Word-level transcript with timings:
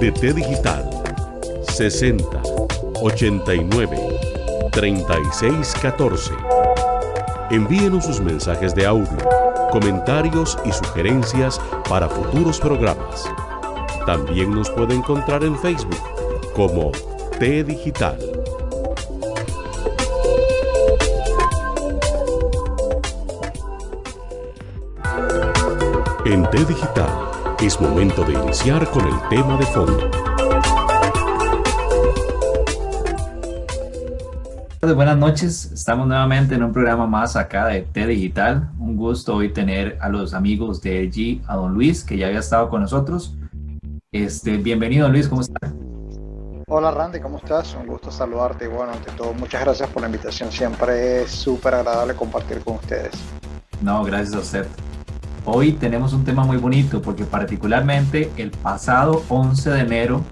De 0.00 0.10
T 0.12 0.32
Digital 0.32 0.88
60 1.68 2.24
89 3.02 3.98
36 4.72 5.74
14. 5.82 6.32
Envíenos 7.50 8.06
sus 8.06 8.18
mensajes 8.20 8.74
de 8.74 8.86
audio, 8.86 9.18
comentarios 9.70 10.56
y 10.64 10.72
sugerencias 10.72 11.60
para 11.86 12.08
futuros 12.08 12.58
programas. 12.58 13.30
También 14.06 14.52
nos 14.52 14.70
puede 14.70 14.94
encontrar 14.94 15.44
en 15.44 15.58
Facebook 15.58 16.02
como 16.54 16.92
T 17.38 17.62
Digital. 17.64 18.18
En 26.24 26.48
T 26.50 26.64
Digital 26.64 27.29
es 27.62 27.78
momento 27.78 28.24
de 28.24 28.32
iniciar 28.32 28.88
con 28.90 29.06
el 29.06 29.28
tema 29.28 29.58
de 29.58 29.66
fondo. 29.66 30.10
Buenas 34.80 35.18
noches, 35.18 35.70
estamos 35.70 36.08
nuevamente 36.08 36.54
en 36.54 36.62
un 36.62 36.72
programa 36.72 37.06
más 37.06 37.36
acá 37.36 37.66
de 37.66 37.82
T 37.82 38.06
Digital. 38.06 38.70
Un 38.78 38.96
gusto 38.96 39.36
hoy 39.36 39.52
tener 39.52 39.98
a 40.00 40.08
los 40.08 40.32
amigos 40.32 40.80
de 40.80 41.04
LG, 41.04 41.42
a 41.48 41.56
don 41.56 41.74
Luis, 41.74 42.02
que 42.02 42.16
ya 42.16 42.28
había 42.28 42.38
estado 42.38 42.70
con 42.70 42.80
nosotros. 42.80 43.36
Este, 44.10 44.56
bienvenido 44.56 45.08
Luis, 45.10 45.28
¿cómo 45.28 45.42
estás? 45.42 45.70
Hola 46.66 46.90
Randy, 46.92 47.20
¿cómo 47.20 47.36
estás? 47.36 47.74
Un 47.74 47.86
gusto 47.86 48.10
saludarte 48.10 48.64
y 48.64 48.68
bueno, 48.68 48.92
ante 48.92 49.10
todo, 49.12 49.34
muchas 49.34 49.60
gracias 49.60 49.88
por 49.90 50.00
la 50.00 50.08
invitación. 50.08 50.50
Siempre 50.50 51.22
es 51.22 51.30
súper 51.30 51.74
agradable 51.74 52.14
compartir 52.14 52.60
con 52.60 52.76
ustedes. 52.76 53.12
No, 53.82 54.02
gracias 54.02 54.34
a 54.34 54.38
usted. 54.38 54.66
Hoy 55.46 55.72
tenemos 55.72 56.12
un 56.12 56.24
tema 56.24 56.44
muy 56.44 56.58
bonito 56.58 57.00
porque 57.00 57.24
particularmente 57.24 58.30
el 58.36 58.50
pasado 58.50 59.24
11 59.30 59.70
de 59.70 59.80
enero 59.80 60.22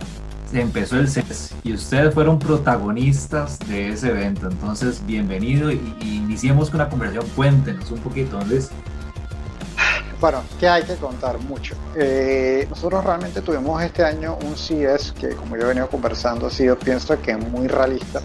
se 0.51 0.61
empezó 0.61 0.97
el 0.97 1.09
CES 1.09 1.55
y 1.63 1.73
ustedes 1.73 2.13
fueron 2.13 2.39
protagonistas 2.39 3.59
de 3.61 3.91
ese 3.91 4.09
evento. 4.09 4.49
Entonces, 4.51 5.05
bienvenido 5.07 5.73
y, 5.73 5.81
iniciemos 6.01 6.69
con 6.69 6.79
la 6.79 6.91
conversación. 6.91 7.25
Cuéntenos 7.35 7.91
un 7.91 8.01
poquito, 8.01 8.39
Luis. 8.45 8.71
Bueno, 10.21 10.43
¿qué 10.61 10.69
hay 10.69 10.83
que 10.83 10.97
contar? 10.97 11.39
Mucho. 11.39 11.75
Eh, 11.95 12.67
nosotros 12.69 13.05
realmente 13.05 13.41
tuvimos 13.41 13.83
este 13.83 14.05
año 14.05 14.37
un 14.45 14.57
CES 14.57 15.13
que, 15.13 15.31
como 15.31 15.57
yo 15.57 15.65
he 15.65 15.69
venido 15.69 15.89
conversando, 15.89 16.49
ha 16.49 16.51
sido, 16.51 16.79
pienso 16.79 17.21
que 17.23 17.37
muy 17.37 17.67
realista 17.67 18.21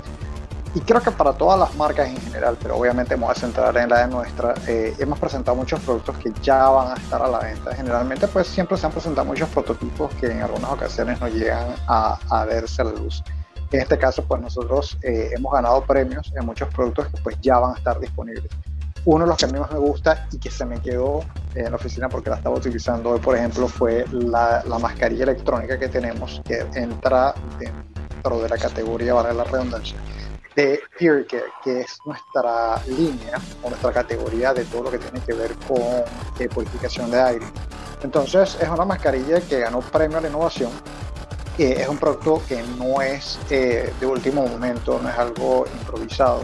y 0.75 0.79
creo 0.81 1.01
que 1.01 1.11
para 1.11 1.33
todas 1.33 1.59
las 1.59 1.75
marcas 1.75 2.07
en 2.07 2.17
general, 2.17 2.57
pero 2.61 2.77
obviamente 2.77 3.15
me 3.15 3.25
voy 3.25 3.31
a 3.31 3.35
centrar 3.35 3.77
en 3.77 3.89
la 3.89 4.05
de 4.05 4.07
nuestra, 4.07 4.55
eh, 4.67 4.95
hemos 4.97 5.19
presentado 5.19 5.55
muchos 5.55 5.79
productos 5.81 6.17
que 6.17 6.33
ya 6.41 6.67
van 6.69 6.93
a 6.93 6.95
estar 6.95 7.21
a 7.21 7.27
la 7.27 7.39
venta. 7.39 7.75
Generalmente 7.75 8.27
pues 8.27 8.47
siempre 8.47 8.77
se 8.77 8.87
han 8.87 8.91
presentado 8.91 9.25
muchos 9.25 9.49
prototipos 9.49 10.11
que 10.15 10.27
en 10.27 10.41
algunas 10.41 10.71
ocasiones 10.71 11.21
no 11.21 11.27
llegan 11.27 11.75
a, 11.87 12.17
a 12.29 12.45
verse 12.45 12.81
a 12.81 12.85
la 12.85 12.91
luz. 12.91 13.23
En 13.71 13.81
este 13.81 13.97
caso 13.99 14.23
pues 14.23 14.41
nosotros 14.41 14.97
eh, 15.03 15.29
hemos 15.35 15.53
ganado 15.53 15.83
premios 15.83 16.31
en 16.35 16.45
muchos 16.45 16.67
productos 16.69 17.07
que 17.07 17.21
pues 17.21 17.37
ya 17.41 17.59
van 17.59 17.75
a 17.75 17.77
estar 17.77 17.99
disponibles. 17.99 18.51
Uno 19.05 19.25
de 19.25 19.29
los 19.29 19.37
que 19.37 19.45
a 19.45 19.47
mí 19.49 19.59
más 19.59 19.71
me 19.71 19.79
gusta 19.79 20.27
y 20.31 20.39
que 20.39 20.49
se 20.49 20.65
me 20.65 20.79
quedó 20.79 21.19
en 21.53 21.69
la 21.69 21.75
oficina 21.75 22.09
porque 22.09 22.29
la 22.29 22.37
estaba 22.37 22.55
utilizando 22.55 23.09
hoy, 23.09 23.19
por 23.19 23.35
ejemplo, 23.35 23.67
fue 23.67 24.05
la, 24.11 24.63
la 24.65 24.79
mascarilla 24.79 25.23
electrónica 25.23 25.77
que 25.77 25.89
tenemos 25.89 26.41
que 26.45 26.65
entra 26.73 27.35
dentro 27.59 28.39
de 28.41 28.47
la 28.47 28.57
categoría, 28.57 29.13
vale 29.13 29.33
la 29.33 29.43
redundancia, 29.43 29.97
de 30.55 30.81
Peer 30.97 31.25
que 31.25 31.81
es 31.81 31.97
nuestra 32.05 32.81
línea 32.87 33.39
o 33.61 33.69
nuestra 33.69 33.91
categoría 33.91 34.53
de 34.53 34.65
todo 34.65 34.83
lo 34.83 34.91
que 34.91 34.99
tiene 34.99 35.19
que 35.21 35.33
ver 35.33 35.55
con 35.67 36.03
eh, 36.39 36.49
purificación 36.49 37.11
de 37.11 37.21
aire. 37.21 37.45
Entonces 38.03 38.57
es 38.61 38.67
una 38.67 38.85
mascarilla 38.85 39.39
que 39.41 39.59
ganó 39.59 39.79
premio 39.79 40.17
a 40.17 40.21
la 40.21 40.27
innovación. 40.27 40.71
Eh, 41.57 41.77
es 41.81 41.87
un 41.87 41.97
producto 41.97 42.41
que 42.47 42.63
no 42.77 43.01
es 43.01 43.39
eh, 43.49 43.93
de 43.99 44.05
último 44.05 44.45
momento, 44.47 44.99
no 45.01 45.09
es 45.09 45.17
algo 45.17 45.65
improvisado. 45.79 46.43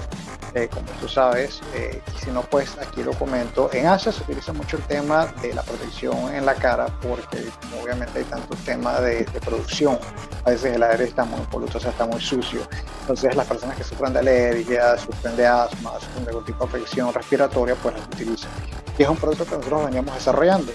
Eh, 0.56 0.68
como 0.68 0.88
tú 1.00 1.08
sabes, 1.08 1.62
eh, 1.76 2.02
si 2.24 2.32
no, 2.32 2.42
pues 2.42 2.76
aquí 2.80 3.04
lo 3.04 3.14
comento. 3.14 3.70
En 3.72 3.86
Asia 3.86 4.12
se 4.12 4.24
utiliza 4.24 4.52
mucho 4.52 4.78
el 4.78 4.84
tema 4.84 5.28
de 5.42 5.54
la 5.54 5.62
protección 5.62 6.34
en 6.34 6.46
la 6.46 6.56
cara 6.56 6.88
porque 7.02 7.46
obviamente 7.82 8.20
hay 8.20 8.26
tanto 8.26 8.56
tema 8.66 9.00
de, 9.00 9.26
producción. 9.46 10.00
A 10.46 10.52
veces 10.52 10.76
el 10.76 10.82
aire 10.82 11.04
está 11.04 11.24
muy 11.24 11.42
poluto, 11.52 11.78
o 11.78 11.82
sea, 11.82 11.92
está 11.92 12.06
muy 12.06 12.20
sucio. 12.20 12.62
Entonces 13.02 13.36
las 13.36 13.48
personas 13.48 13.78
que 13.78 13.84
sufren 13.84 14.14
de 14.14 14.20
alergia, 14.20 14.98
sufren 14.98 15.36
de 15.36 15.46
asma, 15.46 15.94
sufren 16.00 16.24
de 16.24 16.30
algún 16.30 16.46
tipo 16.46 16.66
de 16.66 16.70
afección 16.70 17.14
respiratoria, 17.14 17.76
pues 17.76 17.96
las 17.96 18.06
utilizan. 18.08 18.50
Y 18.98 19.04
es 19.04 19.10
un 19.10 19.18
producto 19.18 19.46
que 19.46 19.56
nosotros 19.56 19.86
veníamos 19.86 20.16
desarrollando. 20.16 20.72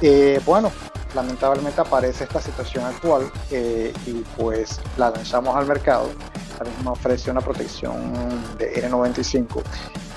Eh, 0.00 0.40
bueno, 0.44 0.72
lamentablemente 1.14 1.80
aparece 1.80 2.24
esta 2.24 2.40
situación 2.40 2.84
actual 2.84 3.30
y 3.50 4.12
pues 4.36 4.80
la 4.96 5.10
lanzamos 5.10 5.56
al 5.56 5.66
mercado 5.66 6.08
misma 6.64 6.92
ofrece 6.92 7.30
una 7.30 7.40
protección 7.40 8.12
de 8.58 8.74
N95. 8.88 9.62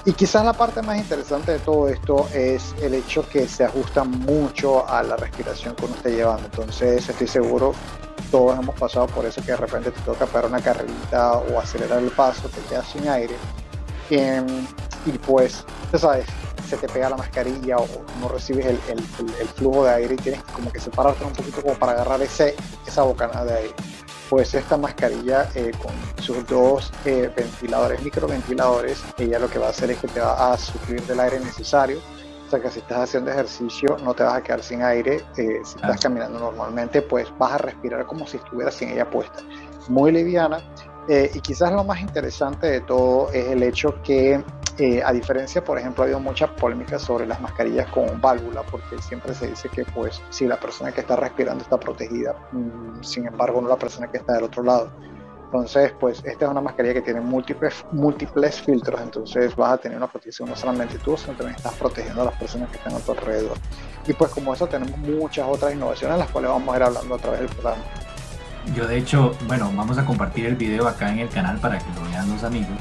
Y 0.05 0.13
quizás 0.13 0.45
la 0.45 0.53
parte 0.53 0.81
más 0.81 0.97
interesante 0.97 1.53
de 1.53 1.59
todo 1.59 1.87
esto 1.87 2.27
es 2.33 2.75
el 2.81 2.93
hecho 2.93 3.27
que 3.27 3.47
se 3.47 3.63
ajusta 3.63 4.03
mucho 4.03 4.87
a 4.87 5.01
la 5.01 5.15
respiración 5.15 5.75
que 5.75 5.85
uno 5.85 5.95
esté 5.95 6.11
llevando. 6.11 6.45
Entonces 6.45 7.09
estoy 7.09 7.27
seguro, 7.27 7.73
todos 8.29 8.59
hemos 8.59 8.75
pasado 8.75 9.07
por 9.07 9.25
eso 9.25 9.41
que 9.41 9.51
de 9.51 9.57
repente 9.57 9.91
te 9.91 10.01
toca 10.01 10.27
parar 10.27 10.51
una 10.51 10.61
carrerita 10.61 11.37
o 11.37 11.59
acelerar 11.59 11.99
el 11.99 12.11
paso, 12.11 12.47
te 12.49 12.61
quedas 12.69 12.87
sin 12.87 13.07
aire. 13.07 13.35
Em, 14.09 14.45
y 15.05 15.11
pues, 15.19 15.65
tú 15.91 15.97
sabes, 15.97 16.25
se 16.67 16.77
te 16.77 16.87
pega 16.87 17.09
la 17.09 17.17
mascarilla 17.17 17.77
o 17.77 17.87
no 18.19 18.27
recibes 18.27 18.65
el, 18.65 18.79
el, 18.89 18.99
el, 19.39 19.47
flujo 19.49 19.85
de 19.85 19.93
aire 19.93 20.13
y 20.15 20.17
tienes 20.17 20.43
como 20.43 20.71
que 20.71 20.79
separarte 20.79 21.23
un 21.23 21.33
poquito 21.33 21.61
como 21.61 21.75
para 21.75 21.93
agarrar 21.93 22.21
ese, 22.21 22.55
esa 22.87 23.03
bocanada 23.03 23.45
de 23.45 23.53
aire 23.53 23.75
pues 24.29 24.53
esta 24.53 24.77
mascarilla 24.77 25.49
eh, 25.55 25.71
con 25.81 25.93
sus 26.23 26.45
dos 26.47 26.91
eh, 27.05 27.31
ventiladores, 27.35 28.01
microventiladores, 28.01 29.03
ella 29.17 29.39
lo 29.39 29.49
que 29.49 29.59
va 29.59 29.67
a 29.67 29.69
hacer 29.69 29.91
es 29.91 29.99
que 29.99 30.07
te 30.07 30.19
va 30.19 30.53
a 30.53 30.57
suplir 30.57 31.01
del 31.03 31.19
aire 31.19 31.39
necesario. 31.39 31.99
O 32.45 32.49
sea 32.49 32.59
que 32.59 32.69
si 32.69 32.79
estás 32.79 32.99
haciendo 32.99 33.31
ejercicio 33.31 33.97
no 34.03 34.13
te 34.13 34.23
vas 34.23 34.35
a 34.35 34.43
quedar 34.43 34.61
sin 34.61 34.83
aire. 34.83 35.23
Eh, 35.37 35.61
si 35.63 35.75
estás 35.75 35.99
caminando 35.99 36.39
normalmente, 36.39 37.01
pues 37.01 37.27
vas 37.39 37.53
a 37.53 37.57
respirar 37.57 38.05
como 38.05 38.27
si 38.27 38.37
estuvieras 38.37 38.75
sin 38.75 38.89
ella 38.89 39.09
puesta. 39.09 39.41
Muy 39.87 40.11
liviana. 40.11 40.59
Y 41.07 41.39
quizás 41.39 41.71
lo 41.71 41.83
más 41.83 42.01
interesante 42.01 42.67
de 42.67 42.81
todo 42.81 43.31
es 43.31 43.47
el 43.47 43.63
hecho 43.63 44.01
que 44.01 44.43
eh, 44.77 45.01
a 45.01 45.13
diferencia, 45.13 45.63
por 45.63 45.79
ejemplo, 45.79 46.03
ha 46.03 46.05
habido 46.05 46.19
mucha 46.19 46.53
polémica 46.53 46.99
sobre 46.99 47.25
las 47.25 47.39
mascarillas 47.39 47.87
con 47.91 48.19
válvula, 48.19 48.61
porque 48.63 49.01
siempre 49.01 49.33
se 49.33 49.47
dice 49.47 49.69
que, 49.69 49.85
pues, 49.85 50.21
si 50.29 50.47
la 50.47 50.59
persona 50.59 50.91
que 50.91 50.99
está 50.99 51.15
respirando 51.15 51.63
está 51.63 51.79
protegida, 51.79 52.35
mm, 52.51 53.01
sin 53.01 53.25
embargo, 53.25 53.61
no 53.61 53.69
la 53.69 53.77
persona 53.77 54.11
que 54.11 54.17
está 54.17 54.33
del 54.33 54.43
otro 54.43 54.63
lado. 54.63 54.91
Entonces, 55.45 55.93
pues, 55.97 56.21
esta 56.25 56.45
es 56.45 56.51
una 56.51 56.59
mascarilla 56.59 56.95
que 56.95 57.03
tiene 57.03 57.21
múltiples, 57.21 57.85
múltiples 57.93 58.59
filtros, 58.61 58.99
entonces 58.99 59.55
vas 59.55 59.73
a 59.73 59.77
tener 59.77 59.97
una 59.97 60.11
protección 60.11 60.49
no 60.49 60.57
solamente 60.57 60.97
tú, 60.97 61.15
sino 61.15 61.37
también 61.37 61.55
estás 61.55 61.73
protegiendo 61.75 62.23
a 62.23 62.25
las 62.25 62.35
personas 62.37 62.69
que 62.69 62.77
están 62.77 62.95
a 62.95 62.99
tu 62.99 63.13
alrededor. 63.13 63.57
Y 64.05 64.11
pues, 64.11 64.31
como 64.31 64.53
eso, 64.53 64.67
tenemos 64.67 64.97
muchas 64.97 65.47
otras 65.47 65.73
innovaciones, 65.73 66.17
las 66.17 66.29
cuales 66.29 66.51
vamos 66.51 66.73
a 66.73 66.77
ir 66.77 66.83
hablando 66.83 67.15
a 67.15 67.17
través 67.17 67.39
del 67.39 67.49
programa. 67.49 67.83
Yo, 68.73 68.87
de 68.87 68.97
hecho, 68.97 69.35
bueno, 69.47 69.71
vamos 69.75 69.97
a 69.97 70.05
compartir 70.05 70.45
el 70.45 70.55
video 70.55 70.87
acá 70.87 71.11
en 71.11 71.19
el 71.19 71.29
canal 71.29 71.57
para 71.57 71.77
que 71.77 71.85
lo 71.93 72.09
vean 72.09 72.29
los 72.29 72.43
amigos. 72.43 72.77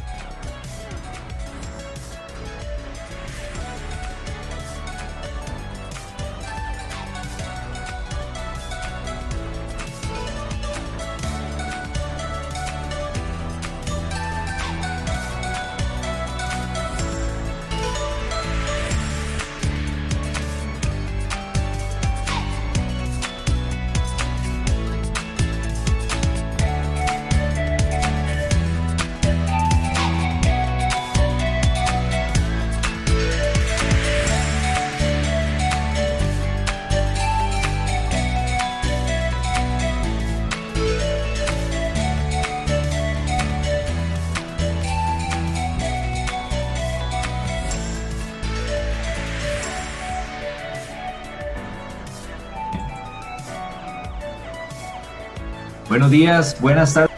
Buenos 55.95 56.11
días, 56.11 56.61
buenas 56.61 56.93
tardes. 56.93 57.17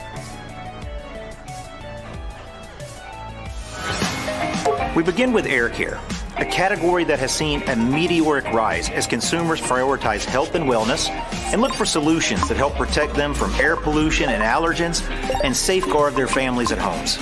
We 4.94 5.02
begin 5.02 5.32
with 5.32 5.46
air 5.46 5.70
care, 5.70 5.98
a 6.36 6.44
category 6.44 7.04
that 7.04 7.18
has 7.18 7.32
seen 7.32 7.62
a 7.68 7.74
meteoric 7.74 8.44
rise 8.52 8.90
as 8.90 9.06
consumers 9.06 9.62
prioritize 9.62 10.26
health 10.26 10.54
and 10.54 10.66
wellness 10.66 11.08
and 11.54 11.62
look 11.62 11.72
for 11.72 11.86
solutions 11.86 12.46
that 12.48 12.58
help 12.58 12.74
protect 12.74 13.14
them 13.14 13.32
from 13.32 13.50
air 13.54 13.76
pollution 13.76 14.28
and 14.28 14.42
allergens 14.42 15.00
and 15.42 15.56
safeguard 15.56 16.14
their 16.14 16.28
families 16.28 16.70
and 16.70 16.78
homes. 16.78 17.18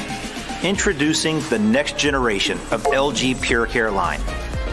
Introducing 0.64 1.38
the 1.50 1.58
next 1.60 1.96
generation 1.96 2.58
of 2.72 2.82
LG 2.82 3.40
Pure 3.40 3.66
Care 3.66 3.92
line, 3.92 4.20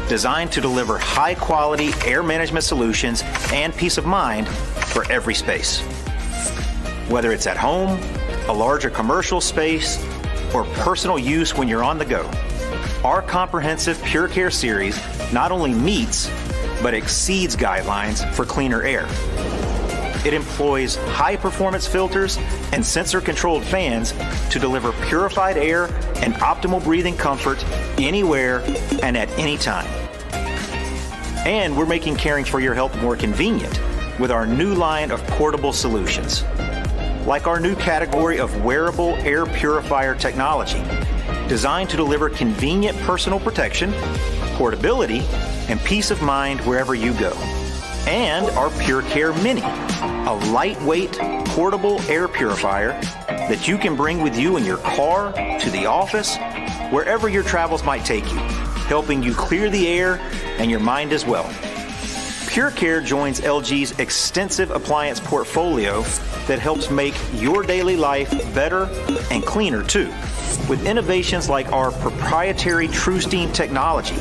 designed 0.09 0.51
to 0.53 0.59
deliver 0.59 0.97
high 0.97 1.35
quality 1.35 1.91
air 2.07 2.23
management 2.23 2.65
solutions 2.65 3.21
and 3.53 3.71
peace 3.75 3.99
of 3.99 4.07
mind 4.07 4.47
for 4.47 5.05
every 5.11 5.35
space. 5.35 5.83
Whether 7.11 7.33
it's 7.33 7.45
at 7.45 7.57
home, 7.57 7.99
a 8.47 8.53
larger 8.53 8.89
commercial 8.89 9.41
space, 9.41 10.01
or 10.53 10.63
personal 10.75 11.19
use 11.19 11.53
when 11.53 11.67
you're 11.67 11.83
on 11.83 11.97
the 11.97 12.05
go 12.05 12.29
our 13.03 13.21
comprehensive 13.21 14.01
Pure 14.03 14.27
Care 14.29 14.51
series 14.51 14.97
not 15.33 15.51
only 15.51 15.73
meets, 15.73 16.29
but 16.83 16.93
exceeds 16.93 17.55
guidelines 17.55 18.31
for 18.33 18.45
cleaner 18.45 18.83
air. 18.83 19.07
It 20.23 20.35
employs 20.35 20.97
high 20.97 21.35
performance 21.35 21.87
filters 21.87 22.37
and 22.71 22.85
sensor 22.85 23.19
controlled 23.19 23.65
fans 23.65 24.13
to 24.51 24.59
deliver 24.59 24.91
purified 25.07 25.57
air 25.57 25.85
and 26.17 26.35
optimal 26.35 26.83
breathing 26.83 27.17
comfort 27.17 27.63
anywhere 27.97 28.61
and 29.01 29.17
at 29.17 29.29
any 29.31 29.57
time. 29.57 29.87
And 31.43 31.75
we're 31.75 31.87
making 31.87 32.17
caring 32.17 32.45
for 32.45 32.59
your 32.59 32.75
health 32.75 32.95
more 33.01 33.17
convenient 33.17 33.81
with 34.19 34.29
our 34.29 34.45
new 34.45 34.75
line 34.75 35.09
of 35.09 35.25
portable 35.25 35.73
solutions, 35.73 36.43
like 37.25 37.47
our 37.47 37.59
new 37.59 37.75
category 37.75 38.39
of 38.39 38.63
wearable 38.63 39.15
air 39.17 39.45
purifier 39.45 40.15
technology 40.15 40.83
designed 41.47 41.89
to 41.89 41.97
deliver 41.97 42.29
convenient 42.29 42.97
personal 42.99 43.39
protection, 43.39 43.91
portability, 44.55 45.19
and 45.67 45.79
peace 45.81 46.09
of 46.09 46.21
mind 46.21 46.61
wherever 46.61 46.95
you 46.95 47.13
go. 47.19 47.31
And 48.07 48.45
our 48.51 48.69
Pure 48.81 49.03
Care 49.03 49.33
Mini, 49.43 49.61
a 49.61 50.39
lightweight, 50.51 51.11
portable 51.47 52.01
air 52.03 52.27
purifier 52.27 52.99
that 53.27 53.67
you 53.67 53.77
can 53.77 53.95
bring 53.95 54.21
with 54.21 54.37
you 54.37 54.57
in 54.57 54.65
your 54.65 54.77
car, 54.77 55.33
to 55.59 55.69
the 55.69 55.85
office, 55.85 56.37
wherever 56.89 57.29
your 57.29 57.43
travels 57.43 57.83
might 57.83 58.05
take 58.05 58.23
you, 58.31 58.39
helping 58.87 59.21
you 59.21 59.33
clear 59.33 59.69
the 59.69 59.87
air 59.87 60.15
and 60.57 60.71
your 60.71 60.79
mind 60.79 61.11
as 61.13 61.25
well. 61.25 61.49
Pure 62.47 62.71
Care 62.71 63.01
joins 63.01 63.39
LG's 63.41 63.97
extensive 63.99 64.71
appliance 64.71 65.19
portfolio 65.19 66.03
that 66.47 66.59
helps 66.59 66.89
make 66.89 67.15
your 67.33 67.63
daily 67.63 67.95
life 67.95 68.31
better 68.53 68.85
and 69.29 69.45
cleaner 69.45 69.83
too 69.83 70.07
with 70.67 70.85
innovations 70.85 71.49
like 71.49 71.71
our 71.71 71.91
proprietary 71.91 72.87
TrueSteam 72.87 73.53
technology 73.53 74.17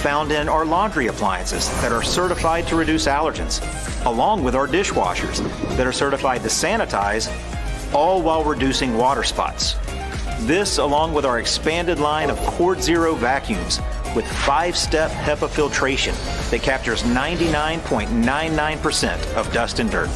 found 0.00 0.32
in 0.32 0.48
our 0.48 0.64
laundry 0.64 1.06
appliances 1.08 1.68
that 1.82 1.92
are 1.92 2.02
certified 2.02 2.66
to 2.66 2.74
reduce 2.74 3.06
allergens, 3.06 3.60
along 4.06 4.42
with 4.42 4.54
our 4.54 4.66
dishwashers 4.66 5.40
that 5.76 5.86
are 5.86 5.92
certified 5.92 6.40
to 6.42 6.48
sanitize, 6.48 7.28
all 7.94 8.22
while 8.22 8.42
reducing 8.42 8.96
water 8.96 9.22
spots. 9.22 9.76
This, 10.40 10.78
along 10.78 11.12
with 11.12 11.26
our 11.26 11.38
expanded 11.38 11.98
line 11.98 12.30
of 12.30 12.38
Cord 12.38 12.82
Zero 12.82 13.14
vacuums 13.14 13.78
with 14.16 14.26
five 14.26 14.74
step 14.74 15.10
HEPA 15.10 15.50
filtration 15.50 16.14
that 16.50 16.62
captures 16.62 17.02
99.99% 17.02 19.34
of 19.34 19.52
dust 19.52 19.80
and 19.80 19.90
dirt. 19.90 20.08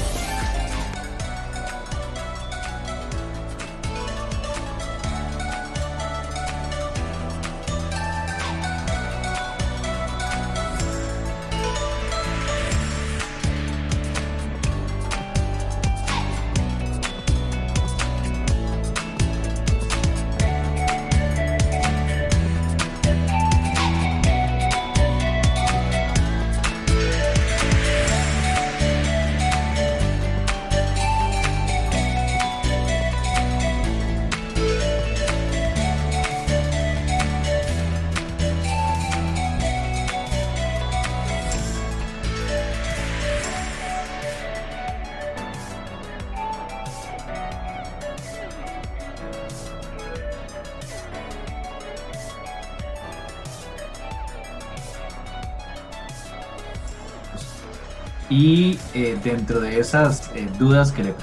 Y 58.36 58.80
eh, 58.94 59.16
dentro 59.22 59.60
de 59.60 59.78
esas 59.78 60.28
eh, 60.34 60.48
dudas 60.58 60.90
que 60.90 61.04
le 61.04 61.14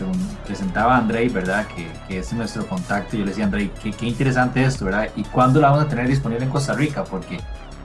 presentaba 0.45 0.95
a 0.95 0.99
Andrei, 0.99 1.27
¿verdad? 1.27 1.67
Que, 2.07 2.17
es 2.17 2.31
nuestro 2.31 2.65
contacto, 2.65 3.17
yo 3.17 3.25
le 3.25 3.31
decía 3.31 3.43
Andrei, 3.43 3.69
qué, 3.81 4.05
interesante 4.05 4.63
esto, 4.63 4.85
¿verdad? 4.85 5.09
¿Y 5.17 5.23
cuándo 5.23 5.59
la 5.59 5.71
vamos 5.71 5.85
a 5.85 5.89
tener 5.89 6.07
disponible 6.07 6.45
en 6.45 6.49
Costa 6.49 6.71
Rica? 6.71 7.03
Porque 7.03 7.37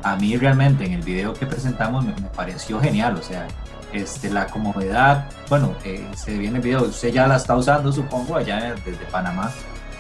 a 0.04 0.14
mí 0.14 0.36
realmente 0.36 0.84
en 0.86 0.92
el 0.92 1.02
video 1.02 1.34
que 1.34 1.44
presentamos 1.44 2.04
me, 2.04 2.12
me 2.14 2.28
pareció 2.28 2.80
genial, 2.80 3.16
o 3.16 3.22
sea, 3.22 3.48
este, 3.92 4.30
la 4.30 4.46
comodidad, 4.46 5.26
bueno, 5.48 5.74
eh, 5.84 6.06
se 6.14 6.38
viene 6.38 6.58
el 6.58 6.62
video, 6.62 6.84
usted 6.84 7.12
ya 7.12 7.26
la 7.26 7.34
está 7.34 7.56
usando, 7.56 7.92
supongo, 7.92 8.36
allá 8.36 8.76
desde 8.84 9.04
Panamá. 9.10 9.50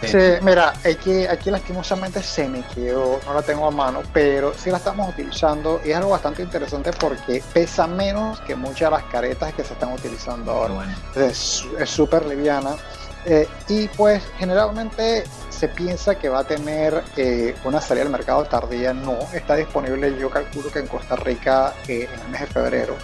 Sí, 0.02 0.18
mira, 0.42 0.74
aquí, 0.84 1.26
aquí 1.26 1.50
lastimosamente 1.50 2.22
se 2.22 2.48
me 2.48 2.62
quedó, 2.74 3.18
no 3.24 3.34
la 3.34 3.42
tengo 3.42 3.66
a 3.66 3.70
mano, 3.70 4.02
pero 4.12 4.52
sí 4.54 4.70
la 4.70 4.76
estamos 4.76 5.08
utilizando 5.08 5.80
y 5.84 5.90
es 5.90 5.96
algo 5.96 6.10
bastante 6.10 6.42
interesante 6.42 6.90
porque 6.92 7.42
pesa 7.52 7.86
menos 7.86 8.40
que 8.40 8.54
muchas 8.54 8.90
de 8.90 8.96
las 8.96 9.04
caretas 9.04 9.54
que 9.54 9.64
se 9.64 9.72
están 9.72 9.92
utilizando 9.92 10.52
ahora. 10.52 10.94
Es 11.16 11.64
súper 11.86 12.26
liviana 12.26 12.76
eh, 13.24 13.48
y 13.68 13.88
pues 13.88 14.22
generalmente 14.38 15.24
se 15.48 15.68
piensa 15.68 16.14
que 16.14 16.28
va 16.28 16.40
a 16.40 16.44
tener 16.44 17.02
eh, 17.16 17.54
una 17.64 17.80
salida 17.80 18.04
al 18.04 18.10
mercado 18.10 18.44
tardía, 18.44 18.92
no, 18.92 19.18
está 19.32 19.56
disponible 19.56 20.16
yo 20.18 20.30
calculo 20.30 20.70
que 20.70 20.80
en 20.80 20.86
Costa 20.86 21.16
Rica 21.16 21.74
eh, 21.88 22.08
en 22.12 22.20
el 22.20 22.28
mes 22.28 22.42
de 22.42 22.46
febrero 22.46 22.96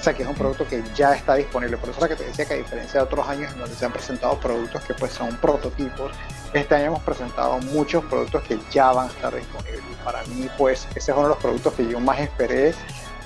o 0.00 0.02
sea 0.02 0.14
que 0.14 0.22
es 0.22 0.28
un 0.28 0.34
producto 0.34 0.66
que 0.66 0.82
ya 0.94 1.14
está 1.14 1.34
disponible. 1.34 1.76
Por 1.76 1.90
eso 1.90 2.00
es 2.00 2.08
que 2.08 2.16
te 2.16 2.24
decía 2.24 2.46
que 2.46 2.54
a 2.54 2.56
diferencia 2.56 3.00
de 3.00 3.04
otros 3.04 3.28
años 3.28 3.52
en 3.52 3.58
donde 3.58 3.76
se 3.76 3.84
han 3.84 3.92
presentado 3.92 4.40
productos 4.40 4.82
que 4.84 4.94
pues 4.94 5.12
son 5.12 5.36
prototipos, 5.36 6.12
este 6.52 6.74
año 6.74 6.86
hemos 6.86 7.02
presentado 7.02 7.58
muchos 7.58 8.04
productos 8.04 8.42
que 8.42 8.58
ya 8.70 8.92
van 8.92 9.08
a 9.08 9.10
estar 9.10 9.34
disponibles. 9.34 9.82
Para 10.04 10.22
mí 10.24 10.48
pues 10.58 10.86
ese 10.94 11.10
es 11.10 11.16
uno 11.16 11.22
de 11.22 11.28
los 11.30 11.38
productos 11.38 11.74
que 11.74 11.88
yo 11.88 12.00
más 12.00 12.20
esperé 12.20 12.74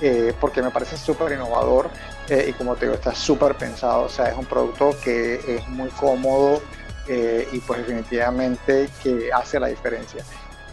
eh, 0.01 0.33
porque 0.39 0.61
me 0.61 0.71
parece 0.71 0.97
súper 0.97 1.31
innovador 1.33 1.89
eh, 2.29 2.47
y 2.49 2.53
como 2.53 2.75
te 2.75 2.85
digo 2.85 2.95
está 2.95 3.15
súper 3.15 3.55
pensado. 3.55 4.03
O 4.03 4.09
sea 4.09 4.29
es 4.29 4.37
un 4.37 4.45
producto 4.45 4.95
que 5.03 5.35
es 5.55 5.67
muy 5.67 5.89
cómodo 5.89 6.61
eh, 7.07 7.47
y 7.51 7.59
pues 7.59 7.79
definitivamente 7.79 8.89
que 9.01 9.31
hace 9.33 9.59
la 9.59 9.67
diferencia 9.67 10.23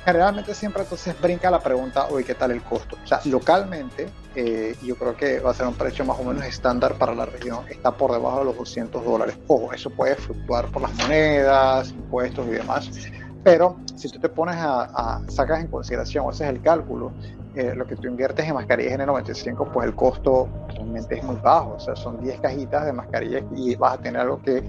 generalmente 0.04 0.54
siempre 0.54 0.82
entonces 0.82 1.18
brinca 1.20 1.50
la 1.50 1.60
pregunta, 1.60 2.06
oye, 2.10 2.24
¿qué 2.24 2.34
tal 2.34 2.50
el 2.50 2.62
costo? 2.62 2.98
O 3.02 3.06
sea, 3.06 3.20
localmente, 3.24 4.08
eh, 4.34 4.74
yo 4.82 4.96
creo 4.96 5.16
que 5.16 5.40
va 5.40 5.50
a 5.50 5.54
ser 5.54 5.66
un 5.66 5.74
precio 5.74 6.04
más 6.04 6.18
o 6.18 6.24
menos 6.24 6.44
estándar 6.44 6.94
para 6.94 7.14
la 7.14 7.26
región, 7.26 7.64
está 7.68 7.92
por 7.92 8.12
debajo 8.12 8.40
de 8.40 8.44
los 8.46 8.56
200 8.56 9.04
dólares. 9.04 9.38
Ojo, 9.46 9.72
eso 9.72 9.90
puede 9.90 10.16
fluctuar 10.16 10.66
por 10.66 10.82
las 10.82 10.94
monedas, 10.94 11.90
impuestos 11.90 12.46
y 12.48 12.50
demás, 12.52 12.90
pero 13.44 13.76
si 13.96 14.08
tú 14.08 14.18
te 14.18 14.28
pones 14.28 14.56
a, 14.58 15.20
sacas 15.28 15.60
en 15.60 15.68
consideración, 15.68 16.28
haces 16.28 16.48
el 16.48 16.62
cálculo, 16.62 17.12
eh, 17.54 17.74
lo 17.74 17.86
que 17.86 17.96
tú 17.96 18.08
inviertes 18.08 18.46
en 18.46 18.54
mascarillas 18.54 18.98
N95, 18.98 19.70
pues 19.72 19.86
el 19.86 19.94
costo 19.94 20.48
realmente 20.68 21.18
es 21.18 21.24
muy 21.24 21.36
bajo, 21.36 21.74
o 21.74 21.80
sea, 21.80 21.96
son 21.96 22.22
10 22.22 22.40
cajitas 22.40 22.86
de 22.86 22.92
mascarillas 22.92 23.44
y 23.54 23.74
vas 23.74 23.94
a 23.94 23.98
tener 23.98 24.22
algo 24.22 24.40
que 24.40 24.62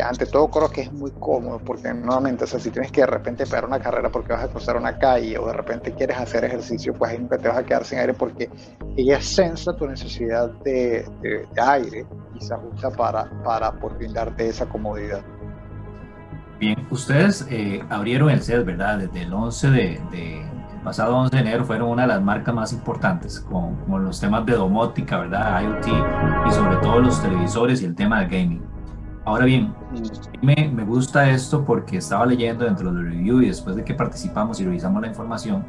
ante 0.00 0.26
todo 0.26 0.48
creo 0.48 0.70
que 0.70 0.82
es 0.82 0.92
muy 0.92 1.10
cómodo 1.12 1.58
porque 1.58 1.92
nuevamente, 1.92 2.44
o 2.44 2.46
sea, 2.46 2.60
si 2.60 2.70
tienes 2.70 2.90
que 2.92 3.02
de 3.02 3.06
repente 3.06 3.44
pegar 3.46 3.64
una 3.66 3.80
carrera 3.80 4.10
porque 4.10 4.32
vas 4.32 4.44
a 4.44 4.48
cruzar 4.48 4.76
una 4.76 4.98
calle 4.98 5.36
o 5.38 5.46
de 5.46 5.52
repente 5.52 5.92
quieres 5.92 6.16
hacer 6.18 6.44
ejercicio, 6.44 6.94
pues 6.94 7.12
ahí 7.12 7.18
nunca 7.18 7.38
te 7.38 7.48
vas 7.48 7.58
a 7.58 7.64
quedar 7.64 7.84
sin 7.84 7.98
aire 7.98 8.14
porque 8.14 8.50
ella 8.96 9.20
sensa 9.20 9.76
tu 9.76 9.86
necesidad 9.86 10.50
de, 10.64 11.06
aire 11.56 12.06
y 12.34 12.40
se 12.40 12.54
ajusta 12.54 12.90
para, 12.90 13.30
para 13.42 13.72
por 13.72 13.96
brindarte 13.96 14.48
esa 14.48 14.66
comodidad. 14.66 15.22
Bien, 16.58 16.86
ustedes 16.90 17.46
eh, 17.50 17.82
abrieron 17.90 18.30
el 18.30 18.40
set, 18.40 18.64
¿verdad? 18.64 18.98
Desde 18.98 19.22
el 19.22 19.32
11 19.32 19.70
de, 19.70 20.00
de, 20.10 20.40
el 20.40 20.80
pasado 20.82 21.16
11 21.16 21.34
de 21.36 21.42
enero 21.42 21.64
fueron 21.64 21.90
una 21.90 22.02
de 22.02 22.08
las 22.08 22.22
marcas 22.22 22.54
más 22.54 22.72
importantes 22.72 23.40
con, 23.40 23.76
con 23.86 24.04
los 24.04 24.20
temas 24.20 24.46
de 24.46 24.52
domótica, 24.52 25.18
¿verdad? 25.18 25.62
IoT 25.62 25.86
y 26.48 26.52
sobre 26.52 26.76
todo 26.76 27.00
los 27.00 27.20
televisores 27.20 27.82
y 27.82 27.86
el 27.86 27.94
tema 27.94 28.20
del 28.20 28.28
gaming. 28.28 28.73
Ahora 29.24 29.46
bien, 29.46 29.74
me, 30.42 30.70
me 30.74 30.84
gusta 30.84 31.30
esto 31.30 31.64
porque 31.64 31.96
estaba 31.96 32.26
leyendo 32.26 32.64
dentro 32.66 32.92
del 32.92 33.04
review 33.04 33.40
y 33.40 33.46
después 33.46 33.74
de 33.74 33.82
que 33.82 33.94
participamos 33.94 34.60
y 34.60 34.64
revisamos 34.64 35.00
la 35.00 35.08
información, 35.08 35.64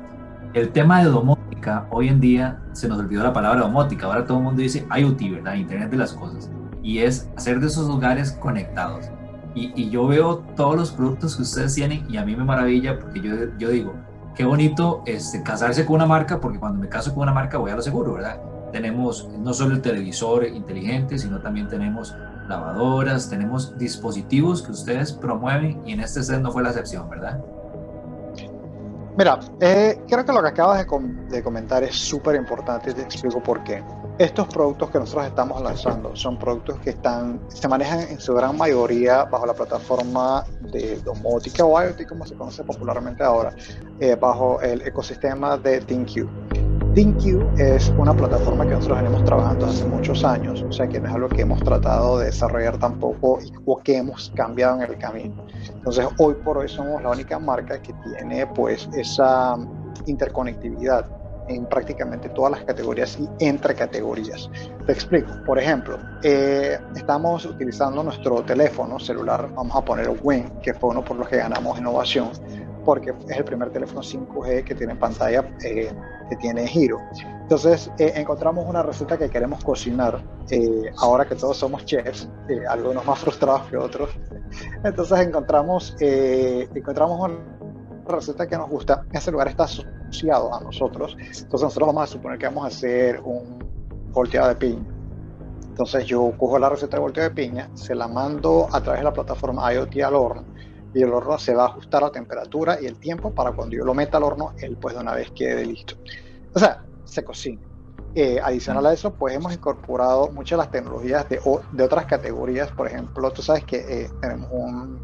el 0.53 0.69
tema 0.69 1.01
de 1.01 1.09
domótica, 1.09 1.87
hoy 1.89 2.09
en 2.09 2.19
día 2.19 2.59
se 2.73 2.89
nos 2.89 2.99
olvidó 2.99 3.23
la 3.23 3.31
palabra 3.31 3.61
domótica, 3.61 4.07
ahora 4.07 4.25
todo 4.25 4.39
el 4.39 4.43
mundo 4.43 4.61
dice 4.61 4.85
IoT, 4.93 5.31
¿verdad? 5.31 5.55
Internet 5.55 5.89
de 5.89 5.97
las 5.97 6.11
cosas. 6.13 6.51
Y 6.83 6.99
es 6.99 7.29
hacer 7.37 7.61
de 7.61 7.67
esos 7.67 7.87
lugares 7.87 8.33
conectados. 8.33 9.09
Y, 9.53 9.71
y 9.81 9.89
yo 9.89 10.05
veo 10.05 10.39
todos 10.57 10.75
los 10.75 10.91
productos 10.91 11.37
que 11.37 11.43
ustedes 11.43 11.75
tienen 11.75 12.05
y 12.09 12.17
a 12.17 12.25
mí 12.25 12.35
me 12.35 12.43
maravilla 12.43 12.99
porque 12.99 13.21
yo, 13.21 13.57
yo 13.57 13.69
digo, 13.69 13.93
qué 14.35 14.43
bonito 14.43 15.01
este, 15.05 15.41
casarse 15.43 15.85
con 15.85 15.95
una 15.95 16.05
marca, 16.05 16.41
porque 16.41 16.59
cuando 16.59 16.79
me 16.79 16.89
caso 16.89 17.13
con 17.13 17.23
una 17.23 17.33
marca 17.33 17.57
voy 17.57 17.71
a 17.71 17.75
lo 17.75 17.81
seguro, 17.81 18.13
¿verdad? 18.13 18.41
Tenemos 18.73 19.29
no 19.39 19.53
solo 19.53 19.75
el 19.75 19.81
televisor 19.81 20.45
inteligente, 20.45 21.17
sino 21.17 21.39
también 21.39 21.69
tenemos 21.69 22.13
lavadoras, 22.47 23.29
tenemos 23.29 23.77
dispositivos 23.77 24.61
que 24.61 24.71
ustedes 24.71 25.11
promueven 25.13 25.81
y 25.85 25.93
en 25.93 26.01
este 26.01 26.23
set 26.23 26.41
no 26.41 26.51
fue 26.51 26.63
la 26.63 26.69
excepción, 26.69 27.09
¿verdad? 27.09 27.39
Mira, 29.17 29.39
eh, 29.61 30.01
creo 30.09 30.25
que 30.25 30.33
lo 30.33 30.41
que 30.41 30.49
acabas 30.49 30.79
de, 30.79 30.85
com 30.85 31.29
de 31.29 31.41
comentar 31.41 31.81
es 31.83 31.95
súper 31.95 32.35
importante 32.35 32.91
y 32.91 32.93
te 32.93 33.01
explico 33.01 33.41
por 33.41 33.63
qué. 33.63 33.81
Estos 34.17 34.47
productos 34.47 34.89
que 34.89 34.99
nosotros 34.99 35.27
estamos 35.27 35.61
lanzando 35.61 36.13
son 36.15 36.37
productos 36.37 36.79
que 36.79 36.89
están, 36.91 37.39
se 37.47 37.67
manejan 37.67 38.01
en 38.01 38.19
su 38.19 38.33
gran 38.33 38.57
mayoría 38.57 39.23
bajo 39.23 39.45
la 39.45 39.53
plataforma 39.53 40.43
de 40.71 40.99
domótica 41.01 41.63
o 41.63 41.81
IoT, 41.81 42.05
como 42.07 42.25
se 42.25 42.35
conoce 42.35 42.63
popularmente 42.63 43.23
ahora, 43.23 43.55
eh, 44.01 44.15
bajo 44.15 44.59
el 44.61 44.81
ecosistema 44.81 45.57
de 45.57 45.79
ThinQ. 45.79 46.64
ThinQ 46.95 47.59
es 47.59 47.89
una 47.97 48.13
plataforma 48.13 48.63
que 48.65 48.71
nosotros 48.71 49.01
venimos 49.01 49.25
trabajando 49.25 49.65
hace 49.65 49.83
muchos 49.83 50.23
años, 50.23 50.63
o 50.65 50.71
sea 50.71 50.87
que 50.87 50.97
no 51.01 51.09
es 51.09 51.13
algo 51.13 51.27
que 51.27 51.41
hemos 51.41 51.61
tratado 51.61 52.19
de 52.19 52.27
desarrollar 52.27 52.77
tampoco 52.77 53.39
o 53.65 53.77
que 53.83 53.97
hemos 53.97 54.31
cambiado 54.33 54.81
en 54.81 54.89
el 54.89 54.97
camino. 54.97 55.45
Entonces, 55.73 56.07
hoy 56.19 56.35
por 56.35 56.57
hoy 56.57 56.69
somos 56.69 57.03
la 57.03 57.09
única 57.09 57.37
marca 57.37 57.81
que 57.81 57.91
tiene 57.95 58.47
pues 58.47 58.87
esa 58.93 59.57
interconectividad 60.05 61.05
en 61.49 61.65
prácticamente 61.65 62.29
todas 62.29 62.53
las 62.53 62.63
categorías 62.63 63.19
y 63.19 63.45
entre 63.45 63.75
categorías. 63.75 64.49
Te 64.85 64.93
explico. 64.93 65.31
Por 65.45 65.59
ejemplo, 65.59 65.99
eh, 66.23 66.79
estamos 66.95 67.45
utilizando 67.45 68.03
nuestro 68.03 68.41
teléfono 68.43 68.99
celular, 68.99 69.49
vamos 69.53 69.75
a 69.75 69.81
poner 69.83 70.09
WIN, 70.23 70.49
que 70.63 70.73
fue 70.73 70.91
uno 70.91 71.03
por 71.03 71.17
los 71.17 71.27
que 71.27 71.37
ganamos 71.37 71.77
innovación, 71.77 72.29
porque 72.85 73.13
es 73.27 73.37
el 73.37 73.43
primer 73.43 73.71
teléfono 73.71 74.01
5G 74.01 74.63
que 74.63 74.75
tiene 74.75 74.95
pantalla 74.95 75.43
eh, 75.63 75.91
que 76.29 76.35
tiene 76.37 76.67
giro. 76.67 76.99
Entonces 77.41 77.91
eh, 77.97 78.13
encontramos 78.15 78.65
una 78.67 78.83
receta 78.83 79.17
que 79.17 79.29
queremos 79.29 79.63
cocinar, 79.63 80.23
eh, 80.51 80.91
ahora 80.99 81.25
que 81.25 81.35
todos 81.35 81.57
somos 81.57 81.83
chefs, 81.85 82.29
algunos 82.69 83.03
más 83.05 83.19
frustrados 83.19 83.63
que 83.63 83.77
otros. 83.77 84.11
Entonces 84.83 85.19
encontramos, 85.19 85.95
encontramos 85.99 87.19
una 87.19 87.37
receta 88.07 88.47
que 88.47 88.55
nos 88.55 88.69
gusta, 88.69 89.03
ese 89.11 89.31
lugar 89.31 89.47
está 89.47 89.63
asociado 89.63 90.53
a 90.53 90.61
nosotros, 90.61 91.17
entonces 91.19 91.61
nosotros 91.61 91.87
vamos 91.87 92.03
a 92.03 92.07
suponer 92.07 92.37
que 92.37 92.45
vamos 92.45 92.65
a 92.65 92.67
hacer 92.67 93.19
un 93.21 93.59
volteado 94.11 94.49
de 94.49 94.55
piña. 94.55 94.85
Entonces 95.67 96.05
yo 96.05 96.31
cojo 96.37 96.57
la 96.57 96.69
receta 96.69 96.97
de 96.97 97.01
volteado 97.01 97.29
de 97.29 97.35
piña, 97.35 97.69
se 97.73 97.95
la 97.95 98.07
mando 98.07 98.67
a 98.71 98.79
través 98.81 99.01
de 99.01 99.05
la 99.05 99.11
plataforma 99.13 99.73
IoT 99.73 99.97
al 100.03 100.15
horno 100.15 100.55
y 100.95 101.03
el 101.03 101.11
horno 101.11 101.37
se 101.37 101.53
va 101.53 101.63
a 101.63 101.67
ajustar 101.67 102.01
a 102.01 102.07
la 102.07 102.11
temperatura 102.11 102.79
y 102.81 102.85
el 102.85 102.97
tiempo 102.97 103.33
para 103.35 103.51
cuando 103.51 103.75
yo 103.75 103.83
lo 103.83 103.93
meta 103.93 104.15
al 104.17 104.23
horno, 104.23 104.53
él 104.57 104.77
pues 104.79 104.95
de 104.95 105.01
una 105.01 105.13
vez 105.13 105.29
quede 105.31 105.65
listo. 105.65 105.95
O 106.53 106.59
sea, 106.59 106.85
se 107.03 107.23
cocina. 107.23 107.61
Eh, 108.15 108.39
adicional 108.41 108.85
a 108.85 108.93
eso, 108.93 109.13
pues 109.13 109.35
hemos 109.35 109.53
incorporado 109.53 110.31
muchas 110.31 110.57
de 110.57 110.63
las 110.63 110.71
tecnologías 110.71 111.27
de, 111.27 111.41
de 111.73 111.83
otras 111.83 112.05
categorías. 112.05 112.71
Por 112.71 112.87
ejemplo, 112.87 113.29
tú 113.31 113.41
sabes 113.41 113.65
que 113.65 113.75
eh, 113.77 114.09
tenemos 114.21 114.49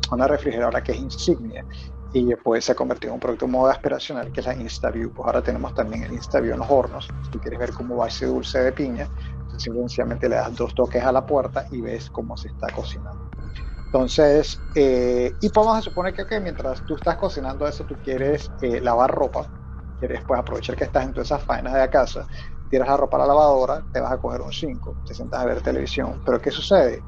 una 0.10 0.28
refrigeradora 0.28 0.82
que 0.82 0.94
es 0.94 0.98
insignia 0.98 1.66
y 2.14 2.34
pues 2.36 2.64
se 2.64 2.72
ha 2.72 2.76
convertido 2.76 3.12
en 3.12 3.16
un 3.16 3.20
producto 3.20 3.50
modo 3.50 3.70
aspiracional 3.70 4.32
que 4.32 4.40
es 4.40 4.46
la 4.46 4.56
InstaView. 4.56 5.12
Pues 5.12 5.26
ahora 5.26 5.42
tenemos 5.42 5.76
también 5.76 6.04
el 6.04 6.14
InstaView 6.14 6.54
en 6.54 6.60
los 6.60 6.72
hornos. 6.72 7.10
Si 7.34 7.38
quieres 7.40 7.60
ver 7.60 7.74
cómo 7.74 7.98
va 7.98 8.08
ese 8.08 8.28
dulce 8.28 8.60
de 8.60 8.72
piña, 8.72 9.10
simplemente 9.58 10.30
le 10.30 10.38
das 10.38 10.56
dos 10.56 10.74
toques 10.74 11.04
a 11.04 11.12
la 11.12 11.26
puerta 11.26 11.68
y 11.70 11.82
ves 11.82 12.10
cómo 12.10 12.38
se 12.38 12.48
está 12.48 12.68
cocinando. 12.74 13.30
Entonces, 13.94 14.64
eh, 14.74 15.36
y 15.42 15.50
vamos 15.54 15.78
a 15.78 15.82
suponer 15.82 16.14
que 16.14 16.40
mientras 16.40 16.82
tú 16.86 16.96
estás 16.96 17.18
cocinando 17.18 17.68
eso, 17.68 17.84
tú 17.84 17.98
quieres 18.02 18.50
eh, 18.62 18.80
lavar 18.80 19.12
ropa, 19.12 19.46
quieres 20.00 20.24
pues 20.26 20.40
aprovechar 20.40 20.78
que 20.78 20.86
estás 20.86 21.04
en 21.04 21.12
todas 21.14 21.28
esas 21.28 21.44
faenas 21.44 21.74
de 21.74 21.90
casa, 21.90 22.26
tiras 22.70 22.88
la 22.88 22.96
ropa 22.96 23.18
a 23.18 23.20
la 23.20 23.28
lavadora, 23.28 23.86
te 23.92 24.00
vas 24.00 24.14
a 24.14 24.18
coger 24.18 24.40
un 24.42 24.54
5, 24.54 25.00
te 25.06 25.14
sientas 25.14 25.42
a 25.42 25.46
ver 25.46 25.62
televisión, 25.62 26.22
pero 26.26 26.40
¿qué 26.40 26.52
sucede? 26.52 27.04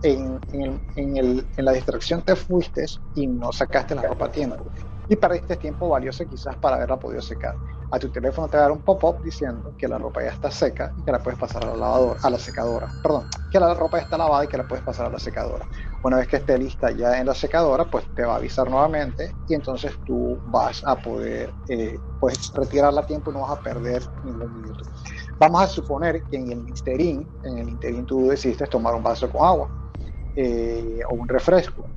En, 0.00 0.40
en, 0.52 1.16
el, 1.16 1.46
en, 1.56 1.64
la 1.64 1.72
distracción 1.72 2.22
te 2.22 2.36
fuiste 2.36 2.86
y 3.12 3.26
no 3.26 3.52
sacaste 3.52 3.94
la 3.94 4.02
ropa 4.02 4.26
a 4.26 4.30
tiempo 4.30 4.72
y 5.08 5.16
perdiste 5.16 5.56
tiempo 5.56 5.88
valioso 5.88 6.24
quizás 6.26 6.56
para 6.56 6.76
haberla 6.76 6.98
podido 6.98 7.20
secar. 7.20 7.58
A 7.90 7.98
tu 7.98 8.10
teléfono 8.10 8.48
te 8.48 8.56
va 8.56 8.62
a 8.64 8.66
dar 8.68 8.72
un 8.72 8.82
pop-up 8.82 9.20
diciendo 9.22 9.74
que 9.76 9.86
la 9.88 9.98
ropa 9.98 10.22
ya 10.22 10.30
está 10.30 10.50
seca 10.50 10.92
y 10.96 11.02
que 11.02 11.12
la 11.12 11.22
puedes 11.22 11.38
pasar 11.38 11.64
a 11.64 11.68
la 11.68 11.76
lavadora, 11.76 12.18
a 12.22 12.30
la 12.30 12.38
secadora. 12.38 12.94
Perdón, 13.02 13.26
que 13.50 13.60
la 13.60 13.74
ropa 13.74 13.98
ya 13.98 14.04
está 14.04 14.16
lavada 14.16 14.44
y 14.44 14.48
que 14.48 14.56
la 14.56 14.66
puedes 14.66 14.82
pasar 14.84 15.06
a 15.06 15.10
la 15.10 15.18
secadora. 15.18 15.66
Una 16.04 16.18
vez 16.18 16.28
que 16.28 16.36
esté 16.36 16.58
lista 16.58 16.90
ya 16.90 17.18
en 17.18 17.24
la 17.24 17.34
secadora, 17.34 17.86
pues 17.86 18.04
te 18.14 18.24
va 18.24 18.34
a 18.34 18.36
avisar 18.36 18.68
nuevamente 18.68 19.36
y 19.46 19.54
entonces 19.54 19.98
tú 20.04 20.38
vas 20.44 20.82
a 20.84 20.96
poder 20.96 21.54
eh, 21.66 21.98
pues 22.18 22.50
retirarla 22.52 23.00
a 23.00 23.06
tiempo 23.06 23.30
y 23.30 23.34
no 23.34 23.40
vas 23.40 23.58
a 23.58 23.62
perder 23.62 24.06
ningún 24.20 24.52
minuto. 24.52 24.84
Vamos 25.40 25.62
a 25.62 25.66
suponer 25.66 26.22
que 26.28 26.36
en 26.36 26.52
el 26.52 26.68
interín, 26.68 27.26
en 27.42 27.58
el 27.58 27.70
interín 27.70 28.04
tú 28.04 28.28
decidiste 28.28 28.66
tomar 28.66 28.94
un 28.94 29.02
vaso 29.02 29.30
con 29.30 29.46
agua 29.46 29.70
eh, 30.36 31.00
o 31.08 31.14
un 31.14 31.26
refresco. 31.26 31.88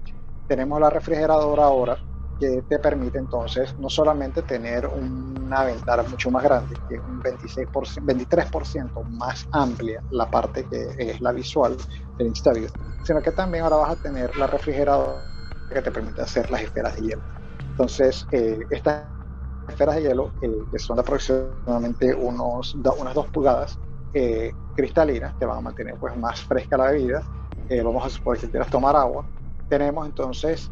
Tenemos 0.48 0.80
la 0.80 0.90
refrigeradora 0.90 1.66
ahora 1.66 2.00
que 2.40 2.64
te 2.68 2.80
permite 2.80 3.18
entonces 3.18 3.74
no 3.78 3.90
solamente 3.90 4.44
tener 4.44 4.88
una 4.88 5.64
ventana 5.64 6.04
mucho 6.04 6.30
más 6.30 6.44
grande, 6.44 6.76
que 6.88 6.96
es 6.96 7.02
un 7.04 7.22
26%, 7.22 8.02
23% 8.04 9.04
más 9.06 9.48
amplia 9.52 10.04
la 10.12 10.30
parte 10.30 10.68
que 10.68 10.94
es 10.98 11.22
la 11.22 11.32
visual 11.32 11.76
del 12.18 12.28
InstaView, 12.28 12.68
sino 13.02 13.22
que 13.22 13.32
también 13.32 13.64
ahora 13.64 13.78
vas 13.78 13.92
a 13.92 13.96
tener 13.96 14.36
la 14.38 14.48
refrigeradora 14.48 15.28
que 15.70 15.82
te 15.82 15.92
permite 15.92 16.22
hacer 16.22 16.50
las 16.52 16.62
esferas 16.62 16.96
de 16.96 17.02
hielo. 17.02 17.24
Entonces, 17.72 18.28
eh, 18.32 18.66
estas 18.70 19.08
esferas 19.68 19.96
de 19.96 20.02
hielo, 20.04 20.34
eh, 20.42 20.66
que 20.72 20.80
son 20.80 21.00
aproximadamente 21.00 22.14
unos, 22.14 22.76
unas 22.76 23.14
2 23.14 23.30
pulgadas 23.30 23.80
eh, 24.14 24.54
cristalinas, 24.76 25.36
te 25.38 25.46
van 25.46 25.58
a 25.58 25.62
mantener 25.62 25.96
pues 26.00 26.16
más 26.18 26.42
fresca 26.42 26.78
la 26.78 26.92
bebida. 26.92 27.24
vamos 27.84 28.06
a 28.06 28.10
suponer 28.10 28.40
que 28.42 28.60
tomar 28.70 28.96
agua. 28.96 29.28
Tenemos 29.68 30.06
entonces 30.06 30.72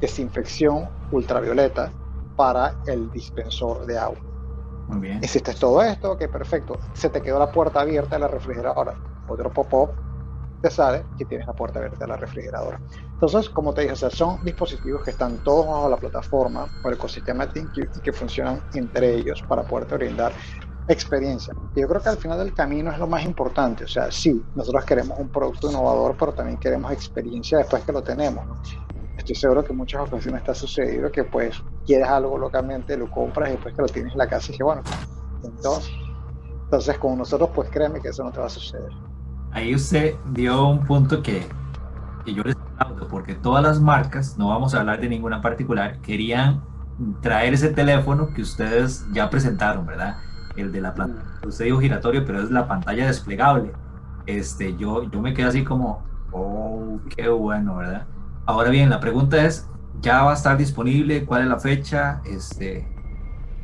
desinfección 0.00 0.88
ultravioleta 1.10 1.92
para 2.36 2.74
el 2.86 3.10
dispensor 3.10 3.86
de 3.86 3.98
agua. 3.98 4.18
Muy 4.88 5.00
bien. 5.00 5.20
Hiciste 5.22 5.52
todo 5.54 5.82
esto, 5.82 6.12
ok, 6.12 6.26
perfecto. 6.28 6.78
Se 6.94 7.10
te 7.10 7.20
quedó 7.20 7.38
la 7.38 7.50
puerta 7.50 7.80
abierta 7.80 8.16
de 8.16 8.20
la 8.20 8.28
refrigeradora. 8.28 8.94
Otro 9.28 9.52
pop-up 9.52 9.90
te 10.62 10.70
sale 10.70 11.04
que 11.16 11.24
tienes 11.24 11.46
la 11.46 11.52
puerta 11.52 11.78
abierta 11.78 12.04
de 12.04 12.08
la 12.08 12.16
refrigeradora. 12.16 12.80
Entonces, 13.12 13.48
como 13.50 13.74
te 13.74 13.82
dije, 13.82 13.96
son 13.96 14.42
dispositivos 14.44 15.02
que 15.02 15.10
están 15.10 15.38
todos 15.44 15.66
bajo 15.66 15.88
la 15.88 15.96
plataforma 15.96 16.66
o 16.82 16.88
el 16.88 16.94
ecosistema 16.94 17.46
ThinQ 17.46 17.78
y 17.96 18.00
que 18.00 18.12
funcionan 18.12 18.62
entre 18.74 19.14
ellos 19.14 19.42
para 19.46 19.62
poderte 19.62 19.96
brindar 19.96 20.32
experiencia. 20.88 21.54
Y 21.74 21.80
yo 21.80 21.88
creo 21.88 22.00
que 22.00 22.08
al 22.08 22.16
final 22.16 22.38
del 22.38 22.54
camino 22.54 22.90
es 22.90 22.98
lo 22.98 23.06
más 23.06 23.24
importante. 23.24 23.84
O 23.84 23.88
sea, 23.88 24.10
sí, 24.10 24.42
nosotros 24.54 24.84
queremos 24.84 25.18
un 25.18 25.28
producto 25.28 25.68
innovador, 25.68 26.16
pero 26.18 26.32
también 26.32 26.58
queremos 26.58 26.90
experiencia 26.92 27.58
después 27.58 27.84
que 27.84 27.92
lo 27.92 28.02
tenemos. 28.02 28.46
¿no? 28.46 28.56
Estoy 29.32 29.40
seguro 29.42 29.62
que 29.62 29.72
en 29.72 29.78
muchas 29.78 30.00
ocasiones 30.00 30.40
está 30.40 30.54
sucedido 30.54 31.12
que 31.12 31.22
pues 31.22 31.62
quieres 31.84 32.08
algo 32.08 32.38
localmente, 32.38 32.96
lo 32.96 33.10
compras 33.10 33.50
y 33.50 33.52
después 33.52 33.74
que 33.74 33.82
lo 33.82 33.88
tienes 33.88 34.12
en 34.12 34.18
la 34.18 34.26
casa 34.26 34.46
y 34.46 34.52
dices, 34.52 34.64
bueno, 34.64 34.82
entonces, 35.44 35.92
entonces 36.64 36.98
con 36.98 37.18
nosotros 37.18 37.50
pues 37.54 37.68
créeme 37.68 38.00
que 38.00 38.08
eso 38.08 38.24
no 38.24 38.32
te 38.32 38.40
va 38.40 38.46
a 38.46 38.50
suceder. 38.50 38.90
Ahí 39.52 39.74
usted 39.74 40.14
dio 40.32 40.66
un 40.66 40.84
punto 40.84 41.22
que, 41.22 41.46
que 42.24 42.32
yo 42.32 42.42
les 42.42 42.56
aplaudo, 42.56 43.06
porque 43.08 43.34
todas 43.34 43.62
las 43.62 43.80
marcas, 43.80 44.38
no 44.38 44.48
vamos 44.48 44.74
a 44.74 44.80
hablar 44.80 44.98
de 45.00 45.10
ninguna 45.10 45.42
particular, 45.42 46.00
querían 46.00 46.62
traer 47.20 47.52
ese 47.52 47.68
teléfono 47.68 48.32
que 48.32 48.40
ustedes 48.40 49.06
ya 49.12 49.28
presentaron, 49.28 49.84
¿verdad? 49.84 50.16
El 50.56 50.72
de 50.72 50.80
la 50.80 50.94
planta. 50.94 51.22
Mm. 51.44 51.48
Usted 51.48 51.66
dijo 51.66 51.80
giratorio, 51.80 52.24
pero 52.24 52.42
es 52.42 52.50
la 52.50 52.66
pantalla 52.66 53.06
desplegable. 53.06 53.72
Este, 54.24 54.74
yo, 54.76 55.02
yo 55.04 55.20
me 55.20 55.34
quedé 55.34 55.46
así 55.46 55.64
como, 55.64 56.02
oh, 56.32 56.98
qué 57.14 57.28
bueno, 57.28 57.76
¿verdad? 57.76 58.06
Ahora 58.48 58.70
bien, 58.70 58.88
la 58.90 58.98
pregunta 59.00 59.44
es, 59.44 59.70
¿ya 59.92 60.22
va 60.24 60.30
a 60.32 60.34
estar 60.34 60.56
disponible? 60.56 61.26
¿Cuál 61.26 61.42
es 61.42 61.48
la 61.48 61.58
fecha? 61.60 62.22
Este, 62.24 62.90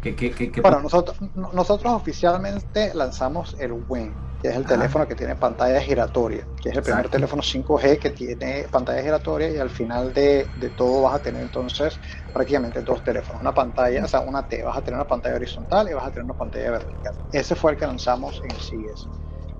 ¿qué, 0.02 0.14
qué, 0.14 0.34
qué, 0.52 0.60
bueno, 0.62 0.80
nosotros, 0.82 1.18
nosotros 1.52 1.92
oficialmente 1.94 2.94
lanzamos 2.94 3.56
el 3.58 3.72
WIN, 3.72 4.14
que 4.40 4.48
es 4.48 4.56
el 4.56 4.66
teléfono 4.66 5.06
que 5.08 5.14
tiene 5.16 5.36
pantalla 5.36 5.80
giratoria, 5.80 6.48
que 6.62 6.70
es 6.70 6.76
el 6.76 6.82
primer 6.84 7.08
teléfono 7.08 7.42
5G 7.42 7.98
que 7.98 8.10
tiene 8.10 8.68
pantalla 8.70 9.02
giratoria 9.02 9.50
y 9.50 9.58
al 9.58 9.70
final 9.70 10.12
de, 10.12 10.50
de, 10.54 10.70
todo 10.70 11.02
vas 11.02 11.16
a 11.16 11.22
tener 11.22 11.42
entonces 11.42 12.00
prácticamente 12.32 12.82
dos 12.82 13.02
teléfonos, 13.04 13.40
una 13.42 13.54
pantalla, 13.54 14.04
o 14.04 14.08
sea, 14.08 14.20
una 14.20 14.48
T, 14.48 14.62
vas 14.64 14.76
a 14.78 14.82
tener 14.82 14.96
una 14.98 15.06
pantalla 15.08 15.36
horizontal 15.36 15.88
y 15.90 15.94
vas 15.94 16.06
a 16.06 16.10
tener 16.12 16.24
una 16.24 16.34
pantalla 16.34 16.70
vertical. 16.72 17.14
Ese 17.32 17.56
fue 17.56 17.72
el 17.72 17.78
que 17.78 17.86
lanzamos 17.86 18.40
en 18.44 18.58
CES 18.58 19.08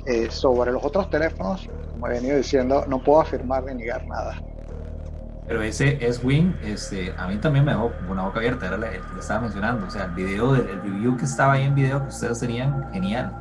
Eh, 0.06 0.30
sobre 0.30 0.72
los 0.72 0.84
otros 0.84 1.08
teléfonos, 1.10 1.70
como 1.92 2.08
he 2.08 2.12
venido 2.12 2.36
diciendo, 2.36 2.84
no 2.88 3.02
puedo 3.02 3.20
afirmar 3.22 3.64
ni 3.64 3.74
negar 3.74 4.06
nada. 4.06 4.34
Pero 5.46 5.62
ese 5.62 5.98
S-Wing, 6.06 6.54
este, 6.62 7.14
a 7.18 7.26
mí 7.26 7.36
también 7.36 7.66
me 7.66 7.72
dejó 7.72 7.92
una 8.08 8.24
boca 8.24 8.38
abierta, 8.38 8.66
era 8.66 8.76
el 8.76 8.82
que 8.82 9.14
le 9.14 9.20
estaba 9.20 9.40
mencionando. 9.40 9.86
O 9.86 9.90
sea, 9.90 10.04
el 10.04 10.12
video, 10.12 10.52
del, 10.52 10.68
el 10.68 10.82
review 10.82 11.16
que 11.16 11.26
estaba 11.26 11.54
ahí 11.54 11.64
en 11.64 11.74
video 11.74 12.02
que 12.02 12.08
ustedes 12.08 12.40
tenían, 12.40 12.90
genial. 12.92 13.32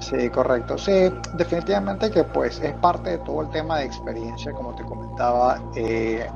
Sí, 0.00 0.30
correcto. 0.30 0.78
Sí, 0.78 1.12
definitivamente 1.34 2.10
que 2.10 2.24
pues 2.24 2.58
es 2.60 2.72
parte 2.74 3.10
de 3.10 3.18
todo 3.18 3.42
el 3.42 3.50
tema 3.50 3.78
de 3.78 3.84
experiencia, 3.84 4.50
como 4.52 4.74
te 4.74 4.82
comentaba, 4.82 5.60
eh, 5.76 6.26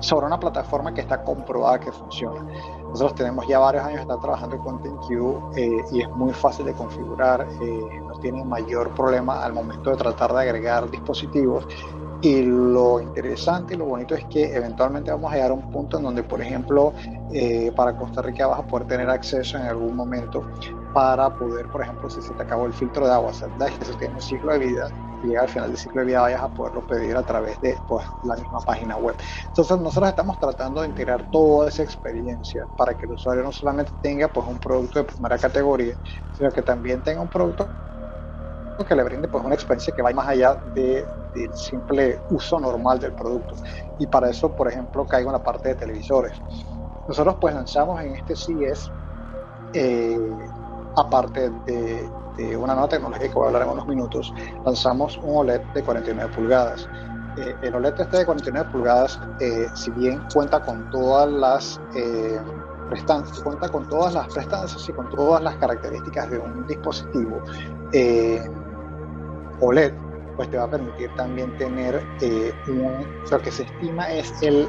sobre 0.00 0.26
una 0.26 0.38
plataforma 0.38 0.92
que 0.92 1.00
está 1.00 1.22
comprobada 1.22 1.80
que 1.80 1.90
funciona. 1.90 2.44
Nosotros 2.90 3.14
tenemos 3.14 3.48
ya 3.48 3.58
varios 3.58 3.84
años 3.84 3.96
de 3.96 4.02
estar 4.02 4.20
trabajando 4.20 4.58
con 4.58 4.82
ThinQ 4.82 5.56
eh, 5.56 5.84
y 5.92 6.02
es 6.02 6.08
muy 6.10 6.32
fácil 6.32 6.66
de 6.66 6.74
configurar, 6.74 7.46
eh, 7.62 8.00
no 8.06 8.18
tiene 8.20 8.44
mayor 8.44 8.90
problema 8.90 9.42
al 9.42 9.54
momento 9.54 9.90
de 9.90 9.96
tratar 9.96 10.32
de 10.34 10.42
agregar 10.42 10.90
dispositivos 10.90 11.66
y 12.24 12.42
lo 12.42 13.02
interesante 13.02 13.74
y 13.74 13.76
lo 13.76 13.84
bonito 13.84 14.14
es 14.14 14.24
que 14.24 14.54
eventualmente 14.56 15.10
vamos 15.10 15.30
a 15.30 15.34
llegar 15.34 15.50
a 15.50 15.54
un 15.54 15.70
punto 15.70 15.98
en 15.98 16.04
donde, 16.04 16.22
por 16.22 16.40
ejemplo, 16.40 16.94
eh, 17.34 17.70
para 17.76 17.94
Costa 17.94 18.22
Rica 18.22 18.46
vas 18.46 18.60
a 18.60 18.66
poder 18.66 18.86
tener 18.86 19.10
acceso 19.10 19.58
en 19.58 19.64
algún 19.64 19.94
momento 19.94 20.42
para 20.94 21.28
poder, 21.28 21.66
por 21.68 21.82
ejemplo, 21.82 22.08
si 22.08 22.22
se 22.22 22.32
te 22.32 22.42
acabó 22.42 22.64
el 22.64 22.72
filtro 22.72 23.06
de 23.06 23.12
agua, 23.12 23.30
¿verdad? 23.58 23.78
que 23.78 23.84
se 23.84 23.92
tiene 23.94 24.14
un 24.14 24.22
ciclo 24.22 24.52
de 24.52 24.58
vida 24.58 24.88
y 25.22 25.26
llega 25.26 25.42
al 25.42 25.48
final 25.50 25.68
del 25.68 25.76
ciclo 25.76 26.00
de 26.00 26.06
vida, 26.06 26.22
vayas 26.22 26.40
a 26.40 26.48
poderlo 26.48 26.86
pedir 26.86 27.14
a 27.14 27.22
través 27.22 27.60
de 27.60 27.76
pues, 27.86 28.06
la 28.22 28.36
misma 28.36 28.60
página 28.60 28.96
web. 28.96 29.16
Entonces, 29.48 29.78
nosotros 29.80 30.08
estamos 30.08 30.38
tratando 30.38 30.80
de 30.80 30.88
integrar 30.88 31.28
toda 31.30 31.68
esa 31.68 31.82
experiencia 31.82 32.66
para 32.74 32.94
que 32.94 33.04
el 33.04 33.12
usuario 33.12 33.42
no 33.42 33.52
solamente 33.52 33.92
tenga 34.00 34.28
pues, 34.28 34.46
un 34.46 34.58
producto 34.58 35.00
de 35.00 35.04
primera 35.04 35.36
categoría, 35.36 35.94
sino 36.32 36.50
que 36.50 36.62
también 36.62 37.02
tenga 37.02 37.20
un 37.20 37.28
producto 37.28 37.68
que 38.88 38.96
le 38.96 39.04
brinde 39.04 39.28
pues 39.28 39.44
una 39.44 39.54
experiencia 39.54 39.92
que 39.94 40.02
vaya 40.02 40.16
más 40.16 40.28
allá 40.28 40.58
de, 40.74 41.04
del 41.34 41.54
simple 41.54 42.20
uso 42.30 42.58
normal 42.58 42.98
del 42.98 43.12
producto. 43.12 43.54
Y 43.98 44.06
para 44.06 44.30
eso, 44.30 44.50
por 44.52 44.68
ejemplo, 44.68 45.06
caigo 45.06 45.30
en 45.30 45.34
la 45.34 45.42
parte 45.42 45.70
de 45.70 45.74
televisores. 45.74 46.40
Nosotros 47.08 47.36
pues 47.40 47.54
lanzamos 47.54 48.00
en 48.00 48.16
este 48.16 48.34
CES, 48.34 48.90
eh, 49.74 50.18
aparte 50.96 51.50
de, 51.66 52.10
una 52.56 52.72
nueva 52.74 52.88
tecnología 52.88 53.28
que 53.28 53.34
voy 53.34 53.44
a 53.44 53.46
hablar 53.46 53.62
en 53.62 53.68
unos 53.68 53.86
minutos, 53.86 54.34
lanzamos 54.64 55.18
un 55.18 55.36
OLED 55.36 55.60
de 55.72 55.82
49 55.82 56.32
pulgadas. 56.34 56.88
Eh, 57.36 57.54
el 57.62 57.74
OLED 57.74 58.00
este 58.00 58.18
de 58.18 58.26
49 58.26 58.70
pulgadas, 58.72 59.20
eh, 59.40 59.66
si 59.74 59.90
bien 59.92 60.20
cuenta 60.32 60.60
con 60.60 60.90
todas 60.90 61.30
las 61.30 61.80
prestancias, 62.88 63.40
cuenta 63.40 63.68
con 63.68 63.88
todas 63.88 64.14
las 64.14 64.32
prestancias 64.32 64.88
y 64.88 64.92
con 64.92 65.08
todas 65.10 65.42
las 65.42 65.54
características 65.56 66.30
de 66.30 66.38
un 66.38 66.66
dispositivo, 66.66 67.40
OLED, 69.60 69.94
pues 70.36 70.50
te 70.50 70.56
va 70.56 70.64
a 70.64 70.70
permitir 70.70 71.10
también 71.16 71.56
tener 71.56 72.02
eh, 72.20 72.52
un, 72.68 73.06
lo 73.30 73.38
que 73.40 73.50
se 73.50 73.64
estima 73.64 74.10
es 74.10 74.42
el 74.42 74.68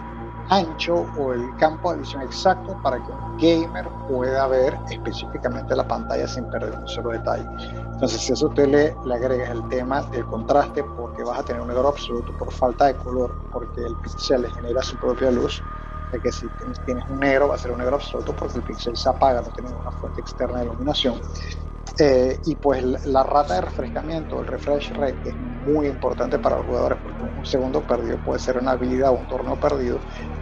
ancho 0.49 1.07
o 1.17 1.33
el 1.33 1.55
campo 1.57 1.91
de 1.91 1.99
visión 1.99 2.21
exacto 2.21 2.79
para 2.83 2.97
que 3.03 3.11
un 3.11 3.37
gamer 3.37 3.87
pueda 4.07 4.47
ver 4.47 4.77
específicamente 4.89 5.75
la 5.75 5.87
pantalla 5.87 6.27
sin 6.27 6.45
perder 6.45 6.77
un 6.77 6.87
solo 6.87 7.11
detalle. 7.11 7.45
Entonces, 7.93 8.21
si 8.21 8.33
eso 8.33 8.47
usted 8.47 8.67
le, 8.67 8.95
le 9.05 9.15
agregas 9.15 9.49
el 9.49 9.67
tema 9.69 10.01
del 10.03 10.25
contraste, 10.25 10.83
porque 10.83 11.23
vas 11.23 11.39
a 11.39 11.43
tener 11.43 11.61
un 11.61 11.69
negro 11.69 11.87
absoluto 11.87 12.31
por 12.37 12.51
falta 12.51 12.85
de 12.87 12.95
color, 12.97 13.35
porque 13.51 13.85
el 13.85 13.95
píxel 13.97 14.43
le 14.43 14.51
genera 14.51 14.81
su 14.81 14.97
propia 14.97 15.31
luz, 15.31 15.63
de 16.11 16.21
que 16.21 16.31
si 16.31 16.47
tienes 16.85 17.03
un 17.09 17.19
negro 17.19 17.47
va 17.47 17.55
a 17.55 17.57
ser 17.57 17.71
un 17.71 17.79
negro 17.79 17.95
absoluto 17.95 18.35
porque 18.35 18.57
el 18.57 18.63
píxel 18.63 18.95
se 18.95 19.09
apaga, 19.09 19.41
no 19.41 19.49
tiene 19.49 19.71
una 19.71 19.91
fuente 19.91 20.21
externa 20.21 20.59
de 20.59 20.65
iluminación. 20.65 21.19
Eh, 21.97 22.37
y 22.45 22.55
pues 22.55 22.83
la, 23.05 23.23
rata 23.23 23.55
de 23.55 23.61
refrescamiento, 23.61 24.41
el 24.41 24.47
refresh 24.47 24.91
rate, 24.93 25.17
es 25.29 25.35
muy 25.65 25.87
importante 25.87 26.37
para 26.37 26.57
los 26.57 26.65
jugadores 26.65 26.97
porque 27.01 27.23
un 27.23 27.45
segundo 27.45 27.81
perdido 27.81 28.17
puede 28.25 28.39
ser 28.39 28.57
una 28.57 28.75
vida 28.75 29.11
o 29.11 29.19
un 29.19 29.27
torneo 29.27 29.55
perdido. 29.55 29.99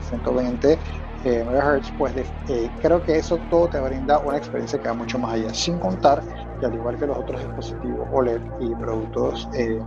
120 0.10 0.80
eh, 1.26 1.46
MHz, 1.46 1.92
pues 1.98 2.14
eh, 2.50 2.70
creo 2.82 3.04
que 3.04 3.18
eso 3.18 3.38
todo 3.50 3.68
te 3.68 3.80
brinda 3.80 4.18
una 4.20 4.38
experiencia 4.38 4.80
que 4.80 4.88
va 4.88 4.96
mucho 4.96 5.20
más 5.20 5.34
allá. 5.34 5.54
Sin 5.54 5.78
contar 5.80 6.24
que 6.60 6.66
al 6.66 6.74
igual 6.74 6.98
que 6.98 7.06
los 7.06 7.18
otros 7.18 7.40
dispositivos 7.40 8.08
OLED 8.12 8.42
y 8.60 8.74
productos 8.76 9.50
de 9.52 9.80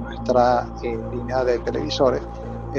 nuestra 0.00 0.66
línea 0.82 1.44
de 1.44 1.58
televisores, 1.60 2.22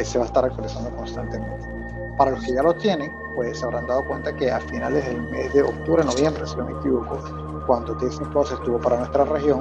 se 0.03 0.17
va 0.17 0.25
a 0.25 0.27
estar 0.27 0.45
actualizando 0.45 0.93
constantemente. 0.95 1.77
Para 2.17 2.31
los 2.31 2.43
que 2.43 2.53
ya 2.53 2.63
lo 2.63 2.73
tienen, 2.73 3.11
pues 3.35 3.59
se 3.59 3.65
habrán 3.65 3.87
dado 3.87 4.03
cuenta 4.05 4.35
que 4.35 4.51
a 4.51 4.59
finales 4.59 5.05
del 5.05 5.21
mes 5.29 5.53
de 5.53 5.61
octubre, 5.61 6.03
noviembre, 6.03 6.45
si 6.45 6.55
no 6.57 6.65
me 6.65 6.71
equivoco, 6.71 7.19
cuando 7.67 7.93
Disney 7.95 8.27
Plus 8.31 8.51
estuvo 8.51 8.79
para 8.79 8.97
nuestra 8.97 9.25
región, 9.25 9.59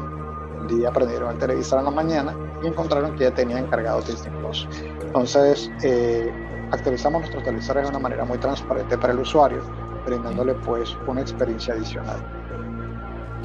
un 0.60 0.68
día 0.68 0.88
aprendieron 0.88 1.32
el 1.32 1.38
televisor 1.38 1.80
en 1.80 1.84
la 1.86 1.90
mañana 1.90 2.34
y 2.62 2.68
encontraron 2.68 3.14
que 3.16 3.24
ya 3.24 3.34
tenía 3.34 3.58
encargado 3.58 4.00
Disney 4.00 4.32
Plus. 4.40 4.66
Entonces, 5.02 5.70
eh, 5.82 6.32
actualizamos 6.70 7.20
nuestros 7.20 7.42
televisores 7.42 7.82
de 7.82 7.90
una 7.90 7.98
manera 7.98 8.24
muy 8.24 8.38
transparente 8.38 8.96
para 8.96 9.12
el 9.12 9.18
usuario, 9.18 9.60
brindándole 10.06 10.54
pues 10.54 10.96
una 11.06 11.20
experiencia 11.20 11.74
adicional. 11.74 12.16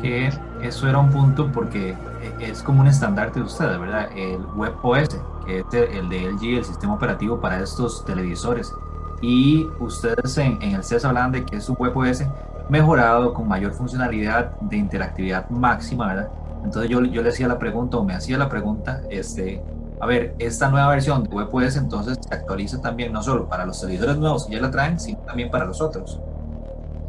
Que 0.02 0.32
eso 0.62 0.88
era 0.88 1.00
un 1.00 1.10
punto 1.10 1.52
porque 1.52 1.95
es 2.39 2.63
como 2.63 2.82
un 2.82 2.88
estandarte 2.88 3.39
de 3.39 3.45
ustedes, 3.45 3.80
¿verdad? 3.80 4.10
El 4.15 4.45
WebOS, 4.56 5.19
que 5.45 5.60
es 5.60 5.65
el 5.74 6.10
de 6.10 6.32
LG, 6.32 6.58
el 6.58 6.65
sistema 6.65 6.93
operativo 6.93 7.39
para 7.39 7.60
estos 7.60 8.06
televisores. 8.06 8.74
Y 9.21 9.69
ustedes 9.80 10.38
en, 10.39 10.60
en 10.63 10.76
el 10.76 10.84
CES 10.84 11.06
hablan 11.06 11.32
de 11.32 11.45
que 11.45 11.58
es 11.58 11.69
un 11.69 11.76
WebOS 11.78 12.24
mejorado 12.72 13.34
con 13.34 13.50
mayor 13.50 13.74
funcionalidad 13.74 14.52
de 14.62 14.78
interactividad 14.78 15.50
máxima, 15.50 16.08
¿verdad? 16.08 16.30
Entonces 16.64 16.90
yo, 16.90 17.04
yo 17.04 17.22
le 17.22 17.28
hacía 17.28 17.50
la 17.50 17.60
pregunta 17.60 17.98
o 17.98 18.06
me 18.06 18.14
hacía 18.14 18.38
la 18.38 18.48
pregunta, 18.48 19.02
este, 19.10 19.62
a 20.00 20.06
ver, 20.06 20.36
esta 20.40 20.70
nueva 20.70 20.88
versión 20.88 21.24
de 21.24 21.36
WebOS 21.36 21.76
entonces 21.76 22.18
se 22.26 22.34
actualiza 22.34 22.82
también 22.82 23.12
no 23.12 23.22
solo 23.22 23.50
para 23.50 23.66
los 23.66 23.78
servidores 23.78 24.16
nuevos 24.18 24.46
que 24.46 24.54
ya 24.54 24.62
la 24.62 24.72
traen, 24.72 24.98
sino 24.98 25.20
también 25.20 25.52
para 25.52 25.66
los 25.66 25.82
otros. 25.82 26.22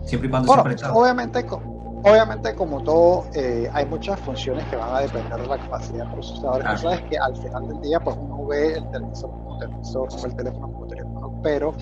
Siempre 0.05 0.27
y 0.27 0.31
cuando 0.33 0.53
bueno, 0.53 0.65
obviamente, 0.95 1.47
obviamente 1.49 2.57
como 2.57 2.83
todo, 2.83 3.27
eh, 3.33 3.71
hay 3.73 3.87
muchas 3.87 4.19
funciones 4.19 4.65
que 4.65 4.75
van 4.75 4.97
a 4.97 4.99
depender 4.99 5.41
de 5.43 5.47
la 5.47 5.59
capacidad 5.59 6.07
del 6.07 6.13
procesador. 6.15 6.61
Claro. 6.61 6.79
sabes 6.79 7.03
que 7.03 7.17
al 7.17 7.37
final 7.37 7.69
del 7.69 7.81
día, 7.83 8.01
pues 8.01 8.17
uno 8.19 8.47
ve 8.49 8.79
el 8.79 8.91
televisor 8.91 9.31
como 9.31 9.59
televisor, 9.59 10.09
el 10.25 10.35
teléfono 10.35 10.73
como 10.73 10.87
teléfono, 10.89 11.41
pero 11.41 11.73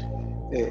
eh, 0.53 0.71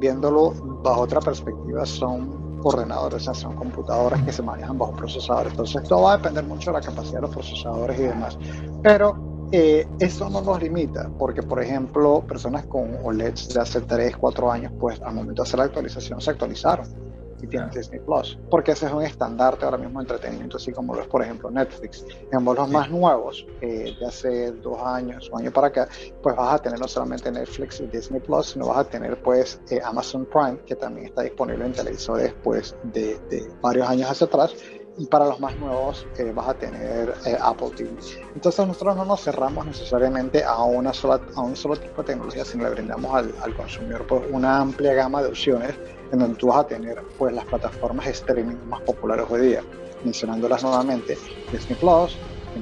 viéndolo 0.00 0.52
bajo 0.84 1.00
otra 1.00 1.18
perspectiva 1.20 1.84
son 1.84 2.43
ordenadores, 2.64 3.22
o 3.22 3.24
sea, 3.24 3.34
son 3.34 3.54
computadoras 3.56 4.22
que 4.22 4.32
se 4.32 4.42
manejan 4.42 4.78
bajo 4.78 4.92
procesadores. 4.92 5.52
Entonces, 5.52 5.82
todo 5.84 6.02
va 6.02 6.14
a 6.14 6.16
depender 6.16 6.44
mucho 6.44 6.70
de 6.70 6.78
la 6.78 6.84
capacidad 6.84 7.16
de 7.16 7.22
los 7.22 7.30
procesadores 7.30 7.98
y 7.98 8.02
demás. 8.02 8.38
Pero 8.82 9.48
eh, 9.52 9.86
eso 10.00 10.28
no 10.30 10.40
nos 10.40 10.60
limita, 10.62 11.10
porque, 11.18 11.42
por 11.42 11.62
ejemplo, 11.62 12.22
personas 12.26 12.66
con 12.66 12.98
OLEDs 13.04 13.54
de 13.54 13.60
hace 13.60 13.80
3, 13.82 14.16
4 14.16 14.50
años, 14.50 14.72
pues 14.80 15.00
al 15.02 15.14
momento 15.14 15.42
de 15.42 15.48
hacer 15.48 15.58
la 15.58 15.66
actualización 15.66 16.20
se 16.20 16.30
actualizaron 16.30 17.03
y 17.44 17.46
tienen 17.46 17.70
Disney 17.70 18.00
Plus, 18.00 18.38
porque 18.50 18.72
ese 18.72 18.86
es 18.86 18.92
un 18.92 19.02
estandarte 19.02 19.64
ahora 19.64 19.78
mismo 19.78 20.00
de 20.00 20.04
entretenimiento, 20.04 20.56
así 20.56 20.72
como 20.72 20.94
lo 20.94 21.02
es, 21.02 21.06
por 21.06 21.22
ejemplo, 21.22 21.50
Netflix. 21.50 22.04
En 22.32 22.44
los 22.44 22.68
más 22.68 22.90
nuevos, 22.90 23.46
eh, 23.60 23.94
de 23.98 24.06
hace 24.06 24.52
dos 24.52 24.78
años, 24.80 25.30
un 25.30 25.40
año 25.40 25.52
para 25.52 25.68
acá, 25.68 25.88
pues 26.22 26.36
vas 26.36 26.54
a 26.54 26.58
tener 26.58 26.78
no 26.78 26.88
solamente 26.88 27.30
Netflix 27.30 27.80
y 27.80 27.86
Disney 27.86 28.20
Plus, 28.20 28.50
sino 28.50 28.68
vas 28.68 28.78
a 28.78 28.84
tener 28.84 29.22
pues 29.22 29.60
eh, 29.70 29.80
Amazon 29.84 30.26
Prime, 30.26 30.58
que 30.66 30.74
también 30.74 31.06
está 31.06 31.22
disponible 31.22 31.66
en 31.66 31.72
televisores 31.72 32.34
pues 32.42 32.76
de, 32.84 33.18
de 33.30 33.48
varios 33.60 33.88
años 33.88 34.10
hacia 34.10 34.26
atrás, 34.26 34.54
y 34.96 35.06
para 35.06 35.26
los 35.26 35.40
más 35.40 35.56
nuevos 35.58 36.06
eh, 36.18 36.32
vas 36.34 36.48
a 36.48 36.54
tener 36.54 37.14
eh, 37.26 37.36
Apple 37.40 37.70
TV. 37.76 37.90
Entonces 38.34 38.66
nosotros 38.66 38.96
no 38.96 39.04
nos 39.04 39.22
cerramos 39.22 39.66
necesariamente 39.66 40.44
a, 40.44 40.62
una 40.62 40.92
sola, 40.92 41.20
a 41.34 41.40
un 41.40 41.56
solo 41.56 41.76
tipo 41.76 42.02
de 42.02 42.08
tecnología, 42.08 42.44
sino 42.44 42.64
le 42.64 42.70
brindamos 42.70 43.14
al, 43.14 43.34
al 43.42 43.56
consumidor 43.56 44.06
pues, 44.06 44.22
una 44.30 44.60
amplia 44.60 44.94
gama 44.94 45.22
de 45.22 45.28
opciones 45.28 45.74
en 46.12 46.18
donde 46.18 46.36
tú 46.36 46.48
vas 46.48 46.58
a 46.58 46.66
tener 46.66 47.02
pues 47.18 47.34
las 47.34 47.44
plataformas 47.46 48.06
streaming 48.06 48.56
más 48.68 48.80
populares 48.82 49.26
hoy 49.28 49.48
día, 49.48 49.62
mencionándolas 50.04 50.62
nuevamente, 50.62 51.18
Disney 51.50 51.78
Plus, 51.78 52.16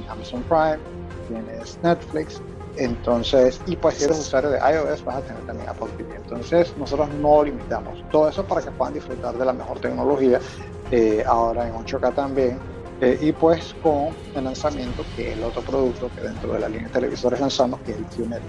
Amazon 0.09 0.42
Prime, 0.45 0.79
tienes 1.29 1.79
Netflix, 1.83 2.40
entonces, 2.77 3.61
y 3.66 3.77
pues 3.77 3.97
si 3.97 4.05
eres 4.05 4.18
usuario 4.18 4.51
de 4.51 4.59
iOS 4.59 5.05
vas 5.05 5.16
a 5.16 5.21
tener 5.21 5.42
también 5.45 5.68
Apple 5.68 5.88
TV. 5.99 6.14
Entonces, 6.16 6.75
nosotros 6.79 7.09
no 7.21 7.45
limitamos 7.45 8.03
todo 8.11 8.29
eso 8.29 8.45
para 8.45 8.62
que 8.62 8.71
puedan 8.71 8.95
disfrutar 8.95 9.37
de 9.37 9.45
la 9.45 9.53
mejor 9.53 9.79
tecnología, 9.81 10.40
eh, 10.93 11.25
ahora 11.27 11.67
en 11.67 11.75
8K 11.75 12.15
también, 12.15 12.61
eh, 13.01 13.19
y 13.21 13.33
pues 13.33 13.75
con 13.83 14.11
el 14.37 14.45
lanzamiento, 14.45 15.05
que 15.17 15.33
es 15.33 15.37
el 15.37 15.43
otro 15.43 15.63
producto 15.63 16.09
que 16.15 16.21
dentro 16.21 16.53
de 16.53 16.61
la 16.61 16.69
línea 16.69 16.87
de 16.87 16.93
televisores 16.93 17.41
lanzamos, 17.41 17.81
que 17.81 17.91
es 17.91 17.99
el 17.99 18.05
QNET 18.05 18.43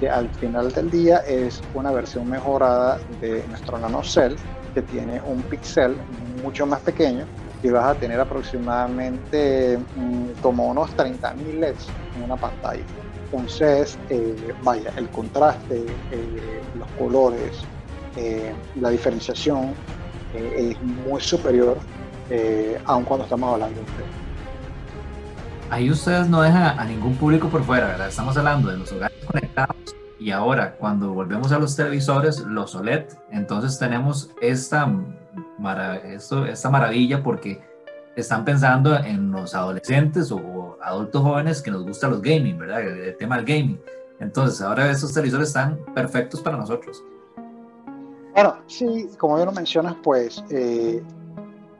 que 0.00 0.08
al 0.08 0.28
final 0.28 0.72
del 0.72 0.90
día 0.90 1.18
es 1.18 1.62
una 1.74 1.92
versión 1.92 2.28
mejorada 2.28 2.98
de 3.20 3.44
nuestro 3.48 3.78
NanoCell, 3.78 4.36
que 4.74 4.82
tiene 4.82 5.20
un 5.22 5.40
pixel 5.42 5.96
mucho 6.42 6.66
más 6.66 6.80
pequeño 6.80 7.24
y 7.62 7.70
vas 7.70 7.84
a 7.84 7.94
tener 7.94 8.20
aproximadamente 8.20 9.78
mm, 9.96 10.42
como 10.42 10.68
unos 10.68 10.90
30.000 10.96 11.60
LEDs 11.60 11.86
en 12.16 12.24
una 12.24 12.36
pantalla. 12.36 12.82
Entonces, 13.24 13.98
eh, 14.10 14.54
vaya, 14.62 14.92
el 14.96 15.08
contraste, 15.08 15.86
eh, 16.12 16.60
los 16.78 16.88
colores, 16.98 17.62
eh, 18.16 18.52
la 18.80 18.90
diferenciación 18.90 19.74
es 20.34 20.80
muy 20.82 21.20
superior, 21.20 21.78
aun 22.84 23.04
cuando 23.04 23.24
estamos 23.24 23.54
hablando 23.54 23.80
de 23.80 23.86
ahí 25.70 25.90
ustedes 25.90 26.28
no 26.28 26.42
dejan 26.42 26.78
a 26.78 26.84
ningún 26.84 27.16
público 27.16 27.48
por 27.48 27.64
fuera, 27.64 27.88
¿verdad? 27.88 28.08
Estamos 28.08 28.36
hablando 28.36 28.70
de 28.70 28.78
los 28.78 28.92
hogares 28.92 29.16
conectados 29.26 29.76
y 30.20 30.30
ahora 30.30 30.76
cuando 30.76 31.12
volvemos 31.12 31.50
a 31.52 31.58
los 31.58 31.74
televisores, 31.74 32.40
los 32.40 32.74
OLED, 32.74 33.06
entonces 33.30 33.78
tenemos 33.78 34.30
esta, 34.40 34.88
esto, 36.04 36.46
esta 36.46 36.70
maravilla 36.70 37.22
porque 37.22 37.60
están 38.14 38.44
pensando 38.44 38.96
en 38.96 39.32
los 39.32 39.54
adolescentes 39.54 40.30
o 40.30 40.78
adultos 40.80 41.22
jóvenes 41.22 41.60
que 41.60 41.72
nos 41.72 41.84
gusta 41.84 42.08
los 42.08 42.22
gaming, 42.22 42.56
¿verdad? 42.56 42.82
El, 42.82 43.16
tema 43.16 43.36
del 43.36 43.44
gaming. 43.44 43.80
Entonces 44.20 44.60
ahora 44.60 44.90
estos 44.90 45.12
televisores 45.12 45.48
están 45.48 45.78
perfectos 45.92 46.40
para 46.40 46.56
nosotros. 46.56 47.02
Bueno, 48.34 48.56
sí, 48.66 49.08
como 49.16 49.36
bien 49.36 49.46
lo 49.46 49.52
mencionas, 49.52 49.94
pues 50.02 50.42
eh, 50.50 51.00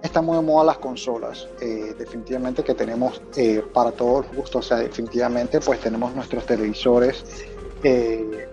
están 0.02 0.24
muy 0.24 0.36
de 0.36 0.42
moda 0.42 0.64
las 0.64 0.78
consolas. 0.78 1.48
Eh, 1.60 1.94
definitivamente 1.98 2.62
que 2.62 2.74
tenemos 2.74 3.20
eh, 3.36 3.60
para 3.72 3.90
todos 3.90 4.26
los 4.26 4.36
gustos, 4.36 4.66
o 4.66 4.68
sea, 4.68 4.78
definitivamente 4.78 5.58
pues 5.60 5.80
tenemos 5.80 6.14
nuestros 6.14 6.46
televisores 6.46 7.24
eh, 7.82 8.48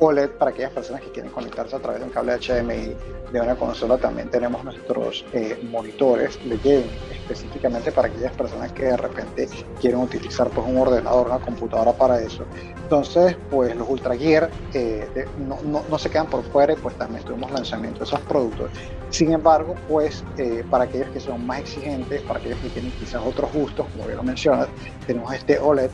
OLED 0.00 0.30
para 0.30 0.50
aquellas 0.50 0.72
personas 0.72 1.02
que 1.02 1.10
quieren 1.10 1.30
conectarse 1.30 1.76
a 1.76 1.78
través 1.78 2.00
de 2.00 2.06
un 2.06 2.12
cable 2.12 2.38
HDMI 2.38 2.94
de 3.32 3.40
una 3.40 3.56
consola. 3.56 3.98
También 3.98 4.30
tenemos 4.30 4.62
nuestros 4.64 5.24
eh, 5.32 5.58
monitores 5.70 6.38
de 6.44 6.56
gaming, 6.58 6.90
específicamente 7.12 7.92
para 7.92 8.08
aquellas 8.08 8.32
personas 8.32 8.72
que 8.72 8.84
de 8.84 8.96
repente 8.96 9.48
quieren 9.80 10.00
utilizar 10.00 10.48
pues, 10.50 10.66
un 10.66 10.78
ordenador, 10.78 11.26
una 11.26 11.38
computadora 11.38 11.92
para 11.92 12.20
eso. 12.20 12.44
Entonces, 12.82 13.36
pues 13.50 13.74
los 13.76 13.88
Ultra 13.88 14.16
Gear 14.16 14.50
eh, 14.72 15.26
no, 15.46 15.58
no, 15.88 15.98
se 15.98 16.08
quedan 16.10 16.26
por 16.26 16.42
fuera 16.44 16.72
y 16.72 16.76
pues 16.76 16.94
también 16.96 17.24
tuvimos 17.24 17.50
lanzamiento 17.50 18.00
de 18.00 18.04
esos 18.04 18.20
productos. 18.20 18.70
Sin 19.10 19.32
embargo, 19.32 19.74
pues 19.88 20.24
eh, 20.36 20.64
para 20.70 20.84
aquellos 20.84 21.08
que 21.10 21.20
son 21.20 21.46
más 21.46 21.60
exigentes, 21.60 22.22
para 22.22 22.38
aquellos 22.38 22.58
que 22.60 22.68
tienen 22.70 22.92
quizás 22.92 23.22
otros 23.24 23.52
gustos, 23.52 23.86
como 23.92 24.04
bien 24.04 24.16
lo 24.16 24.22
mencionas, 24.22 24.68
tenemos 25.06 25.34
este 25.34 25.58
OLED 25.58 25.90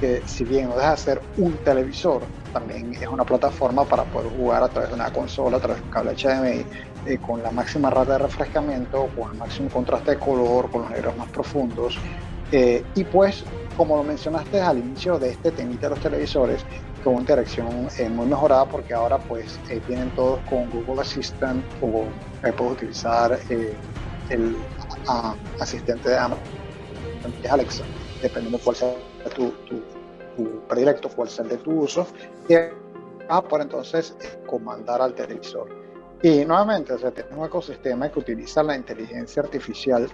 que 0.00 0.22
si 0.26 0.44
bien 0.44 0.68
no 0.68 0.76
deja 0.76 0.90
de 0.92 0.96
ser 0.96 1.20
un 1.36 1.52
televisor, 1.58 2.22
también 2.52 2.94
es 2.94 3.08
una 3.08 3.24
plataforma 3.24 3.84
para 3.84 4.04
poder 4.04 4.30
jugar 4.36 4.62
a 4.62 4.68
través 4.68 4.90
de 4.90 4.94
una 4.94 5.12
consola, 5.12 5.56
a 5.56 5.60
través 5.60 5.78
de 5.78 5.84
un 5.84 5.90
cable 5.90 6.14
HDMI, 6.14 6.64
eh, 7.06 7.18
con 7.18 7.42
la 7.42 7.50
máxima 7.50 7.90
rata 7.90 8.12
de 8.12 8.18
refrescamiento, 8.18 9.08
con 9.16 9.32
el 9.32 9.38
máximo 9.38 9.68
contraste 9.68 10.12
de 10.12 10.18
color, 10.18 10.70
con 10.70 10.82
los 10.82 10.90
negros 10.90 11.16
más 11.16 11.28
profundos. 11.30 11.98
Eh, 12.52 12.84
y 12.94 13.04
pues, 13.04 13.44
como 13.76 13.96
lo 13.96 14.04
mencionaste 14.04 14.60
al 14.60 14.78
inicio 14.78 15.18
de 15.18 15.30
este 15.30 15.50
temita 15.50 15.88
de 15.88 15.90
los 15.90 16.00
televisores, 16.00 16.64
con 17.02 17.14
una 17.14 17.22
interacción 17.22 17.88
eh, 17.98 18.08
muy 18.08 18.26
mejorada 18.26 18.64
porque 18.66 18.94
ahora 18.94 19.18
pues 19.18 19.58
vienen 19.88 20.10
todos 20.10 20.38
con 20.48 20.70
Google 20.70 21.00
Assistant 21.00 21.64
o 21.80 22.04
puedes 22.56 22.72
utilizar 22.74 23.36
el 24.30 24.56
asistente 25.58 26.10
de 26.10 26.16
Amazon, 26.16 26.44
que 27.40 27.46
es 27.48 27.52
Alexa, 27.52 27.82
dependiendo 28.22 28.58
de 28.58 28.64
cuál 28.64 28.76
sea 28.76 28.94
tu 29.34 29.52
tu 30.36 30.60
predilecto, 30.68 31.08
cuál 31.08 31.28
sea 31.28 31.44
el 31.44 31.50
de 31.50 31.56
tu 31.58 31.72
uso, 31.82 32.06
y 32.48 32.54
ah, 33.28 33.42
por 33.42 33.60
entonces 33.60 34.16
comandar 34.46 35.00
al 35.00 35.14
televisor. 35.14 35.68
Y 36.22 36.44
nuevamente, 36.44 36.92
o 36.92 36.98
sea, 36.98 37.10
tenemos 37.10 37.38
un 37.38 37.46
ecosistema 37.46 38.10
que 38.10 38.20
utiliza 38.20 38.62
la 38.62 38.76
inteligencia 38.76 39.42
artificial 39.42 40.08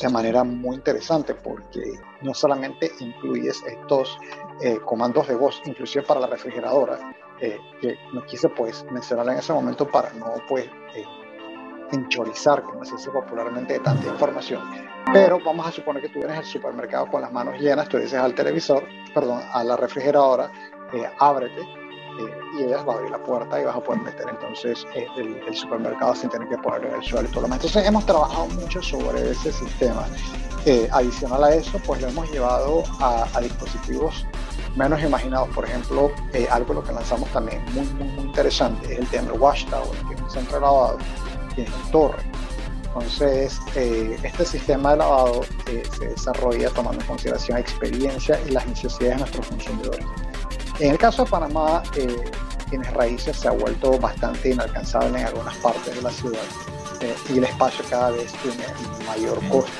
de 0.00 0.08
manera 0.08 0.44
muy 0.44 0.76
interesante 0.76 1.34
porque 1.34 1.80
no 2.22 2.34
solamente 2.34 2.92
incluyes 3.00 3.62
estos 3.66 4.18
eh, 4.60 4.78
comandos 4.84 5.26
de 5.28 5.34
voz, 5.34 5.60
inclusive 5.64 6.04
para 6.04 6.20
la 6.20 6.26
refrigeradora, 6.26 6.98
eh, 7.40 7.58
que 7.80 7.96
no 8.12 8.24
quise 8.24 8.48
pues 8.50 8.84
mencionar 8.90 9.28
en 9.28 9.38
ese 9.38 9.52
momento 9.52 9.88
para 9.88 10.12
no 10.12 10.34
pues 10.48 10.66
eh, 10.94 11.04
enchorizar, 11.92 12.62
como 12.62 12.84
se 12.84 12.94
dice 12.94 13.10
popularmente, 13.10 13.74
de 13.74 13.80
tanta 13.80 14.06
información. 14.06 14.62
Pero 15.12 15.38
vamos 15.44 15.66
a 15.66 15.72
suponer 15.72 16.02
que 16.02 16.08
tú 16.08 16.18
vienes 16.18 16.38
al 16.38 16.44
supermercado 16.44 17.06
con 17.06 17.22
las 17.22 17.32
manos 17.32 17.58
llenas, 17.60 17.88
tú 17.88 17.96
dices 17.96 18.14
al 18.18 18.34
televisor, 18.34 18.84
perdón, 19.14 19.40
a 19.52 19.62
la 19.62 19.76
refrigeradora, 19.76 20.50
eh, 20.92 21.08
ábrete, 21.20 21.60
eh, 21.60 22.38
y 22.58 22.62
ellas 22.64 22.86
va 22.86 22.94
a 22.94 22.96
abrir 22.96 23.10
la 23.10 23.22
puerta 23.22 23.60
y 23.60 23.64
vas 23.64 23.76
a 23.76 23.80
poder 23.80 24.02
meter 24.02 24.26
entonces 24.28 24.84
eh, 24.94 25.06
el, 25.16 25.54
supermercado 25.54 26.14
sin 26.14 26.28
tener 26.28 26.48
que 26.48 26.58
ponerlo 26.58 26.88
en 26.88 26.94
el 26.96 27.04
suelo 27.04 27.28
y 27.28 27.30
todo 27.30 27.42
lo 27.42 27.46
demás. 27.46 27.58
Entonces 27.58 27.86
hemos 27.86 28.04
trabajado 28.04 28.46
mucho 28.48 28.82
sobre 28.82 29.30
ese 29.30 29.52
sistema. 29.52 30.06
adicional 30.90 31.44
a 31.44 31.54
eso, 31.54 31.78
pues 31.86 32.02
lo 32.02 32.08
hemos 32.08 32.28
llevado 32.32 32.82
a, 33.00 33.40
dispositivos 33.40 34.26
menos 34.74 35.00
imaginados. 35.00 35.48
Por 35.50 35.64
ejemplo, 35.64 36.10
algo 36.50 36.74
lo 36.74 36.82
que 36.82 36.92
lanzamos 36.92 37.28
también 37.30 37.64
muy, 37.72 37.86
muy, 37.86 38.08
muy 38.08 38.24
interesante 38.24 38.92
es 38.92 38.98
el 38.98 39.06
tema 39.06 39.32
Watchtower, 39.34 39.96
que 40.08 40.14
es 40.14 40.20
un 40.20 40.30
centro 40.30 40.58
lavado 40.58 40.98
en 41.56 41.66
torre. 41.92 42.35
Entonces, 42.98 43.60
eh, 43.74 44.18
este 44.22 44.46
sistema 44.46 44.92
de 44.92 44.96
lavado 44.98 45.42
eh, 45.68 45.82
se 45.98 46.08
desarrolla 46.08 46.70
tomando 46.70 47.02
en 47.02 47.06
consideración 47.06 47.58
experiencia 47.58 48.40
y 48.48 48.52
las 48.52 48.66
necesidades 48.66 49.16
de 49.16 49.18
nuestros 49.18 49.46
consumidores. 49.48 50.06
En 50.78 50.92
el 50.92 50.98
caso 50.98 51.24
de 51.24 51.30
Panamá, 51.30 51.82
eh, 51.96 52.16
tienes 52.70 52.90
raíces 52.94 53.36
se 53.36 53.48
ha 53.48 53.50
vuelto 53.50 53.98
bastante 53.98 54.50
inalcanzable 54.50 55.20
en 55.20 55.26
algunas 55.26 55.54
partes 55.56 55.94
de 55.94 56.02
la 56.02 56.10
ciudad 56.10 56.40
eh, 57.00 57.14
y 57.32 57.38
el 57.38 57.44
espacio 57.44 57.84
cada 57.90 58.10
vez 58.12 58.32
tiene 58.42 58.64
mayor 59.06 59.46
costo. 59.48 59.72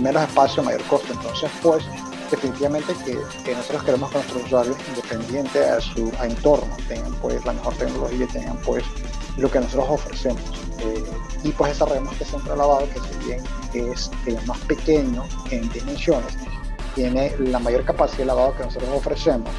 Menos 0.00 0.22
espacio, 0.24 0.62
mayor 0.62 0.82
costo. 0.84 1.12
Entonces, 1.12 1.50
pues, 1.62 1.84
definitivamente 2.30 2.92
que, 3.04 3.54
nosotros 3.54 3.84
queremos 3.84 4.10
que 4.10 4.18
nuestros 4.18 4.44
usuarios, 4.44 4.76
independiente 4.88 5.64
a 5.64 5.80
su 5.80 6.10
entorno, 6.22 6.76
tengan 6.88 7.12
pues 7.14 7.44
la 7.44 7.52
mejor 7.52 7.74
tecnología 7.74 8.26
tengan 8.32 8.56
pues 8.58 8.84
lo 9.36 9.50
que 9.50 9.60
nosotros 9.60 9.86
ofrecemos. 9.90 10.42
Eh, 10.80 11.04
y 11.42 11.52
pues 11.52 11.72
desarrollamos 11.72 12.12
este 12.12 12.24
centro 12.24 12.52
de 12.52 12.58
lavado 12.58 12.88
que 12.90 13.00
si 13.00 13.26
bien 13.26 13.42
es 13.92 14.10
eh, 14.26 14.38
más 14.46 14.58
pequeño 14.60 15.24
en 15.50 15.68
dimensiones, 15.70 16.36
tiene 16.94 17.34
la 17.38 17.58
mayor 17.58 17.84
capacidad 17.84 18.18
de 18.18 18.26
lavado 18.26 18.56
que 18.56 18.64
nosotros 18.64 18.90
ofrecemos. 18.94 19.50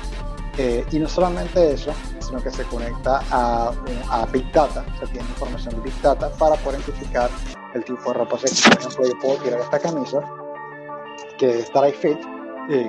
Eh, 0.57 0.85
y 0.91 0.99
no 0.99 1.09
solamente 1.09 1.73
eso, 1.73 1.91
sino 2.19 2.41
que 2.41 2.49
se 2.49 2.63
conecta 2.63 3.21
a, 3.29 3.73
a, 4.09 4.25
Big 4.27 4.49
Data, 4.53 4.85
se 4.99 5.07
tiene 5.07 5.27
información 5.27 5.75
de 5.75 5.81
Big 5.81 6.01
Data 6.01 6.29
para 6.31 6.55
poder 6.55 6.79
identificar 6.79 7.29
el 7.73 7.83
tipo 7.83 8.01
de 8.11 8.13
ropa. 8.13 8.37
Por 8.37 8.45
ejemplo, 8.49 9.03
yo 9.03 9.19
puedo 9.19 9.37
tirar 9.43 9.59
esta 9.59 9.79
camisa 9.79 10.21
que 11.37 11.59
es 11.59 11.71
Dry 11.73 11.91
Fit 11.91 12.17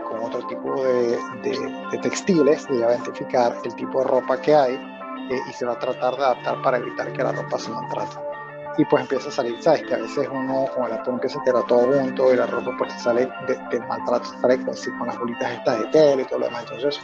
con 0.08 0.22
otro 0.22 0.46
tipo 0.46 0.80
de, 0.82 1.18
de, 1.42 1.88
de 1.90 1.98
textiles 1.98 2.66
y 2.70 2.74
identificar 2.74 3.54
el 3.64 3.74
tipo 3.74 3.98
de 3.98 4.06
ropa 4.06 4.40
que 4.40 4.54
hay 4.54 4.95
eh, 5.30 5.40
y 5.48 5.52
se 5.52 5.66
va 5.66 5.72
a 5.72 5.78
tratar 5.78 6.16
de 6.16 6.24
adaptar 6.24 6.62
para 6.62 6.78
evitar 6.78 7.12
que 7.12 7.22
la 7.22 7.32
ropa 7.32 7.58
se 7.58 7.70
maltrate. 7.70 8.16
Y 8.78 8.84
pues 8.84 9.02
empieza 9.02 9.28
a 9.28 9.32
salir, 9.32 9.60
¿sabes? 9.62 9.82
Que 9.84 9.94
a 9.94 9.98
veces 9.98 10.28
uno 10.30 10.66
con 10.74 10.84
el 10.84 10.92
atún 10.92 11.18
que 11.18 11.28
se 11.28 11.38
queda 11.44 11.62
todo 11.66 11.92
junto 11.98 12.32
y 12.32 12.36
la 12.36 12.46
ropa 12.46 12.72
pues 12.76 12.92
sale 13.02 13.26
de, 13.46 13.80
maltrato, 13.80 14.26
sale 14.40 14.60
así 14.70 14.90
con 14.98 15.06
las 15.06 15.18
bolitas 15.18 15.50
estas 15.52 15.80
de 15.80 15.86
tela 15.86 16.22
y 16.22 16.24
todo 16.26 16.40
lo 16.40 16.46
demás. 16.46 16.64
Entonces 16.64 17.00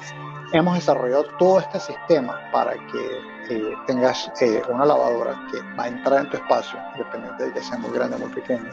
hemos 0.53 0.75
desarrollado 0.75 1.25
todo 1.39 1.61
este 1.61 1.81
sistema 1.81 2.39
para 2.53 2.75
que 2.75 3.57
eh, 3.57 3.75
tengas 3.87 4.31
eh, 4.41 4.63
una 4.69 4.85
lavadora 4.85 5.35
que 5.51 5.61
va 5.75 5.85
a 5.85 5.89
entrar 5.89 6.21
en 6.21 6.31
tu 6.31 6.37
espacio, 6.37 6.79
independiente 6.93 7.45
de 7.45 7.53
que 7.55 7.63
sea 7.63 7.79
muy 7.79 7.91
grande 7.91 8.17
o 8.17 8.19
muy 8.19 8.31
pequeño. 8.31 8.71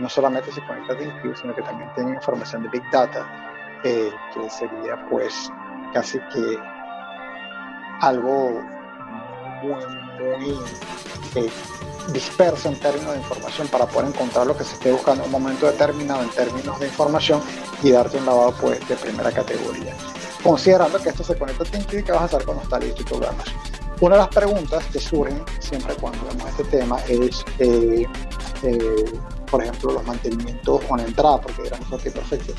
no 0.00 0.08
solamente 0.08 0.50
se 0.50 0.66
conecta 0.66 0.94
a 0.94 0.96
TeamViewer, 0.96 1.36
sino 1.36 1.54
que 1.54 1.62
también 1.62 1.88
tiene 1.94 2.10
información 2.10 2.64
de 2.64 2.70
Big 2.70 2.90
Data, 2.90 3.24
que 3.84 4.10
sería 4.50 5.06
pues 5.08 5.48
casi 5.92 6.18
que 6.18 6.58
algo 8.00 8.60
muy, 9.62 10.58
eh, 11.34 11.50
disperso 12.12 12.68
en 12.68 12.78
términos 12.78 13.12
de 13.12 13.20
información 13.20 13.68
para 13.68 13.86
poder 13.86 14.10
encontrar 14.10 14.46
lo 14.46 14.56
que 14.56 14.64
se 14.64 14.74
esté 14.74 14.92
buscando 14.92 15.24
en 15.24 15.34
un 15.34 15.42
momento 15.42 15.66
determinado 15.66 16.22
en 16.22 16.28
términos 16.30 16.78
de 16.78 16.86
información 16.86 17.40
y 17.82 17.90
darte 17.90 18.18
un 18.18 18.26
lavado 18.26 18.54
pues, 18.60 18.86
de 18.88 18.96
primera 18.96 19.32
categoría. 19.32 19.94
Considerando 20.42 20.98
que 21.00 21.08
esto 21.08 21.24
se 21.24 21.36
conecta 21.36 21.64
a 21.64 21.78
y 21.78 22.02
que 22.02 22.12
vas 22.12 22.20
a 22.20 22.24
hacer 22.24 22.44
cuando 22.44 22.62
está 22.62 22.78
listo 22.78 23.18
lo 23.18 23.26
demás. 23.26 23.46
Una 24.00 24.16
de 24.16 24.22
las 24.22 24.28
preguntas 24.28 24.84
que 24.92 24.98
surgen 24.98 25.42
siempre 25.60 25.94
cuando 25.94 26.18
vemos 26.26 26.46
este 26.50 26.64
tema 26.64 26.98
es, 27.08 27.44
eh, 27.58 28.04
eh, 28.62 29.20
por 29.50 29.62
ejemplo, 29.62 29.92
los 29.92 30.04
mantenimientos 30.04 30.84
con 30.84 31.00
entrada, 31.00 31.40
porque 31.40 31.66
éramos 31.66 31.90
ok, 31.90 32.02
perfecto 32.02 32.52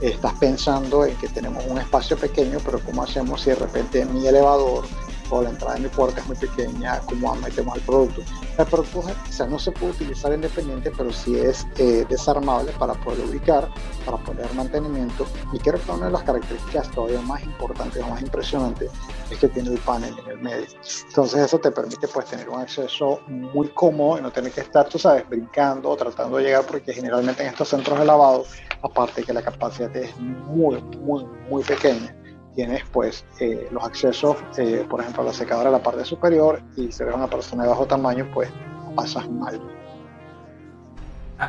estás 0.00 0.34
pensando 0.34 1.04
en 1.04 1.16
que 1.16 1.28
tenemos 1.28 1.64
un 1.66 1.78
espacio 1.78 2.16
pequeño, 2.16 2.58
pero 2.64 2.80
¿cómo 2.80 3.02
hacemos 3.02 3.40
si 3.42 3.50
de 3.50 3.56
repente 3.56 4.04
mi 4.04 4.26
elevador 4.26 4.84
o 5.30 5.42
la 5.42 5.50
entrada 5.50 5.74
de 5.74 5.80
mi 5.80 5.88
puerta 5.88 6.20
es 6.20 6.26
muy 6.26 6.36
pequeña, 6.36 7.00
cómo 7.00 7.34
metemos 7.36 7.76
el 7.76 7.82
producto. 7.82 8.22
El 8.58 8.66
producto 8.66 9.02
sea, 9.30 9.46
no 9.46 9.58
se 9.58 9.70
puede 9.72 9.92
utilizar 9.92 10.32
independiente, 10.32 10.90
pero 10.96 11.12
sí 11.12 11.36
es 11.36 11.66
eh, 11.78 12.04
desarmable 12.08 12.72
para 12.78 12.94
poder 12.94 13.24
ubicar, 13.24 13.68
para 14.04 14.18
poner 14.18 14.52
mantenimiento. 14.54 15.26
Y 15.52 15.58
creo 15.58 15.80
que 15.80 15.90
una 15.90 16.06
de 16.06 16.12
las 16.12 16.22
características 16.22 16.90
todavía 16.90 17.20
más 17.20 17.42
importantes 17.42 18.02
o 18.02 18.08
más 18.08 18.22
impresionantes 18.22 18.90
es 19.30 19.38
que 19.38 19.48
tiene 19.48 19.70
el 19.70 19.78
panel 19.78 20.14
en 20.24 20.30
el 20.30 20.38
medio. 20.38 20.66
Entonces 21.08 21.40
eso 21.40 21.58
te 21.58 21.70
permite 21.70 22.08
pues 22.08 22.26
tener 22.26 22.48
un 22.48 22.60
acceso 22.60 23.20
muy 23.26 23.68
cómodo 23.68 24.18
y 24.18 24.22
no 24.22 24.30
tener 24.30 24.52
que 24.52 24.62
estar, 24.62 24.88
tú 24.88 24.98
sabes, 24.98 25.28
brincando 25.28 25.90
o 25.90 25.96
tratando 25.96 26.38
de 26.38 26.44
llegar, 26.44 26.64
porque 26.66 26.92
generalmente 26.92 27.42
en 27.42 27.50
estos 27.50 27.68
centros 27.68 27.98
de 27.98 28.04
lavado, 28.04 28.44
aparte 28.82 29.22
que 29.22 29.32
la 29.32 29.42
capacidad 29.42 29.94
es 29.96 30.16
muy, 30.18 30.80
muy, 30.98 31.24
muy 31.48 31.62
pequeña, 31.62 32.14
tienes 32.58 32.82
pues 32.90 33.24
eh, 33.38 33.68
los 33.70 33.84
accesos, 33.84 34.36
eh, 34.56 34.84
por 34.90 35.00
ejemplo, 35.00 35.22
a 35.22 35.26
la 35.26 35.32
secadora 35.32 35.68
en 35.68 35.74
la 35.74 35.82
parte 35.82 36.04
superior 36.04 36.60
y 36.74 36.90
si 36.90 37.04
eres 37.04 37.14
una 37.14 37.28
persona 37.28 37.62
de 37.62 37.68
bajo 37.68 37.86
tamaño, 37.86 38.26
pues 38.34 38.50
pasas 38.96 39.30
mal. 39.30 39.60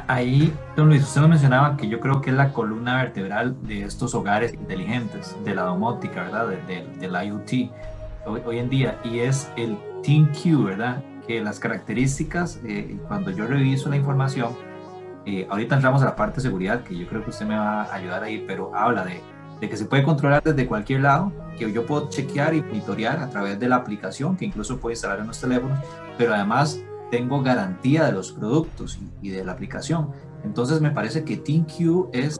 Ahí, 0.06 0.54
don 0.76 0.90
Luis, 0.90 1.02
usted 1.02 1.22
nos 1.22 1.32
mencionaba 1.32 1.76
que 1.78 1.88
yo 1.88 2.00
creo 2.00 2.22
que 2.22 2.30
es 2.30 2.36
la 2.36 2.54
columna 2.54 2.98
vertebral 2.98 3.56
de 3.64 3.86
estos 3.86 4.14
hogares 4.14 4.54
inteligentes, 4.54 5.36
de 5.44 5.56
la 5.56 5.64
domótica, 5.64 6.26
¿verdad? 6.26 6.48
De, 6.68 6.86
del 7.00 7.28
IoT 7.28 7.72
hoy, 8.28 8.42
hoy, 8.46 8.60
en 8.60 8.70
día, 8.70 9.00
y 9.04 9.18
es 9.18 9.52
el 9.58 9.80
TeamQ, 10.04 10.64
¿verdad? 10.64 11.02
Que 11.26 11.42
las 11.42 11.60
características, 11.60 12.60
eh, 12.64 13.00
cuando 13.08 13.32
yo 13.32 13.48
reviso 13.48 13.90
la 13.90 13.96
información, 13.96 14.56
eh, 15.26 15.48
ahorita 15.50 15.74
entramos 15.74 16.04
a 16.04 16.06
la 16.06 16.16
parte 16.16 16.36
de 16.36 16.42
seguridad, 16.44 16.84
que 16.84 16.96
yo 16.96 17.08
creo 17.08 17.24
que 17.24 17.32
usted 17.32 17.48
me 17.48 17.58
va 17.58 17.82
a 17.82 17.96
ayudar 17.96 18.22
ahí, 18.22 18.44
pero 18.46 18.76
habla 18.76 19.06
de, 19.06 19.24
de 19.60 19.70
que 19.70 19.78
se 19.78 19.86
puede 19.86 20.04
controlar 20.04 20.42
desde 20.44 20.68
cualquier 20.68 21.02
lado, 21.02 21.32
que 21.58 21.72
yo 21.72 21.86
puedo 21.86 22.10
chequear 22.10 22.54
y 22.54 22.62
monitorear 22.62 23.20
a 23.20 23.30
través 23.30 23.60
de 23.60 23.68
la 23.68 23.78
aplicación, 23.78 24.38
que 24.38 24.46
incluso 24.46 24.80
puede 24.80 24.94
instalar 24.94 25.20
en 25.20 25.28
los 25.28 25.40
teléfonos, 25.40 25.80
pero 26.18 26.34
además 26.34 26.80
tengo 27.12 27.42
garantía 27.42 28.06
de 28.06 28.12
los 28.14 28.32
productos 28.32 29.00
y, 29.22 29.30
de 29.30 29.44
la 29.44 29.52
aplicación. 29.52 30.12
Entonces 30.44 30.80
me 30.80 30.92
parece 30.92 31.24
que 31.24 31.38
TeamQ 31.38 32.10
es, 32.14 32.40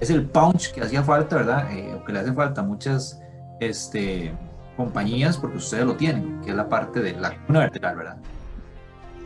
es 0.00 0.10
el 0.10 0.26
punch 0.26 0.72
que 0.72 0.82
hacía 0.82 1.02
falta, 1.02 1.36
¿verdad? 1.36 1.72
Eh, 1.72 1.94
o 1.94 2.04
que 2.04 2.12
le 2.12 2.18
hace 2.18 2.32
falta 2.32 2.62
muchas 2.62 3.20
este, 3.60 4.34
compañías 4.76 5.38
porque 5.38 5.56
ustedes 5.56 5.86
lo 5.86 5.96
tienen, 5.96 6.40
que 6.42 6.50
es 6.50 6.56
la 6.56 6.68
parte 6.68 7.00
de 7.00 7.12
la 7.12 7.30
columna 7.30 7.60
vertebral, 7.60 7.96
¿verdad? 7.96 8.16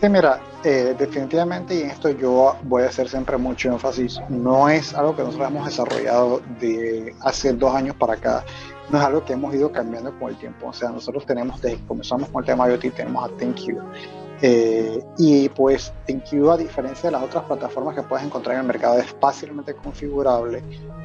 Sí, 0.03 0.09
mira, 0.09 0.41
eh, 0.65 0.97
definitivamente, 0.99 1.77
y 1.77 1.83
en 1.83 1.91
esto 1.91 2.09
yo 2.11 2.57
voy 2.65 2.83
a 2.83 2.87
hacer 2.87 3.09
siempre 3.09 3.37
mucho 3.37 3.69
énfasis, 3.69 4.21
no 4.29 4.69
es 4.69 4.95
algo 4.95 5.15
que 5.15 5.23
nosotros 5.23 5.49
hemos 5.49 5.65
desarrollado 5.65 6.43
de 6.59 7.15
hace 7.21 7.53
dos 7.53 7.73
años 7.73 7.95
para 7.95 8.15
acá, 8.15 8.45
no 8.91 8.99
es 8.99 9.05
algo 9.05 9.25
que 9.25 9.35
hemos 9.35 9.55
ido 9.55 9.71
cambiando 9.71 10.13
con 10.19 10.31
el 10.31 10.37
tiempo, 10.39 10.67
o 10.67 10.73
sea, 10.73 10.91
nosotros 10.91 11.25
tenemos, 11.25 11.63
desde 11.63 11.77
que 11.77 11.87
comenzamos 11.87 12.29
con 12.31 12.43
el 12.43 12.47
tema 12.47 12.69
IoT, 12.69 12.93
tenemos 12.97 13.31
a 13.31 13.37
ThinQ, 13.37 13.79
eh, 14.45 15.01
y 15.19 15.49
pues 15.51 15.93
ThinQ, 16.07 16.51
a 16.51 16.57
diferencia 16.57 17.09
de 17.09 17.13
las 17.13 17.23
otras 17.23 17.45
plataformas 17.45 17.95
que 17.95 18.03
puedes 18.03 18.27
encontrar 18.27 18.57
en 18.57 18.63
el 18.63 18.67
mercado, 18.67 18.99
es 18.99 19.15
fácilmente 19.21 19.73
configurable 19.75 20.65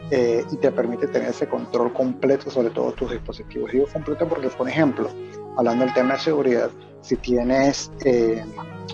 eh, 0.10 0.43
y 0.52 0.56
te 0.58 0.71
permite 0.71 1.08
tener 1.08 1.30
ese 1.30 1.47
control 1.47 1.93
completo 1.93 2.50
sobre 2.50 2.71
todos 2.71 2.95
tus 2.95 3.12
dispositivos. 3.12 3.71
Digo 3.71 3.86
completo 3.93 4.28
porque, 4.28 4.50
por 4.50 4.67
ejemplo, 4.67 5.08
hablando 5.56 5.86
del 5.86 5.93
tema 5.93 6.13
de 6.13 6.19
seguridad, 6.19 6.71
si 7.02 7.15
tienes 7.17 7.91
eh, 8.06 8.43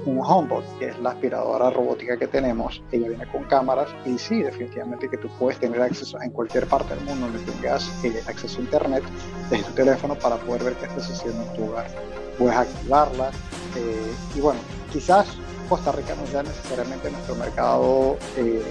un 0.05 0.19
HomeBot, 0.21 0.65
que 0.77 0.89
es 0.89 0.99
la 0.99 1.11
aspiradora 1.11 1.69
robótica 1.69 2.17
que 2.17 2.27
tenemos, 2.27 2.83
ella 2.91 3.07
viene 3.07 3.25
con 3.31 3.45
cámaras 3.45 3.87
y 4.05 4.17
sí, 4.17 4.43
definitivamente 4.43 5.07
que 5.07 5.17
tú 5.17 5.29
puedes 5.39 5.57
tener 5.57 5.81
acceso 5.81 6.21
en 6.21 6.31
cualquier 6.31 6.67
parte 6.67 6.93
del 6.95 7.05
mundo 7.05 7.27
donde 7.27 7.49
tengas 7.49 7.89
acceso 8.27 8.59
a 8.59 8.61
internet 8.61 9.03
desde 9.49 9.63
tu 9.63 9.71
teléfono 9.71 10.15
para 10.15 10.35
poder 10.35 10.65
ver 10.65 10.73
qué 10.73 10.85
está 10.87 10.99
sucediendo 10.99 11.43
en 11.43 11.55
tu 11.55 11.71
hogar. 11.71 12.22
Puedes 12.37 12.55
activarla, 12.55 13.31
eh, 13.75 14.13
y 14.35 14.39
bueno, 14.39 14.59
quizás 14.91 15.27
Costa 15.69 15.91
Rica 15.91 16.15
no 16.15 16.27
sea 16.27 16.43
necesariamente 16.43 17.09
nuestro 17.11 17.35
mercado, 17.35 18.17
eh, 18.37 18.63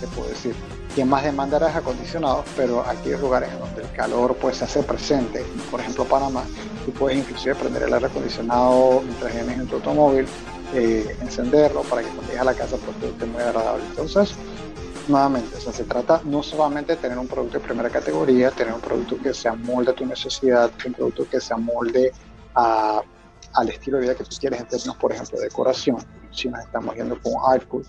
¿qué 0.00 0.06
puedo 0.08 0.28
decir? 0.28 0.54
Quien 0.94 1.08
más 1.08 1.22
demanda 1.22 1.58
aires 1.58 1.76
acondicionados, 1.76 2.44
pero 2.56 2.84
hay 2.84 2.96
lugares 3.20 3.50
en 3.52 3.60
donde 3.60 3.82
el 3.82 3.92
calor 3.92 4.34
pues 4.36 4.56
se 4.56 4.64
hace 4.64 4.82
presente, 4.82 5.44
por 5.70 5.80
ejemplo 5.80 6.04
Panamá, 6.04 6.44
tú 6.84 6.92
puedes 6.92 7.18
inclusive 7.18 7.54
prender 7.54 7.84
el 7.84 7.94
aire 7.94 8.06
acondicionado 8.06 9.02
mientras 9.04 9.32
vienes 9.32 9.58
en 9.58 9.66
tu 9.66 9.76
automóvil, 9.76 10.26
eh, 10.74 11.16
encenderlo 11.20 11.82
para 11.82 12.02
que 12.02 12.08
cuando 12.08 12.24
llegues 12.24 12.40
a 12.40 12.44
la 12.44 12.54
casa 12.54 12.76
pues 12.76 13.12
esté 13.12 13.26
muy 13.26 13.42
agradable. 13.42 13.84
Entonces, 13.90 14.34
nuevamente, 15.10 15.56
o 15.56 15.60
sea, 15.60 15.72
se 15.72 15.84
trata 15.84 16.20
no 16.24 16.42
solamente 16.42 16.94
de 16.94 17.02
tener 17.02 17.18
un 17.18 17.26
producto 17.26 17.58
de 17.58 17.64
primera 17.64 17.90
categoría, 17.90 18.50
tener 18.50 18.72
un 18.72 18.80
producto 18.80 19.18
que 19.18 19.34
se 19.34 19.48
amolde 19.48 19.90
a 19.90 19.94
tu 19.94 20.06
necesidad, 20.06 20.70
un 20.86 20.94
producto 20.94 21.28
que 21.28 21.40
se 21.40 21.52
amolde 21.52 22.12
a 22.54 23.02
al 23.54 23.68
estilo 23.68 23.96
de 23.96 24.02
vida 24.02 24.14
que 24.14 24.24
tú 24.24 24.36
quieres 24.38 24.60
en 24.60 24.66
términos, 24.66 24.96
por 24.96 25.12
ejemplo, 25.12 25.38
de 25.38 25.44
decoración. 25.44 25.98
Si 26.30 26.48
nos 26.48 26.60
estamos 26.60 26.94
yendo 26.94 27.20
con 27.20 27.32
Aircool, 27.52 27.84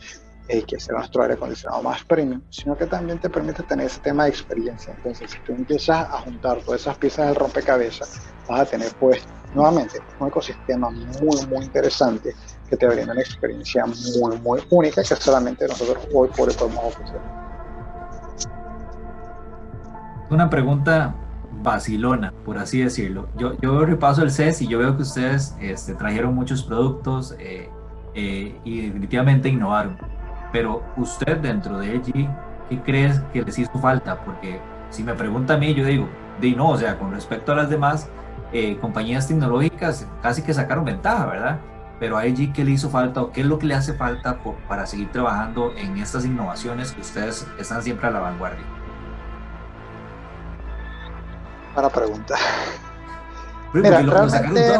eh, 0.48 0.64
que 0.64 0.76
es 0.76 0.90
nuestro 0.90 1.22
aire 1.22 1.36
acondicionado 1.36 1.84
más 1.84 2.04
premium, 2.04 2.42
sino 2.50 2.76
que 2.76 2.88
también 2.88 3.20
te 3.20 3.30
permite 3.30 3.64
tener 3.64 3.86
ese 3.86 4.00
tema 4.02 4.24
de 4.24 4.32
experiencia. 4.32 4.94
Entonces, 4.98 5.32
si 5.32 5.40
tú 5.40 5.54
empiezas 5.54 6.10
a 6.10 6.20
juntar 6.22 6.62
todas 6.62 6.82
esas 6.82 6.98
piezas 6.98 7.28
del 7.28 7.36
rompecabezas, 7.36 8.22
vas 8.48 8.62
a 8.62 8.66
tener, 8.66 8.92
pues, 9.00 9.24
nuevamente, 9.54 10.00
un 10.20 10.28
ecosistema 10.28 10.90
muy, 10.90 11.46
muy 11.48 11.64
interesante 11.64 12.36
que 12.72 12.78
te 12.78 12.88
brinda 12.88 13.12
una 13.12 13.22
experiencia 13.22 13.86
muy, 13.86 14.40
muy 14.40 14.62
única 14.70 15.04
que 15.04 15.16
solamente 15.16 15.68
nosotros 15.68 16.08
hoy 16.14 16.30
por 16.30 16.48
hoy 16.48 16.56
podemos 16.56 16.86
ofrecer. 16.86 17.20
Una 20.30 20.50
pregunta 20.50 21.14
vacilona, 21.62 22.34
por 22.46 22.58
así 22.58 22.82
decirlo. 22.82 23.28
Yo, 23.38 23.60
yo 23.60 23.86
repaso 23.86 24.24
el 24.24 24.32
CES 24.32 24.62
y 24.62 24.68
yo 24.70 24.80
veo 24.80 24.96
que 24.96 25.04
ustedes 25.04 25.54
este, 25.60 25.94
trajeron 25.96 26.34
muchos 26.34 26.64
productos 26.64 27.36
eh, 27.40 27.70
eh, 28.16 28.58
y 28.64 28.88
definitivamente 28.88 29.50
innovaron. 29.50 29.98
Pero 30.54 30.82
usted 30.96 31.38
dentro 31.40 31.78
de 31.78 31.96
LG, 31.96 32.30
¿qué 32.70 32.82
crees 32.86 33.20
que 33.34 33.42
les 33.42 33.60
hizo 33.60 33.78
falta? 33.80 34.24
Porque 34.24 34.62
si 34.90 35.04
me 35.04 35.14
pregunta 35.14 35.56
a 35.56 35.58
mí, 35.58 35.74
yo 35.74 35.86
digo, 35.86 36.08
de 36.40 36.52
no, 36.52 36.70
o 36.70 36.78
sea, 36.78 36.98
con 36.98 37.12
respecto 37.12 37.52
a 37.52 37.56
las 37.56 37.70
demás 37.70 38.10
eh, 38.54 38.78
compañías 38.80 39.28
tecnológicas, 39.28 40.08
casi 40.22 40.42
que 40.42 40.54
sacaron 40.54 40.86
ventaja, 40.86 41.26
¿verdad? 41.26 41.60
Pero 42.02 42.18
a 42.18 42.26
LG, 42.26 42.52
¿qué 42.52 42.64
le 42.64 42.72
hizo 42.72 42.90
falta 42.90 43.22
o 43.22 43.32
qué 43.32 43.42
es 43.42 43.46
lo 43.46 43.60
que 43.60 43.68
le 43.68 43.76
hace 43.76 43.94
falta 43.94 44.40
para 44.68 44.88
seguir 44.88 45.12
trabajando 45.12 45.72
en 45.78 45.98
estas 45.98 46.26
innovaciones 46.26 46.94
que 46.94 47.02
ustedes 47.02 47.46
están 47.60 47.84
siempre 47.84 48.08
a 48.08 48.10
la 48.10 48.20
vanguardia? 48.20 48.66
Para 51.76 51.90
preguntar. 51.90 52.40
Mira, 53.74 54.02
realmente. 54.02 54.80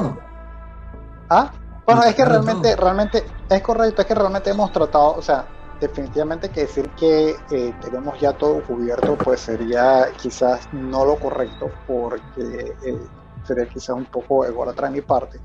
¿Ah? 1.30 1.52
Bueno, 1.86 2.02
es 2.02 2.16
que 2.16 2.26
realmente, 2.26 2.76
realmente, 2.76 3.24
es 3.48 3.62
correcto, 3.62 4.02
es 4.02 4.08
que 4.08 4.16
realmente 4.16 4.50
hemos 4.50 4.72
tratado, 4.72 5.14
o 5.14 5.22
sea, 5.22 5.46
definitivamente 5.80 6.50
que 6.50 6.62
decir 6.62 6.90
que 6.98 7.36
eh, 7.52 7.76
tenemos 7.82 8.20
ya 8.20 8.34
todo 8.34 8.64
cubierto, 8.64 9.16
pues 9.16 9.42
sería 9.42 10.08
quizás 10.20 10.68
no 10.74 11.06
lo 11.06 11.18
correcto, 11.18 11.70
porque 11.86 12.74
eh, 12.84 13.00
sería 13.44 13.68
quizás 13.68 13.96
un 13.96 14.06
poco 14.06 14.44
ególatra 14.44 14.88
de 14.88 14.94
mi 14.96 15.02
parte 15.02 15.40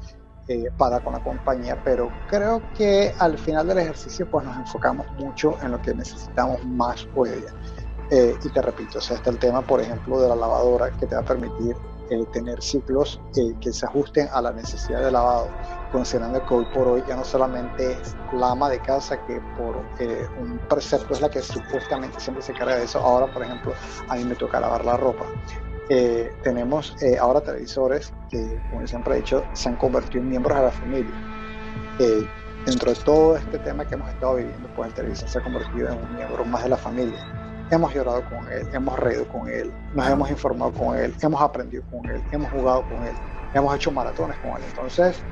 eh, 0.48 0.70
para 0.76 1.00
con 1.00 1.12
la 1.12 1.22
compañía, 1.22 1.80
pero 1.84 2.10
creo 2.28 2.62
que 2.74 3.12
al 3.18 3.36
final 3.38 3.66
del 3.66 3.78
ejercicio, 3.78 4.28
pues 4.30 4.44
nos 4.44 4.56
enfocamos 4.56 5.06
mucho 5.18 5.56
en 5.62 5.72
lo 5.72 5.82
que 5.82 5.94
necesitamos 5.94 6.64
más 6.64 7.06
hoy 7.14 7.30
día. 7.30 7.52
Eh, 8.10 8.36
y 8.44 8.48
te 8.50 8.62
repito, 8.62 8.98
o 8.98 9.00
sea, 9.00 9.16
está 9.16 9.30
el 9.30 9.38
tema, 9.38 9.62
por 9.62 9.80
ejemplo, 9.80 10.20
de 10.20 10.28
la 10.28 10.36
lavadora 10.36 10.90
que 10.90 11.06
te 11.06 11.14
va 11.16 11.22
a 11.22 11.24
permitir 11.24 11.76
eh, 12.08 12.24
tener 12.32 12.62
ciclos 12.62 13.20
eh, 13.36 13.56
que 13.60 13.72
se 13.72 13.84
ajusten 13.84 14.28
a 14.32 14.40
la 14.40 14.52
necesidad 14.52 15.02
de 15.02 15.10
lavado, 15.10 15.48
considerando 15.90 16.44
que 16.46 16.54
hoy 16.54 16.64
por 16.66 16.86
hoy 16.86 17.02
ya 17.08 17.16
no 17.16 17.24
solamente 17.24 17.94
es 18.00 18.14
la 18.32 18.52
ama 18.52 18.70
de 18.70 18.78
casa 18.78 19.16
que 19.26 19.40
por 19.58 19.78
un 20.38 20.60
precepto 20.68 21.14
es 21.14 21.20
la 21.20 21.28
que 21.28 21.42
supuestamente 21.42 22.20
siempre 22.20 22.44
se 22.44 22.52
carga 22.52 22.76
de 22.76 22.84
eso, 22.84 23.00
ahora 23.00 23.26
por 23.32 23.42
ejemplo 23.42 23.72
a 24.08 24.14
mí 24.14 24.22
me 24.22 24.36
toca 24.36 24.60
lavar 24.60 24.84
la 24.84 24.96
ropa. 24.96 25.24
Tenemos 26.42 26.96
ahora 27.20 27.40
televisores 27.40 28.12
que, 28.30 28.60
como 28.70 28.82
yo 28.82 28.86
siempre 28.86 29.14
he 29.14 29.16
dicho, 29.18 29.44
se 29.52 29.68
han 29.68 29.76
convertido 29.76 30.22
en 30.22 30.30
miembros 30.30 30.56
de 30.56 30.64
la 30.64 30.70
familia. 30.70 31.14
dentro 32.64 32.92
de 32.92 32.98
todo 33.04 33.36
este 33.36 33.58
tema 33.60 33.84
que 33.84 33.94
hemos 33.94 34.08
estado 34.10 34.36
viviendo, 34.36 34.68
pues 34.74 34.88
el 34.88 34.94
televisor 34.94 35.28
se 35.28 35.38
ha 35.38 35.42
convertido 35.42 35.88
en 35.88 35.98
un 35.98 36.16
miembro 36.16 36.44
más 36.44 36.64
de 36.64 36.70
la 36.70 36.76
familia 36.76 37.46
hemos 37.70 37.92
llorado 37.94 38.22
con 38.28 38.50
él, 38.52 38.68
hemos 38.72 38.98
reído 38.98 39.26
con 39.28 39.48
él, 39.48 39.72
nos 39.94 40.08
hemos 40.08 40.30
informado 40.30 40.72
con 40.72 40.96
él, 40.96 41.14
hemos 41.20 41.40
aprendido 41.40 41.82
con 41.90 42.08
él, 42.08 42.22
hemos 42.30 42.50
jugado 42.52 42.82
con 42.82 43.02
él, 43.02 43.14
hemos 43.58 43.74
hecho 43.74 43.90
maratones 43.90 44.36
con 44.38 44.52
él. 44.52 44.62
Entonces, 44.68 45.22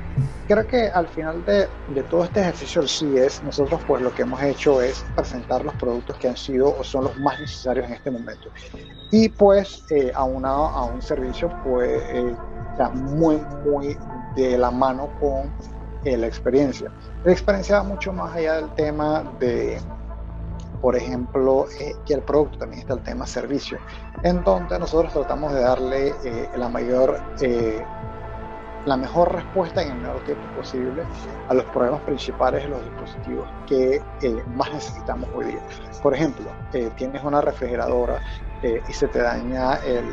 creo 0.47 0.65
que 0.67 0.87
al 0.89 1.07
final 1.07 1.43
de, 1.45 1.67
de 1.93 2.03
todo 2.03 2.23
este 2.23 2.41
ejercicio 2.41 2.81
del 2.81 2.89
CIES, 2.89 3.43
nosotros 3.43 3.81
pues 3.87 4.01
lo 4.01 4.13
que 4.13 4.23
hemos 4.23 4.41
hecho 4.41 4.81
es 4.81 5.05
presentar 5.15 5.63
los 5.63 5.73
productos 5.75 6.17
que 6.17 6.29
han 6.29 6.37
sido 6.37 6.77
o 6.77 6.83
son 6.83 7.05
los 7.05 7.17
más 7.19 7.39
necesarios 7.39 7.87
en 7.87 7.93
este 7.93 8.11
momento. 8.11 8.49
Y 9.11 9.29
pues 9.29 9.83
eh, 9.91 10.11
aunado 10.15 10.65
a 10.67 10.85
un 10.85 11.01
servicio 11.01 11.51
pues 11.63 12.01
eh, 12.09 12.35
muy, 12.93 13.41
muy 13.65 13.97
de 14.35 14.57
la 14.57 14.71
mano 14.71 15.09
con 15.19 15.51
eh, 16.03 16.17
la 16.17 16.27
experiencia. 16.27 16.91
La 17.23 17.31
experiencia 17.31 17.77
va 17.77 17.83
mucho 17.83 18.13
más 18.13 18.35
allá 18.35 18.55
del 18.55 18.69
tema 18.75 19.23
de 19.39 19.79
por 20.81 20.95
ejemplo, 20.95 21.65
eh, 21.79 21.95
que 22.05 22.13
el 22.13 22.21
producto 22.21 22.59
también 22.59 22.81
está 22.81 22.93
el 22.93 23.01
tema 23.01 23.25
servicio, 23.25 23.79
en 24.21 24.43
donde 24.43 24.77
nosotros 24.77 25.13
tratamos 25.13 25.51
de 25.51 25.61
darle 25.61 26.13
la 26.55 26.69
mayor, 26.69 27.19
la 28.85 28.97
mejor 28.97 29.33
respuesta 29.33 29.81
en 29.81 29.91
el 29.91 29.97
menor 29.97 30.19
tiempo 30.23 30.45
posible 30.55 31.03
a 31.49 31.53
los 31.53 31.65
problemas 31.65 32.01
principales 32.01 32.63
de 32.63 32.69
los 32.69 32.83
dispositivos 32.83 33.49
que 33.67 34.01
más 34.55 34.71
necesitamos 34.71 35.29
hoy 35.35 35.45
día. 35.45 35.61
Por 36.01 36.13
ejemplo, 36.13 36.45
tienes 36.95 37.23
una 37.23 37.41
refrigeradora 37.41 38.21
y 38.63 38.93
se 38.93 39.07
te 39.07 39.19
daña 39.19 39.75
el, 39.85 40.05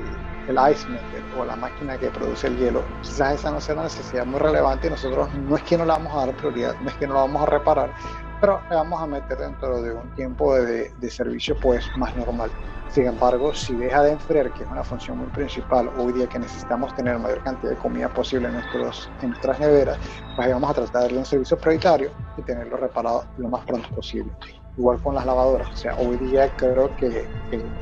el 0.49 0.73
ice 0.73 0.89
maker 0.89 1.23
o 1.39 1.45
la 1.45 1.57
máquina 1.57 1.97
que 1.99 2.09
produce 2.11 2.49
el 2.49 2.57
hielo, 2.59 2.83
quizás 3.03 3.35
esa 3.35 3.51
no 3.51 3.61
sea 3.61 3.75
una 3.75 3.85
necesidad 3.85 4.27
muy 4.27 4.41
relevante 4.41 4.89
y 4.89 4.91
nosotros 4.91 5.33
no 5.35 5.57
es 5.57 5.63
que 5.63 5.79
no 5.79 5.85
la 5.85 5.95
vamos 5.95 6.15
a 6.15 6.27
dar 6.27 6.37
prioridad, 6.37 6.75
no 6.81 6.89
es 6.89 6.97
que 6.97 7.07
no 7.07 7.15
la 7.15 7.21
vamos 7.21 7.43
a 7.43 7.47
reparar, 7.47 7.93
pero 8.41 8.61
le 8.69 8.77
vamos 8.77 9.01
a 9.01 9.07
meter 9.07 9.39
dentro 9.39 9.83
de 9.83 9.93
un 9.93 10.09
tiempo 10.15 10.55
de, 10.55 10.93
de, 10.99 11.11
servicio 11.11 11.57
pues 11.61 11.87
más 11.97 12.17
normal. 12.17 12.51
Sin 12.93 13.07
embargo, 13.07 13.55
si 13.55 13.75
deja 13.75 14.03
de 14.03 14.13
enfriar, 14.13 14.53
que 14.53 14.65
es 14.65 14.71
una 14.71 14.85
función 14.85 15.17
muy 15.17 15.29
principal 15.29 15.91
hoy 15.97 16.13
día 16.13 16.27
que 16.27 16.39
necesitamos 16.39 16.95
tener 16.95 17.19
mayor 17.19 17.43
cantidad 17.43 17.71
de 17.71 17.79
comida 17.79 18.11
posible 18.11 18.49
en, 18.49 18.55
nuestros, 18.55 19.09
en 19.23 19.31
nuestras 19.31 19.59
neveras, 19.61 19.97
pues 20.37 20.53
vamos 20.53 20.71
a 20.71 20.75
tratar 20.75 20.93
de 20.93 21.01
darle 21.01 21.19
un 21.19 21.25
servicio 21.25 21.57
prioritario 21.57 22.11
y 22.37 22.43
tenerlo 22.43 22.77
reparado 22.77 23.25
lo 23.39 23.49
más 23.49 23.65
pronto 23.65 23.89
posible. 23.95 24.31
Igual 24.77 25.01
con 25.01 25.15
las 25.15 25.25
lavadoras, 25.25 25.71
o 25.71 25.77
sea, 25.77 25.97
hoy 25.97 26.19
día 26.19 26.55
creo 26.55 26.95
que 26.97 27.27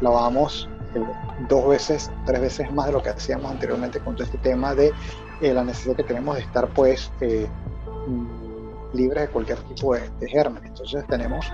lavamos 0.01 0.68
eh, 0.94 1.05
dos 1.49 1.68
veces, 1.68 2.09
tres 2.25 2.40
veces 2.40 2.73
más 2.73 2.87
de 2.87 2.92
lo 2.92 3.03
que 3.03 3.09
hacíamos 3.09 3.51
anteriormente 3.51 3.99
con 3.99 4.14
todo 4.14 4.25
este 4.25 4.38
tema 4.38 4.77
de 4.77 4.92
eh, 5.40 5.53
la 5.53 5.64
necesidad 5.64 5.96
que 5.96 6.05
tenemos 6.05 6.37
de 6.37 6.42
estar 6.42 6.68
pues 6.68 7.11
eh, 7.20 7.49
mm, 8.07 8.96
libres 8.96 9.23
de 9.23 9.29
cualquier 9.29 9.59
tipo 9.59 9.92
de 9.92 10.29
germen. 10.29 10.64
Entonces 10.64 11.05
tenemos 11.09 11.46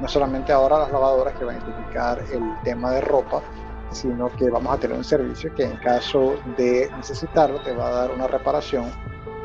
no 0.00 0.08
solamente 0.08 0.52
ahora 0.52 0.78
las 0.78 0.90
lavadoras 0.90 1.34
que 1.34 1.44
van 1.44 1.56
a 1.56 1.58
identificar 1.58 2.18
el 2.32 2.42
tema 2.64 2.92
de 2.92 3.02
ropa, 3.02 3.42
sino 3.90 4.28
que 4.36 4.50
vamos 4.50 4.74
a 4.74 4.78
tener 4.78 4.96
un 4.96 5.04
servicio 5.04 5.54
que 5.54 5.64
en 5.64 5.76
caso 5.78 6.36
de 6.56 6.90
necesitarlo 6.96 7.60
te 7.60 7.72
va 7.74 7.88
a 7.88 7.92
dar 7.92 8.10
una 8.10 8.26
reparación 8.26 8.90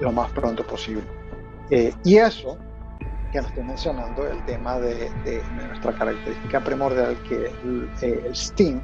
lo 0.02 0.12
más 0.12 0.30
pronto 0.32 0.66
posible. 0.66 1.04
Eh, 1.70 1.94
y 2.04 2.18
eso 2.18 2.58
que 3.32 3.40
nos 3.40 3.50
estoy 3.50 3.64
mencionando, 3.64 4.28
el 4.28 4.46
tema 4.46 4.78
de, 4.80 5.12
nuestra 5.68 5.92
característica 5.94 6.60
primordial, 6.64 7.18
que 7.28 7.46
es 7.48 8.04
el, 8.04 8.36
Steam, 8.36 8.80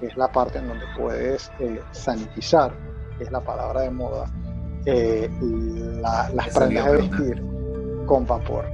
que 0.00 0.06
es 0.06 0.16
la 0.16 0.26
parte 0.26 0.58
en 0.58 0.66
donde 0.66 0.84
puedes 0.96 1.52
eh, 1.60 1.80
sanitizar, 1.92 2.72
que 3.16 3.24
es 3.24 3.30
la 3.30 3.40
palabra 3.40 3.82
de 3.82 3.90
moda, 3.90 4.24
eh, 4.86 5.30
las 6.00 6.48
prendas 6.52 6.86
de 6.86 6.96
vestir 6.96 7.44
con 8.06 8.26
vapor. 8.26 8.73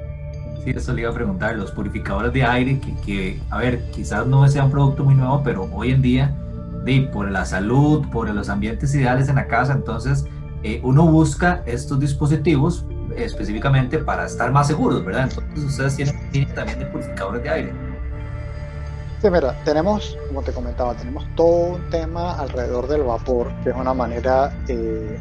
Sí, 0.64 0.70
eso 0.76 0.92
le 0.92 1.02
iba 1.02 1.10
a 1.10 1.14
preguntar, 1.14 1.56
los 1.56 1.70
purificadores 1.70 2.32
de 2.32 2.44
aire, 2.44 2.80
que, 3.04 3.40
a 3.50 3.58
ver, 3.58 3.90
quizás 3.92 4.26
no 4.26 4.46
sea 4.48 4.64
un 4.64 4.70
producto 4.70 5.04
muy 5.04 5.14
nuevo, 5.14 5.42
pero 5.42 5.68
hoy 5.72 5.90
en 5.92 6.02
día, 6.02 6.34
por 7.12 7.30
la 7.30 7.44
salud, 7.44 8.06
por 8.10 8.28
los 8.28 8.48
ambientes 8.48 8.94
ideales 8.94 9.28
en 9.28 9.36
la 9.36 9.46
casa, 9.46 9.72
entonces 9.72 10.26
eh, 10.62 10.80
uno 10.82 11.06
busca 11.06 11.62
estos 11.66 12.00
dispositivos 12.00 12.84
específicamente 13.16 13.98
para 13.98 14.26
estar 14.26 14.50
más 14.52 14.66
seguros, 14.66 15.04
¿verdad? 15.04 15.28
Entonces 15.30 15.64
ustedes 15.64 15.96
tienen 16.32 16.54
también 16.54 16.78
de 16.78 16.86
purificadores 16.86 17.42
de 17.42 17.48
aire. 17.48 17.72
Sí, 19.22 19.30
mira, 19.30 19.54
tenemos, 19.64 20.18
como 20.28 20.42
te 20.42 20.52
comentaba, 20.52 20.94
tenemos 20.94 21.24
todo 21.36 21.74
un 21.74 21.90
tema 21.90 22.32
alrededor 22.38 22.88
del 22.88 23.02
vapor, 23.02 23.52
que 23.62 23.70
es 23.70 23.76
una 23.76 23.94
manera 23.94 24.52
eh, 24.66 25.18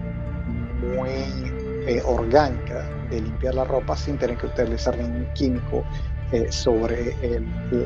muy 0.81 1.58
eh, 1.89 2.03
orgánica 2.05 2.87
de 3.09 3.19
limpiar 3.19 3.55
la 3.55 3.63
ropa 3.63 3.97
sin 3.97 4.17
tener 4.17 4.37
que 4.37 4.45
utilizar 4.45 4.95
ningún 4.95 5.25
químico 5.33 5.83
eh, 6.31 6.51
sobre 6.51 7.15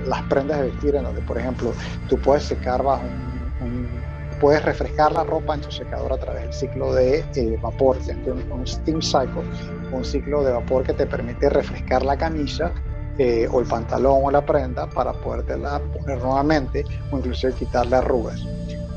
las 0.06 0.22
prendas 0.24 0.60
de 0.60 0.72
vestir, 0.72 0.96
en 0.96 1.04
donde, 1.04 1.22
por 1.22 1.38
ejemplo, 1.38 1.72
tú 2.10 2.18
puedes 2.18 2.44
secar 2.44 2.84
bajo 2.84 3.04
un, 3.62 3.88
puedes 4.42 4.62
refrescar 4.66 5.14
la 5.14 5.24
ropa 5.24 5.56
en 5.56 5.62
tu 5.62 5.72
secador 5.72 6.12
a 6.12 6.18
través 6.18 6.44
del 6.44 6.54
ciclo 6.54 6.94
de 6.94 7.24
eh, 7.36 7.58
vapor, 7.62 7.98
un, 8.26 8.52
un, 8.52 8.68
steam 8.68 9.02
cycle, 9.02 9.44
un 9.94 10.04
ciclo 10.04 10.44
de 10.44 10.52
vapor 10.52 10.84
que 10.84 10.92
te 10.92 11.06
permite 11.06 11.50
refrescar 11.50 12.04
la 12.04 12.18
camisa 12.18 12.74
eh, 13.18 13.48
o 13.50 13.62
el 13.62 13.66
pantalón 13.66 14.20
o 14.24 14.32
la 14.32 14.46
prenda 14.46 14.90
para 14.90 15.14
podértela 15.14 15.80
poner 15.80 16.18
nuevamente 16.18 16.84
o 17.12 17.18
incluso 17.20 17.50
quitarle 17.56 17.96
arrugas. 17.96 18.46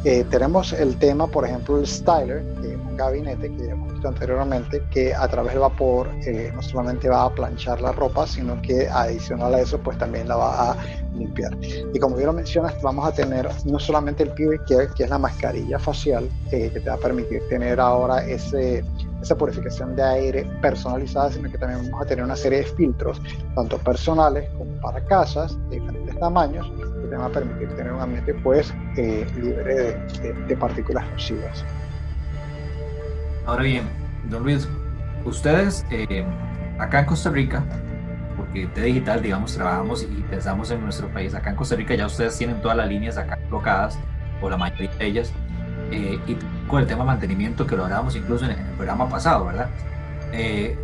tenemos 0.02 0.72
el 0.72 0.96
tema, 0.96 1.28
por 1.28 1.44
ejemplo, 1.44 1.78
el 1.78 1.86
styler, 1.86 2.42
que 2.60 2.75
gabinete 2.96 3.54
que 3.54 3.68
hemos 3.68 3.96
anteriormente, 4.04 4.82
que 4.90 5.14
a 5.14 5.26
través 5.28 5.52
del 5.52 5.60
vapor 5.60 6.08
eh, 6.26 6.50
no 6.54 6.62
solamente 6.62 7.08
va 7.08 7.24
a 7.24 7.34
planchar 7.34 7.80
la 7.80 7.92
ropa, 7.92 8.26
sino 8.26 8.60
que 8.62 8.88
adicional 8.88 9.54
a 9.54 9.60
eso, 9.60 9.78
pues 9.78 9.98
también 9.98 10.28
la 10.28 10.36
va 10.36 10.72
a 10.72 10.76
limpiar. 11.14 11.56
Y 11.62 11.98
como 11.98 12.16
bien 12.16 12.26
lo 12.26 12.32
mencionas, 12.32 12.80
vamos 12.82 13.06
a 13.06 13.12
tener 13.12 13.48
no 13.64 13.78
solamente 13.78 14.22
el 14.22 14.30
PV 14.30 14.64
Care, 14.68 14.88
que 14.94 15.04
es 15.04 15.10
la 15.10 15.18
mascarilla 15.18 15.78
facial, 15.78 16.28
eh, 16.50 16.70
que 16.72 16.80
te 16.80 16.88
va 16.88 16.96
a 16.96 16.98
permitir 16.98 17.42
tener 17.48 17.80
ahora 17.80 18.24
ese, 18.24 18.84
esa 19.20 19.36
purificación 19.36 19.96
de 19.96 20.02
aire 20.02 20.50
personalizada, 20.60 21.32
sino 21.32 21.50
que 21.50 21.58
también 21.58 21.90
vamos 21.90 22.02
a 22.02 22.08
tener 22.08 22.24
una 22.24 22.36
serie 22.36 22.58
de 22.60 22.64
filtros, 22.64 23.20
tanto 23.54 23.78
personales 23.78 24.48
como 24.56 24.80
para 24.80 25.04
casas, 25.04 25.56
de 25.70 25.80
diferentes 25.80 26.18
tamaños, 26.18 26.66
que 27.00 27.08
te 27.08 27.16
van 27.16 27.30
a 27.30 27.32
permitir 27.32 27.68
tener 27.76 27.92
un 27.92 28.00
ambiente 28.00 28.34
pues 28.34 28.72
eh, 28.96 29.26
libre 29.36 29.74
de, 30.22 30.32
de 30.32 30.56
partículas 30.56 31.08
nocivas. 31.10 31.64
Ahora 33.46 33.62
bien, 33.62 33.84
don 34.28 34.42
Luis, 34.42 34.68
ustedes 35.24 35.86
eh, 35.90 36.24
acá 36.80 37.00
en 37.00 37.06
Costa 37.06 37.30
Rica, 37.30 37.62
porque 38.36 38.66
de 38.66 38.82
digital, 38.82 39.22
digamos, 39.22 39.54
trabajamos 39.54 40.02
y 40.02 40.22
pensamos 40.22 40.72
en 40.72 40.82
nuestro 40.82 41.06
país, 41.08 41.32
acá 41.32 41.50
en 41.50 41.56
Costa 41.56 41.76
Rica 41.76 41.94
ya 41.94 42.06
ustedes 42.06 42.36
tienen 42.36 42.60
todas 42.60 42.76
las 42.76 42.88
líneas 42.88 43.16
acá 43.16 43.38
colocadas, 43.48 44.00
o 44.42 44.50
la 44.50 44.56
mayoría 44.56 44.90
de 44.98 45.06
ellas, 45.06 45.32
eh, 45.92 46.18
y 46.26 46.36
con 46.66 46.80
el 46.80 46.88
tema 46.88 47.04
mantenimiento 47.04 47.68
que 47.68 47.76
lo 47.76 47.84
hablábamos 47.84 48.16
incluso 48.16 48.46
en 48.46 48.50
el 48.50 48.64
programa 48.74 49.08
pasado, 49.08 49.46
¿verdad? 49.46 49.70
Eh, 50.32 50.76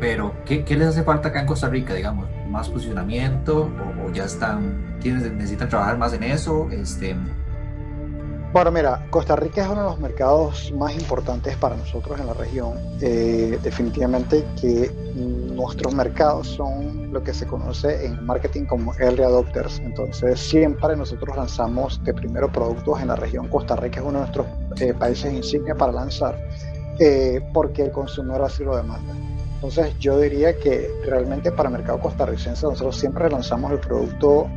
pero, 0.00 0.34
¿qué, 0.44 0.64
¿qué, 0.64 0.76
les 0.76 0.88
hace 0.88 1.04
falta 1.04 1.28
acá 1.28 1.40
en 1.40 1.46
Costa 1.46 1.68
Rica, 1.68 1.94
digamos? 1.94 2.26
¿Más 2.48 2.68
posicionamiento 2.68 3.70
o, 4.04 4.10
ya 4.12 4.24
están, 4.24 4.96
quienes 5.00 5.22
necesitan 5.32 5.68
trabajar 5.68 5.96
más 5.96 6.12
en 6.14 6.24
eso? 6.24 6.68
Este, 6.72 7.14
bueno, 8.52 8.70
mira, 8.72 9.06
Costa 9.10 9.36
Rica 9.36 9.62
es 9.62 9.68
uno 9.68 9.82
de 9.82 9.90
los 9.90 10.00
mercados 10.00 10.72
más 10.72 10.94
importantes 10.94 11.54
para 11.56 11.76
nosotros 11.76 12.18
en 12.18 12.26
la 12.26 12.32
región. 12.32 12.78
Eh, 13.00 13.58
definitivamente 13.62 14.44
que 14.58 14.90
nuestros 15.14 15.94
mercados 15.94 16.46
son 16.48 17.12
lo 17.12 17.22
que 17.22 17.34
se 17.34 17.46
conoce 17.46 18.06
en 18.06 18.24
marketing 18.24 18.64
como 18.64 18.94
early 18.94 19.22
adopters. 19.22 19.80
Entonces, 19.80 20.40
siempre 20.40 20.96
nosotros 20.96 21.36
lanzamos 21.36 22.02
de 22.04 22.14
primero 22.14 22.50
productos 22.50 23.02
en 23.02 23.08
la 23.08 23.16
región. 23.16 23.48
Costa 23.48 23.76
Rica 23.76 24.00
es 24.00 24.06
uno 24.06 24.20
de 24.20 24.26
nuestros 24.26 24.46
eh, 24.80 24.94
países 24.94 25.32
insignia 25.32 25.74
para 25.74 25.92
lanzar 25.92 26.38
eh, 27.00 27.40
porque 27.52 27.82
el 27.82 27.90
consumidor 27.90 28.42
así 28.42 28.64
lo 28.64 28.76
demanda. 28.76 29.14
Entonces, 29.56 29.98
yo 29.98 30.18
diría 30.18 30.56
que 30.56 30.88
realmente 31.04 31.52
para 31.52 31.68
el 31.68 31.74
mercado 31.74 31.98
costarricense 32.00 32.64
nosotros 32.64 32.96
siempre 32.96 33.28
lanzamos 33.28 33.72
el 33.72 33.80
producto 33.80 34.48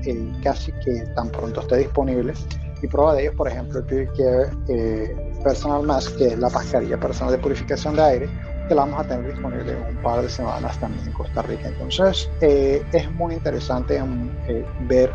casi 0.44 0.72
que 0.74 1.08
tan 1.16 1.30
pronto 1.30 1.62
esté 1.62 1.78
disponible 1.78 2.34
y 2.82 2.88
prueba 2.88 3.14
de 3.14 3.24
ellos, 3.24 3.36
por 3.36 3.48
ejemplo, 3.48 3.80
el 3.80 3.86
Pure 3.86 4.50
eh, 4.70 5.34
Personal 5.44 5.84
Mask, 5.84 6.18
que 6.18 6.28
es 6.28 6.40
la 6.40 6.50
mascarilla 6.50 7.00
personal 7.00 7.34
de 7.34 7.40
purificación 7.40 7.96
de 7.96 8.02
aire, 8.02 8.30
que 8.68 8.76
la 8.76 8.86
vamos 8.86 9.02
a 9.02 9.08
tener 9.08 9.32
disponible 9.32 9.76
un 9.90 10.02
par 10.02 10.22
de 10.22 10.30
semanas 10.30 10.80
también 10.80 11.06
en 11.06 11.14
Costa 11.14 11.42
Rica. 11.42 11.68
Entonces, 11.68 12.30
eh, 12.42 12.84
es 12.92 13.12
muy 13.12 13.34
interesante 13.34 14.02
eh, 14.48 14.66
ver 14.88 15.12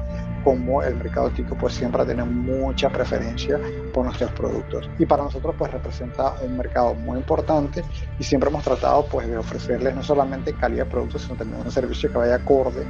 cómo 0.46 0.81
el 0.81 0.94
mercado 0.94 1.29
tico 1.31 1.57
pues 1.59 1.74
siempre 1.74 2.05
tiene 2.05 2.22
mucha 2.22 2.88
preferencia 2.88 3.59
por 3.92 4.05
nuestros 4.05 4.31
productos 4.31 4.88
y 4.96 5.05
para 5.05 5.24
nosotros 5.24 5.57
pues 5.59 5.72
representa 5.72 6.35
un 6.40 6.57
mercado 6.57 6.94
muy 6.94 7.18
importante 7.18 7.83
y 8.20 8.22
siempre 8.22 8.48
hemos 8.48 8.62
tratado 8.62 9.07
pues 9.07 9.26
de 9.26 9.37
ofrecerles 9.37 9.96
no 9.96 10.05
solamente 10.05 10.52
calidad 10.52 10.85
de 10.85 10.90
productos 10.92 11.22
sino 11.22 11.35
también 11.35 11.62
un 11.62 11.72
servicio 11.72 12.12
que 12.12 12.18
vaya 12.18 12.37
acorde 12.37 12.87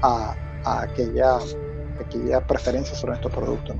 a, 0.00 0.34
a 0.64 0.82
aquella, 0.82 1.38
preferencia 2.46 2.94
sobre 2.94 3.10
nuestros 3.10 3.34
productos. 3.34 3.76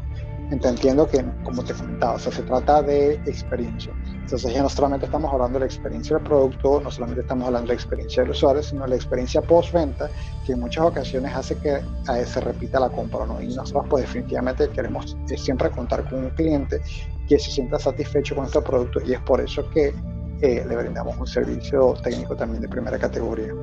Entiendo 0.50 1.08
que, 1.08 1.24
como 1.42 1.64
te 1.64 1.72
comentaba, 1.72 2.18
se 2.18 2.30
trata 2.42 2.82
de 2.82 3.14
experiencia. 3.26 3.92
Entonces 4.06 4.52
ya 4.54 4.62
no 4.62 4.68
solamente 4.68 5.06
estamos 5.06 5.32
hablando 5.32 5.54
de 5.54 5.60
la 5.60 5.66
experiencia 5.66 6.16
del 6.16 6.24
producto, 6.24 6.80
no 6.80 6.90
solamente 6.90 7.22
estamos 7.22 7.46
hablando 7.46 7.68
de 7.68 7.74
la 7.74 7.80
experiencia 7.80 8.22
del 8.22 8.32
usuario, 8.32 8.62
sino 8.62 8.82
de 8.82 8.88
la 8.90 8.94
experiencia 8.96 9.40
post-venta, 9.42 10.10
que 10.46 10.52
en 10.52 10.60
muchas 10.60 10.84
ocasiones 10.84 11.34
hace 11.34 11.56
que 11.56 11.80
se 12.26 12.40
repita 12.40 12.78
la 12.78 12.90
compra. 12.90 13.26
Y 13.40 13.54
nosotros 13.54 13.86
pues 13.88 14.04
definitivamente 14.04 14.68
queremos 14.68 15.16
eh, 15.30 15.36
siempre 15.36 15.70
contar 15.70 16.08
con 16.08 16.24
un 16.24 16.30
cliente 16.30 16.80
que 17.28 17.38
se 17.38 17.50
sienta 17.50 17.78
satisfecho 17.78 18.34
con 18.34 18.42
nuestro 18.42 18.62
producto 18.62 19.00
y 19.04 19.14
es 19.14 19.20
por 19.20 19.40
eso 19.40 19.68
que 19.70 19.94
eh, 20.40 20.64
le 20.68 20.76
brindamos 20.76 21.16
un 21.18 21.26
servicio 21.26 21.94
técnico 22.02 22.36
también 22.36 22.60
de 22.60 22.68
primera 22.68 22.98
categoría. 22.98 23.54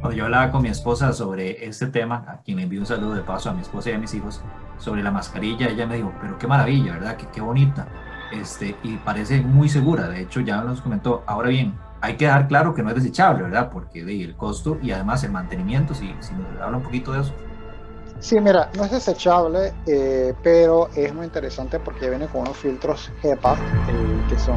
Cuando 0.00 0.16
yo 0.16 0.24
hablaba 0.26 0.52
con 0.52 0.62
mi 0.62 0.68
esposa 0.68 1.12
sobre 1.12 1.66
este 1.66 1.88
tema, 1.88 2.24
a 2.28 2.40
quien 2.42 2.60
envío 2.60 2.80
un 2.80 2.86
saludo 2.86 3.14
de 3.14 3.22
paso 3.22 3.50
a 3.50 3.52
mi 3.52 3.62
esposa 3.62 3.90
y 3.90 3.94
a 3.94 3.98
mis 3.98 4.14
hijos, 4.14 4.40
sobre 4.78 5.02
la 5.02 5.10
mascarilla, 5.10 5.66
ella 5.68 5.86
me 5.86 5.96
dijo, 5.96 6.12
pero 6.20 6.38
qué 6.38 6.46
maravilla, 6.46 6.92
¿verdad? 6.92 7.16
Qué, 7.16 7.26
qué 7.32 7.40
bonita. 7.40 7.88
Este, 8.30 8.76
y 8.84 8.96
parece 8.98 9.40
muy 9.40 9.68
segura, 9.68 10.08
de 10.08 10.20
hecho 10.20 10.40
ya 10.40 10.60
nos 10.62 10.82
comentó. 10.82 11.24
Ahora 11.26 11.48
bien, 11.48 11.74
hay 12.00 12.16
que 12.16 12.26
dejar 12.26 12.46
claro 12.46 12.74
que 12.74 12.82
no 12.82 12.90
es 12.90 12.94
desechable, 12.94 13.42
¿verdad? 13.42 13.70
Porque 13.72 14.04
de, 14.04 14.22
el 14.22 14.36
costo 14.36 14.78
y 14.80 14.92
además 14.92 15.24
el 15.24 15.32
mantenimiento, 15.32 15.94
si, 15.94 16.14
si 16.20 16.32
nos 16.34 16.60
habla 16.60 16.76
un 16.76 16.84
poquito 16.84 17.12
de 17.12 17.22
eso. 17.22 17.32
Sí, 18.20 18.40
mira, 18.40 18.68
no 18.76 18.84
es 18.84 18.90
desechable, 18.90 19.72
eh, 19.86 20.34
pero 20.42 20.88
es 20.96 21.14
muy 21.14 21.26
interesante 21.26 21.78
porque 21.78 22.10
viene 22.10 22.26
con 22.26 22.42
unos 22.42 22.56
filtros 22.56 23.12
HEPA, 23.22 23.54
eh, 23.54 24.24
que 24.28 24.36
son 24.38 24.56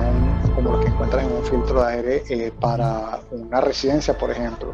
como 0.55 0.71
los 0.71 0.83
que 0.83 0.89
encuentran 0.89 1.27
en 1.27 1.31
un 1.31 1.43
filtro 1.43 1.83
de 1.83 1.93
aire 1.93 2.23
eh, 2.29 2.51
para 2.59 3.19
una 3.29 3.61
residencia, 3.61 4.17
por 4.17 4.31
ejemplo. 4.31 4.73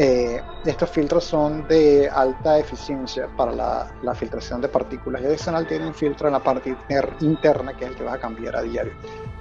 Eh, 0.00 0.40
estos 0.64 0.90
filtros 0.90 1.24
son 1.24 1.66
de 1.66 2.08
alta 2.08 2.56
eficiencia 2.56 3.28
para 3.36 3.52
la, 4.00 4.14
filtración 4.14 4.60
de 4.60 4.68
partículas 4.68 5.22
y 5.22 5.26
adicional 5.26 5.66
tiene 5.66 5.88
un 5.88 5.94
filtro 5.94 6.28
en 6.28 6.34
la 6.34 6.42
parte 6.42 6.76
interna 7.20 7.72
que 7.74 7.84
es 7.84 7.90
el 7.90 7.96
que 7.96 8.04
vas 8.04 8.14
a 8.14 8.18
cambiar 8.18 8.54
a 8.54 8.62
diario, 8.62 8.92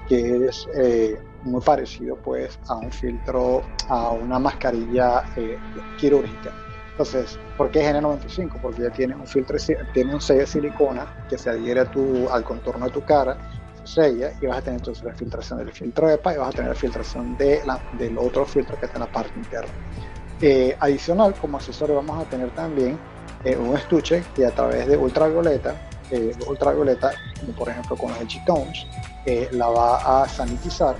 que 0.08 0.47
es 0.47 0.68
eh, 0.76 1.22
muy 1.43 1.62
parecido 1.62 2.16
pues 2.16 2.58
a 2.70 2.76
un 2.76 2.91
filtro, 2.91 3.62
a 3.88 4.12
una 4.12 4.39
mascarilla 4.39 5.26
eh, 5.36 5.60
quirúrgica. 5.95 6.51
Entonces, 6.89 7.39
¿por 7.55 7.70
qué 7.70 7.88
es 7.88 7.93
N95? 7.93 8.60
Porque 8.60 8.82
ya 8.82 8.89
tiene 8.89 9.14
un 9.14 9.28
filtro, 9.28 9.58
tiene 9.93 10.16
un 10.16 10.22
sello 10.22 10.39
de 10.39 10.47
silicona 10.47 11.05
que 11.30 11.38
se 11.38 11.51
adhiere 11.51 11.82
al 11.82 12.43
contorno 12.43 12.88
de 12.88 12.91
tu 12.91 13.01
cara, 13.01 13.38
se 13.84 13.93
sella 13.93 14.32
y 14.41 14.47
vas 14.47 14.58
a 14.58 14.62
tener 14.62 14.80
entonces 14.80 15.03
la 15.03 15.14
filtración 15.14 15.60
del 15.60 15.72
filtro 15.72 16.10
EPA 16.10 16.34
y 16.34 16.38
vas 16.38 16.49
a 16.49 16.51
tener 16.51 16.70
la 16.70 16.76
filtración 16.76 17.38
de 17.38 17.62
la, 17.64 17.80
del 17.93 18.18
otro 18.18 18.43
filtro 18.43 18.80
que 18.80 18.88
está 18.88 18.97
en 18.97 19.05
la 19.05 19.12
parte 19.12 19.38
interna. 19.38 19.72
Adicional, 20.80 21.34
como 21.36 21.58
accesorio 21.58 21.96
vamos 21.96 22.26
a 22.26 22.30
tener 22.30 22.50
también 22.52 22.98
un 23.60 23.76
estuche 23.78 24.24
que 24.36 24.46
a 24.46 24.52
través 24.52 24.88
de 24.88 24.98
ultravioleta, 24.98 25.76
ultravioleta, 26.48 27.12
como 27.40 27.54
por 27.54 27.70
ejemplo 27.70 27.96
con 27.96 28.12
los 28.12 28.20
G-Tones, 28.20 28.86
la 29.52 29.68
va 29.68 30.24
a 30.24 30.28
sanitizar 30.28 30.96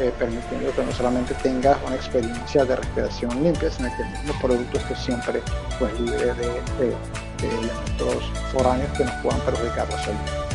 eh, 0.00 0.12
permitiendo 0.16 0.70
que 0.70 0.84
no 0.84 0.92
solamente 0.92 1.34
tengas 1.42 1.76
una 1.84 1.96
experiencia 1.96 2.64
de 2.64 2.76
respiración 2.76 3.42
limpia, 3.42 3.68
sino 3.68 3.88
que 3.96 4.02
el 4.04 4.08
mismo 4.10 4.32
producto 4.40 4.78
esté 4.78 4.94
siempre 4.94 5.42
pues, 5.80 5.92
libre 5.98 6.34
de, 6.34 6.34
de, 6.34 6.94
de 7.42 7.48
elementos 7.48 8.30
foráneos 8.52 8.96
que 8.96 9.04
nos 9.04 9.14
puedan 9.14 9.40
perjudicar 9.40 9.90
la 9.90 9.98
salud. 9.98 10.47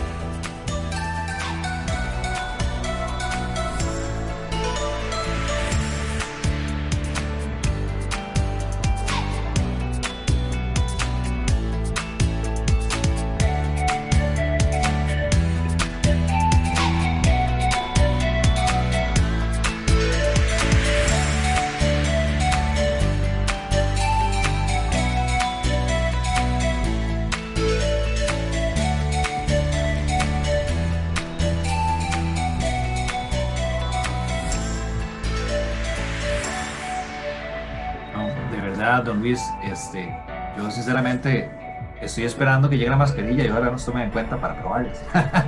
Estoy 42.06 42.26
esperando 42.26 42.70
que 42.70 42.78
llegue 42.78 42.90
la 42.90 42.98
mascarilla 42.98 43.44
y 43.44 43.48
ahora 43.48 43.72
nos 43.72 43.86
tomen 43.86 44.04
en 44.04 44.12
cuenta 44.12 44.38
para 44.38 44.60
probarles. 44.60 45.00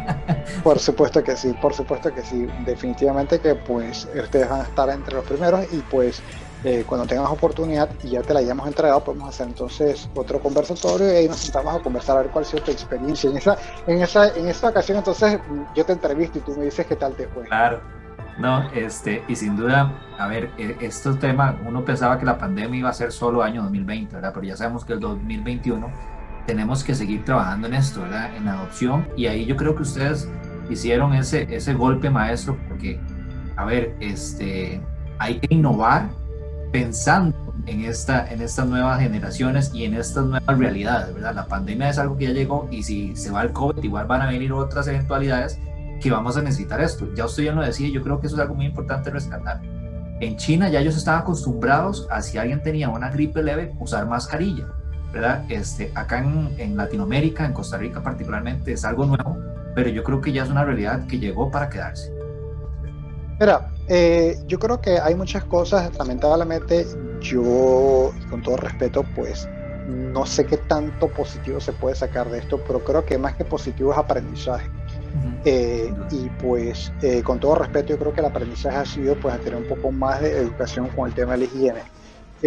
por 0.64 0.80
supuesto 0.80 1.24
que 1.24 1.36
sí, 1.36 1.54
por 1.62 1.74
supuesto 1.74 2.14
que 2.14 2.22
sí. 2.22 2.48
Definitivamente 2.66 3.40
que 3.40 3.56
pues 3.56 4.08
ustedes 4.16 4.50
van 4.50 4.62
a 4.62 4.64
estar 4.64 4.90
entre 4.90 5.16
los 5.16 5.26
primeros 5.26 5.66
y 5.72 5.78
pues 5.80 6.22
eh, 6.64 6.84
cuando 6.88 7.06
tengas 7.06 7.30
oportunidad 7.30 7.90
y 8.04 8.10
ya 8.10 8.22
te 8.22 8.34
la 8.34 8.40
hayamos 8.40 8.68
entregado, 8.68 9.04
podemos 9.04 9.30
hacer 9.30 9.48
entonces 9.48 10.10
otro 10.16 10.40
conversatorio 10.40 11.14
y 11.14 11.16
ahí 11.16 11.28
nos 11.28 11.38
sentamos 11.38 11.76
a 11.76 11.80
conversar 11.80 12.18
a 12.18 12.22
ver 12.22 12.32
cuál 12.32 12.44
ha 12.44 12.48
sido 12.48 12.64
tu 12.64 12.72
experiencia. 12.72 13.30
En 13.30 13.38
esa, 13.38 13.58
en 13.86 14.02
esa, 14.02 14.30
en 14.30 14.48
esta 14.48 14.70
ocasión 14.70 14.98
entonces 14.98 15.40
yo 15.76 15.86
te 15.86 15.94
entrevisto 15.94 16.40
y 16.40 16.42
tú 16.42 16.56
me 16.58 16.66
dices 16.66 16.86
qué 16.88 16.96
tal 16.96 17.14
te 17.14 17.28
fue. 17.28 17.44
Claro. 17.44 17.82
No, 18.38 18.70
este, 18.72 19.24
y 19.30 19.36
sin 19.36 19.56
duda, 19.56 19.94
a 20.18 20.28
ver, 20.28 20.52
e, 20.58 20.76
estos 20.82 21.20
temas, 21.20 21.56
uno 21.66 21.86
pensaba 21.86 22.20
que 22.20 22.26
la 22.26 22.38
pandemia 22.38 22.80
iba 22.80 22.90
a 22.90 22.94
ser 22.94 23.12
solo 23.12 23.42
año 23.44 23.62
2020, 23.62 24.16
¿verdad? 24.16 24.32
Pero 24.34 24.46
ya 24.46 24.58
sabemos 24.58 24.84
que 24.84 24.94
el 24.94 25.00
2021 25.00 26.15
tenemos 26.46 26.84
que 26.84 26.96
seguir 26.96 27.24
trabajando 27.26 27.68
en 27.68 27.74
esto, 27.74 28.02
¿verdad? 28.02 28.36
En 28.36 28.48
adopción. 28.48 29.08
Y 29.16 29.28
ahí 29.28 29.46
yo 29.46 29.56
creo 29.56 29.76
que 29.76 29.84
ustedes 29.84 30.30
hicieron 30.70 31.14
ese, 31.14 31.48
ese 31.56 31.74
golpe 31.74 32.10
maestro 32.10 32.58
porque, 32.68 33.00
a 33.56 33.66
ver, 33.66 33.96
este, 34.00 34.82
hay 35.20 35.40
que 35.40 35.54
innovar 35.54 36.10
pensando 36.72 37.36
en, 37.68 37.86
esta, 37.86 38.32
en 38.32 38.42
estas 38.42 38.68
nuevas 38.68 39.00
generaciones 39.00 39.72
y 39.74 39.86
en 39.86 39.94
estas 39.94 40.26
nuevas 40.26 40.58
realidades, 40.58 41.14
¿verdad? 41.14 41.36
La 41.36 41.46
pandemia 41.46 41.90
es 41.90 41.98
algo 41.98 42.18
que 42.18 42.26
ya 42.26 42.32
llegó 42.32 42.68
y 42.72 42.84
si 42.84 43.16
se 43.16 43.32
va 43.32 43.44
el 43.44 43.52
COVID, 43.52 43.84
igual 43.84 44.08
van 44.08 44.22
a 44.22 44.28
venir 44.28 44.52
otras 44.54 44.88
eventualidades 44.88 45.60
que 46.02 46.12
vamos 46.12 46.38
a 46.38 46.42
necesitar 46.42 46.82
esto. 46.82 47.08
Ya 47.16 47.26
usted 47.26 47.44
ya 47.44 47.54
lo 47.54 47.62
decía, 47.62 47.90
yo 47.90 48.02
creo 48.02 48.20
que 48.20 48.28
eso 48.28 48.36
es 48.36 48.42
algo 48.42 48.56
muy 48.56 48.66
importante 48.66 49.10
rescatar. 49.10 49.62
En 50.20 50.38
China 50.38 50.70
ya 50.70 50.80
ellos 50.80 50.96
estaban 50.96 51.22
acostumbrados 51.22 52.08
a 52.10 52.22
si 52.22 52.38
alguien 52.38 52.62
tenía 52.62 52.90
una 52.90 53.10
gripe 53.10 53.42
leve, 53.42 53.74
usar 53.80 54.08
mascarilla, 54.08 54.68
¿verdad? 55.16 55.46
Este, 55.48 55.94
acá 55.96 56.20
en, 56.20 56.54
en 56.58 56.76
Latinoamérica, 56.76 57.46
en 57.46 57.54
Costa 57.54 57.78
Rica 57.78 58.04
particularmente, 58.04 58.74
es 58.74 58.84
algo 58.84 59.06
nuevo, 59.06 59.38
pero 59.74 59.90
yo 59.90 60.04
creo 60.04 60.20
que 60.20 60.34
ya 60.34 60.44
es 60.44 60.50
una 60.50 60.66
realidad 60.66 61.08
que 61.08 61.18
llegó 61.18 61.50
para 61.50 61.70
quedarse. 61.70 62.12
Mira, 63.40 63.72
eh, 63.88 64.38
yo 64.46 64.60
creo 64.60 64.82
que 64.82 65.00
hay 65.00 65.16
muchas 65.16 65.46
cosas, 65.46 65.90
lamentablemente 65.98 66.86
yo, 67.22 68.12
con 68.30 68.42
todo 68.42 68.58
respeto, 68.58 69.06
pues 69.16 69.48
no 69.88 70.26
sé 70.26 70.46
qué 70.46 70.58
tanto 70.58 71.08
positivo 71.08 71.62
se 71.62 71.72
puede 71.72 71.96
sacar 71.96 72.30
de 72.30 72.40
esto, 72.40 72.62
pero 72.68 72.84
creo 72.84 73.06
que 73.06 73.18
más 73.18 73.36
que 73.36 73.46
positivo 73.46 73.94
es 73.94 73.98
aprendizaje. 73.98 74.70
Eh, 75.46 75.94
y 76.12 76.30
pues 76.42 76.92
eh, 77.02 77.24
con 77.24 77.40
todo 77.40 77.56
respeto 77.56 77.90
yo 77.90 78.00
creo 78.00 78.14
que 78.14 78.20
el 78.20 78.26
aprendizaje 78.26 78.78
ha 78.78 78.86
sido 78.86 79.16
pues 79.16 79.34
a 79.34 79.38
tener 79.38 79.56
un 79.56 79.68
poco 79.68 79.92
más 79.92 80.20
de 80.20 80.32
educación 80.40 80.90
con 80.90 81.08
el 81.08 81.14
tema 81.14 81.34
de 81.34 81.38
la 81.38 81.46
higiene. 81.46 81.95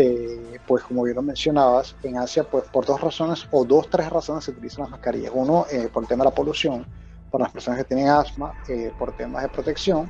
Eh, 0.00 0.60
pues 0.64 0.84
como 0.84 1.02
bien 1.02 1.16
lo 1.16 1.22
mencionabas, 1.22 1.96
en 2.02 2.18
Asia 2.18 2.44
pues 2.44 2.64
por 2.70 2.86
dos 2.86 3.00
razones 3.00 3.46
o 3.50 3.64
dos, 3.64 3.90
tres 3.90 4.08
razones 4.08 4.44
se 4.44 4.52
utilizan 4.52 4.82
las 4.82 4.90
mascarillas. 4.90 5.32
Uno 5.34 5.66
por 5.92 6.04
el 6.04 6.08
tema 6.08 6.22
de 6.22 6.30
la 6.30 6.34
polución, 6.34 6.86
para 7.30 7.44
las 7.44 7.52
personas 7.52 7.78
que 7.80 7.84
tienen 7.84 8.08
asma, 8.08 8.54
por 8.96 9.12
temas 9.14 9.42
de 9.42 9.48
protección, 9.48 10.08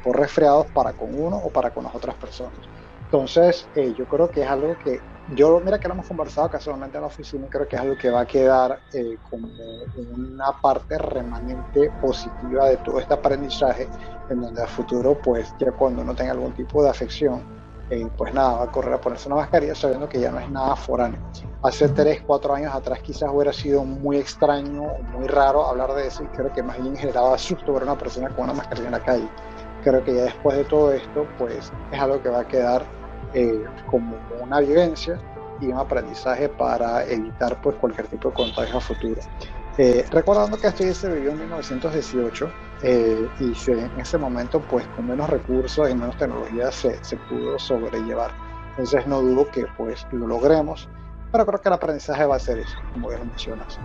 por 0.00 0.16
resfriados 0.16 0.66
para 0.70 0.92
con 0.92 1.08
uno 1.12 1.36
o 1.38 1.50
para 1.50 1.70
con 1.70 1.82
las 1.84 1.94
otras 1.94 2.14
personas. 2.16 2.60
Entonces 3.00 3.68
yo 3.96 4.06
creo 4.06 4.30
que 4.30 4.42
es 4.42 4.48
algo 4.48 4.76
que 4.76 5.00
yo, 5.28 5.60
mira 5.60 5.80
que 5.80 5.88
lo 5.88 5.94
hemos 5.94 6.06
conversado 6.06 6.48
casualmente 6.48 6.96
en 6.98 7.00
la 7.00 7.08
oficina, 7.08 7.48
creo 7.50 7.66
que 7.66 7.74
es 7.74 7.82
algo 7.82 7.96
que 7.96 8.10
va 8.10 8.20
a 8.20 8.26
quedar 8.26 8.80
eh, 8.92 9.18
como 9.28 9.48
una 9.96 10.52
parte 10.62 10.98
remanente 10.98 11.90
positiva 12.00 12.68
de 12.68 12.76
todo 12.76 13.00
este 13.00 13.14
aprendizaje, 13.14 13.88
en 14.28 14.40
donde 14.40 14.62
a 14.62 14.68
futuro, 14.68 15.20
pues 15.20 15.52
ya 15.58 15.72
cuando 15.72 16.02
uno 16.02 16.14
tenga 16.14 16.30
algún 16.30 16.54
tipo 16.54 16.80
de 16.80 16.90
afección, 16.90 17.44
eh, 17.90 18.08
pues 18.16 18.34
nada, 18.34 18.58
va 18.58 18.64
a 18.64 18.72
correr 18.72 18.94
a 18.94 19.00
ponerse 19.00 19.28
una 19.28 19.36
mascarilla 19.36 19.74
sabiendo 19.74 20.08
que 20.08 20.18
ya 20.18 20.30
no 20.30 20.40
es 20.40 20.50
nada 20.50 20.74
foráneo. 20.74 21.20
Hace 21.62 21.88
3, 21.88 22.22
4 22.26 22.54
años 22.54 22.74
atrás 22.74 23.00
quizás 23.00 23.30
hubiera 23.32 23.52
sido 23.52 23.84
muy 23.84 24.16
extraño, 24.16 24.82
muy 25.12 25.26
raro 25.28 25.66
hablar 25.66 25.94
de 25.94 26.08
eso 26.08 26.24
y 26.24 26.26
creo 26.28 26.52
que 26.52 26.62
más 26.62 26.80
bien 26.80 26.96
generaba 26.96 27.38
susto 27.38 27.72
ver 27.72 27.82
a 27.82 27.86
una 27.86 27.98
persona 27.98 28.28
con 28.30 28.44
una 28.44 28.54
mascarilla 28.54 28.86
en 28.86 28.92
la 28.92 29.02
calle. 29.02 29.28
Creo 29.84 30.02
que 30.02 30.14
ya 30.14 30.24
después 30.24 30.56
de 30.56 30.64
todo 30.64 30.92
esto, 30.92 31.28
pues 31.38 31.72
es 31.92 32.00
algo 32.00 32.20
que 32.20 32.28
va 32.28 32.40
a 32.40 32.48
quedar 32.48 32.84
eh, 33.34 33.64
como 33.88 34.16
una 34.40 34.60
vivencia 34.60 35.20
y 35.60 35.66
un 35.66 35.78
aprendizaje 35.78 36.48
para 36.48 37.04
evitar 37.06 37.60
pues, 37.62 37.76
cualquier 37.76 38.08
tipo 38.08 38.30
de 38.30 38.34
contagio 38.34 38.78
a 38.78 38.80
futuro. 38.80 39.20
Eh, 39.78 40.04
recordando 40.10 40.56
que 40.56 40.68
esto 40.68 40.82
se 40.92 41.12
vivió 41.12 41.30
en 41.30 41.38
1918 41.38 42.50
eh, 42.88 43.28
y 43.40 43.70
en 43.72 43.90
ese 43.98 44.16
momento 44.16 44.60
pues 44.60 44.86
con 44.94 45.08
menos 45.08 45.28
recursos 45.28 45.90
y 45.90 45.94
menos 45.94 46.16
tecnología 46.18 46.70
se, 46.70 47.02
se, 47.02 47.16
pudo 47.16 47.58
sobrellevar. 47.58 48.30
Entonces 48.70 49.04
no 49.08 49.20
dudo 49.22 49.50
que 49.50 49.66
pues 49.76 50.06
lo 50.12 50.28
logremos, 50.28 50.88
pero 51.32 51.44
creo 51.44 51.60
que 51.60 51.68
el 51.68 51.74
aprendizaje 51.74 52.24
va 52.24 52.36
a 52.36 52.38
ser 52.38 52.58
eso, 52.58 52.76
como 52.92 53.10
ya 53.10 53.18
lo 53.18 53.24
mencionas. 53.24 53.80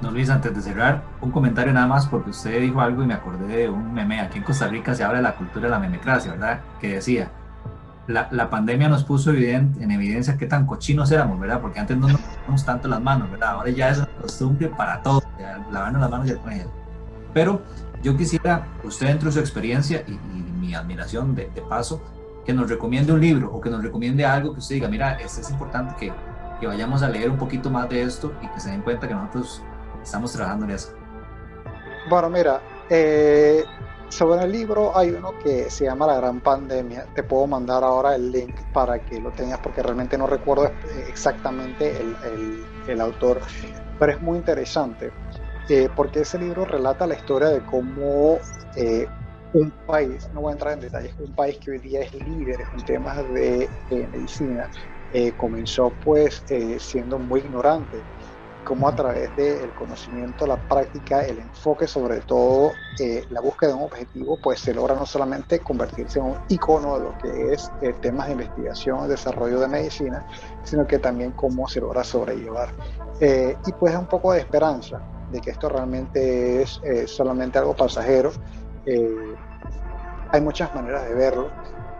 No 0.00 0.10
Luis, 0.10 0.30
antes 0.30 0.54
de 0.54 0.62
cerrar, 0.62 1.02
un 1.20 1.30
comentario 1.30 1.70
nada 1.74 1.86
más 1.86 2.06
porque 2.06 2.30
usted 2.30 2.62
dijo 2.62 2.80
algo 2.80 3.02
y 3.02 3.06
me 3.06 3.12
acordé 3.12 3.46
de 3.46 3.68
un 3.68 3.92
meme. 3.92 4.20
Aquí 4.20 4.38
en 4.38 4.44
Costa 4.44 4.68
Rica 4.68 4.94
se 4.94 5.04
habla 5.04 5.18
de 5.18 5.24
la 5.24 5.34
cultura 5.34 5.66
de 5.66 5.70
la 5.70 5.78
memecracia, 5.78 6.32
¿verdad? 6.32 6.60
Que 6.80 6.94
decía, 6.94 7.30
la, 8.06 8.26
la, 8.30 8.48
pandemia 8.48 8.88
nos 8.88 9.04
puso 9.04 9.30
evidente, 9.30 9.84
en 9.84 9.90
evidencia 9.90 10.38
qué 10.38 10.46
tan 10.46 10.66
cochinos 10.66 11.12
éramos, 11.12 11.38
¿verdad? 11.38 11.60
Porque 11.60 11.78
antes 11.78 11.98
no 11.98 12.08
nos 12.08 12.20
poníamos 12.22 12.64
tanto 12.64 12.88
las 12.88 13.02
manos, 13.02 13.30
¿verdad? 13.30 13.50
Ahora 13.50 13.68
ya 13.68 13.90
es 13.90 13.98
una 13.98 14.08
costumbre 14.22 14.68
para 14.68 15.02
todos, 15.02 15.22
lavarnos 15.70 16.00
las 16.00 16.10
manos 16.10 16.26
y 16.28 16.30
el 16.30 16.38
Pero 17.32 17.62
yo 18.02 18.16
quisiera, 18.16 18.66
usted 18.84 19.06
dentro 19.06 19.28
de 19.28 19.34
su 19.34 19.40
experiencia 19.40 20.04
y, 20.06 20.18
mi 20.62 20.74
admiración 20.74 21.34
de, 21.34 21.50
de, 21.52 21.60
paso, 21.62 22.00
que 22.44 22.52
nos 22.52 22.70
recomiende 22.70 23.12
un 23.12 23.20
libro 23.20 23.52
o 23.52 23.60
que 23.60 23.68
nos 23.68 23.82
recomiende 23.82 24.24
algo 24.24 24.52
que 24.52 24.60
usted 24.60 24.76
diga, 24.76 24.88
mira, 24.88 25.14
este 25.14 25.40
es 25.40 25.50
importante 25.50 25.94
que, 25.98 26.12
que 26.60 26.66
vayamos 26.68 27.02
a 27.02 27.08
leer 27.08 27.30
un 27.30 27.36
poquito 27.36 27.68
más 27.68 27.88
de 27.88 28.02
esto 28.02 28.32
y 28.40 28.46
que 28.46 28.60
se 28.60 28.70
den 28.70 28.82
cuenta 28.82 29.08
que 29.08 29.14
nosotros 29.14 29.60
estamos 30.02 30.32
trabajando 30.32 30.66
en 30.66 30.70
eso. 30.70 30.92
Bueno, 32.08 32.30
mira, 32.30 32.60
eh, 32.88 33.64
sobre 34.08 34.44
el 34.44 34.52
libro 34.52 34.96
hay 34.96 35.10
uno 35.10 35.32
que 35.42 35.70
se 35.70 35.84
llama 35.84 36.06
La 36.06 36.16
Gran 36.16 36.40
Pandemia. 36.40 37.06
Te 37.14 37.22
puedo 37.22 37.46
mandar 37.46 37.82
ahora 37.82 38.14
el 38.14 38.30
link 38.30 38.54
para 38.72 38.98
que 38.98 39.18
lo 39.18 39.30
tengas 39.30 39.58
porque 39.60 39.82
realmente 39.82 40.18
no 40.18 40.26
recuerdo 40.26 40.70
exactamente 41.08 41.96
el, 41.98 42.64
el, 42.86 43.00
autor, 43.00 43.40
pero 43.98 44.12
es 44.12 44.20
muy 44.20 44.36
interesante 44.36 45.10
eh, 45.68 45.88
porque 45.94 46.20
ese 46.20 46.38
libro 46.38 46.64
relata 46.64 47.06
la 47.06 47.14
historia 47.14 47.48
de 47.48 47.60
cómo 47.64 48.38
eh, 48.76 49.06
un 49.54 49.70
país, 49.86 50.28
no 50.32 50.40
voy 50.42 50.50
a 50.50 50.52
entrar 50.54 50.72
en 50.74 50.80
detalles, 50.80 51.14
un 51.18 51.32
país 51.34 51.58
que 51.58 51.72
hoy 51.72 51.78
día 51.78 52.00
es 52.00 52.14
líder 52.14 52.60
en 52.72 52.84
temas 52.84 53.16
de, 53.32 53.68
medicina, 53.90 54.70
eh, 55.12 55.32
comenzó 55.36 55.92
pues 56.04 56.42
siendo 56.78 57.18
muy 57.18 57.40
ignorante 57.40 58.02
cómo 58.64 58.88
a 58.88 58.94
través 58.94 59.34
del 59.36 59.70
conocimiento, 59.74 60.46
la 60.46 60.56
práctica, 60.56 61.24
el 61.24 61.38
enfoque, 61.38 61.86
sobre 61.86 62.20
todo 62.20 62.72
eh, 62.98 63.24
la 63.30 63.40
búsqueda 63.40 63.70
de 63.70 63.76
un 63.76 63.84
objetivo, 63.84 64.38
pues 64.42 64.60
se 64.60 64.74
logra 64.74 64.94
no 64.94 65.06
solamente 65.06 65.58
convertirse 65.58 66.18
en 66.18 66.26
un 66.26 66.36
icono 66.48 66.98
de 66.98 67.04
lo 67.04 67.18
que 67.18 67.52
es 67.52 67.70
eh, 67.80 67.94
temas 68.00 68.26
de 68.26 68.32
investigación, 68.32 69.08
desarrollo 69.08 69.60
de 69.60 69.68
medicina, 69.68 70.24
sino 70.62 70.86
que 70.86 70.98
también 70.98 71.32
cómo 71.32 71.68
se 71.68 71.80
logra 71.80 72.04
sobrellevar. 72.04 72.70
Eh, 73.20 73.56
y 73.66 73.72
pues 73.72 73.94
un 73.94 74.06
poco 74.06 74.32
de 74.32 74.40
esperanza 74.40 75.00
de 75.32 75.40
que 75.40 75.50
esto 75.50 75.68
realmente 75.68 76.62
es 76.62 76.80
solamente 77.06 77.58
algo 77.58 77.74
pasajero. 77.74 78.32
hay 80.30 80.40
muchas 80.40 80.74
maneras 80.74 81.08
de 81.08 81.14
verlo. 81.14 81.50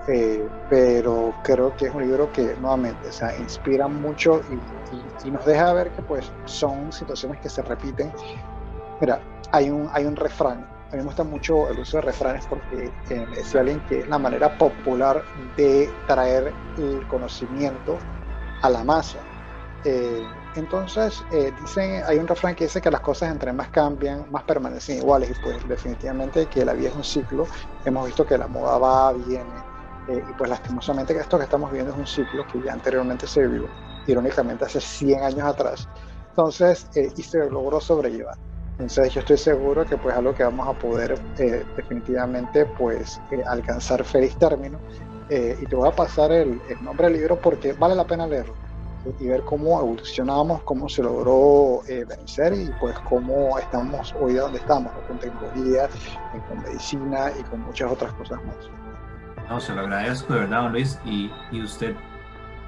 eh, 0.09 0.49
pero 0.69 1.33
creo 1.45 1.77
que 1.77 1.87
es 1.87 1.95
un 1.95 2.03
libro 2.03 2.33
que 2.33 2.57
nuevamente 2.57 3.09
o 3.09 3.13
sea, 3.13 3.37
inspira 3.39 3.87
mucho 3.89 4.41
y, 4.51 5.31
nos 5.31 5.45
deja 5.47 5.73
ver 5.73 5.91
que 5.93 6.03
pues 6.03 6.31
son 6.45 6.93
situaciones 6.93 7.41
que 7.41 7.49
se 7.49 7.63
repiten. 7.63 8.13
Mira, 9.01 9.21
hay 9.53 9.71
un, 9.71 9.89
hay 9.93 10.05
un 10.05 10.17
refrán, 10.17 10.67
a 10.93 10.97
mí 10.97 10.99
me 10.99 11.05
gusta 11.05 11.25
mucho 11.25 11.71
el 11.71 11.79
uso 11.79 11.97
de 11.97 12.03
refranes 12.03 12.47
porque 12.47 12.91
eh, 13.09 13.27
me 13.31 13.37
decía 13.37 13.61
alguien 13.61 13.81
que 13.89 14.01
es 14.01 14.09
la 14.09 14.19
manera 14.19 14.59
popular 14.59 15.25
de 15.57 15.91
traer 16.07 16.53
el 16.77 17.07
conocimiento 17.09 17.99
a 18.61 18.69
la 18.69 18.85
masa. 18.85 19.19
Eh, 19.85 20.23
entonces, 20.55 21.25
eh, 21.31 21.53
dicen, 21.61 22.03
hay 22.07 22.19
un 22.19 22.29
refrán 22.29 22.55
que 22.55 22.65
dice 22.65 22.81
que 22.81 22.91
las 22.91 23.01
cosas 23.01 23.31
entre 23.31 23.53
más 23.53 23.69
cambian, 23.69 24.31
más 24.31 24.43
permanecen 24.43 24.99
iguales 24.99 25.31
y 25.31 25.43
pues 25.43 25.67
definitivamente 25.67 26.47
que 26.47 26.65
la 26.65 26.75
vida 26.75 26.91
es 26.91 26.95
un 26.95 27.05
ciclo. 27.05 27.47
Hemos 27.85 28.07
visto 28.07 28.27
que 28.27 28.37
la 28.37 28.49
moda 28.49 28.77
va, 28.77 29.13
viene 29.13 29.45
eh, 30.09 30.23
y 30.29 30.33
pues 30.35 30.51
lastimosamente 30.51 31.17
esto 31.17 31.39
que 31.39 31.45
estamos 31.45 31.73
viendo 31.73 31.93
es 31.93 31.99
un 31.99 32.07
ciclo 32.07 32.47
que 32.47 32.61
ya 32.61 32.75
anteriormente 32.75 33.27
se 33.27 33.47
vivió, 33.47 33.69
irónicamente 34.07 34.67
hace 34.67 34.81
100 34.81 35.23
años 35.23 35.45
atrás. 35.45 35.89
Entonces, 36.31 36.89
y 36.95 37.23
se 37.23 37.51
logró 37.51 37.81
sobrellevar. 37.81 38.37
Entonces 38.73 39.15
yo 39.15 39.21
estoy 39.21 39.39
seguro 39.39 39.87
que 39.87 39.97
pues 39.97 40.15
algo 40.17 40.35
que 40.35 40.45
vamos 40.45 40.67
a 40.69 40.79
poder 40.79 41.19
definitivamente 41.77 42.67
pues 42.67 43.21
alcanzar 43.47 44.03
feliz 44.05 44.37
término. 44.37 44.81
y 45.29 45.67
te 45.67 45.77
voy 45.77 45.89
a 45.89 45.93
pasar 45.93 46.33
el, 46.33 46.61
el 46.69 46.83
nombre 46.83 47.09
del 47.09 47.19
libro 47.19 47.41
porque 47.41 47.75
vale 47.75 47.95
la 47.95 48.07
pena 48.07 48.27
leerlo 48.27 48.55
y 49.19 49.27
ver 49.29 49.43
cómo 49.45 49.81
evolucionamos, 49.81 50.63
cómo 50.63 50.89
se 50.89 51.03
logró 51.03 51.81
eh, 51.89 52.05
vencer 52.05 52.53
y 52.55 52.71
pues 52.81 52.99
cómo 53.09 53.59
estamos 53.59 54.15
hoy 54.21 54.35
donde 54.35 54.59
estamos, 54.59 54.93
con 55.09 55.19
tecnología, 55.19 55.89
con 56.49 56.63
medicina 56.63 57.31
y 57.39 57.43
con 57.45 57.61
muchas 57.61 57.91
otras 57.91 58.13
cosas 58.15 58.39
más. 58.45 58.57
No, 59.49 59.61
se 59.61 59.75
lo 59.75 59.83
agradezco 59.83 60.35
de 60.35 60.41
verdad, 60.41 60.63
don 60.63 60.73
Luis, 60.73 60.99
y, 61.05 61.31
y 61.51 61.63
usted 61.63 61.95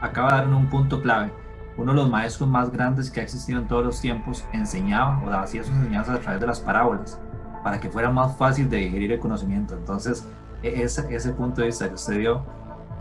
acaba 0.01 0.32
de 0.32 0.37
dar 0.39 0.49
un 0.49 0.68
punto 0.68 1.01
clave. 1.01 1.32
Uno 1.76 1.93
de 1.93 1.99
los 1.99 2.11
maestros 2.11 2.49
más 2.49 2.70
grandes 2.70 3.11
que 3.11 3.20
ha 3.20 3.22
existido 3.22 3.61
en 3.61 3.66
todos 3.66 3.85
los 3.85 4.01
tiempos 4.01 4.45
enseñaba 4.53 5.20
o 5.24 5.30
hacía 5.30 5.64
sus 5.64 5.74
enseñanzas 5.74 6.16
a 6.16 6.20
través 6.20 6.41
de 6.41 6.47
las 6.47 6.61
parábolas 6.61 7.18
para 7.64 7.80
que 7.80 7.89
fuera 7.89 8.11
más 8.11 8.37
fácil 8.37 8.68
de 8.68 8.76
digerir 8.76 9.12
el 9.12 9.18
conocimiento. 9.18 9.74
Entonces, 9.74 10.28
e, 10.62 10.82
ese, 10.82 11.12
ese 11.12 11.32
punto 11.32 11.62
de 11.62 11.68
vista 11.68 11.89
que 11.89 11.95
usted 11.95 12.18
dio 12.18 12.45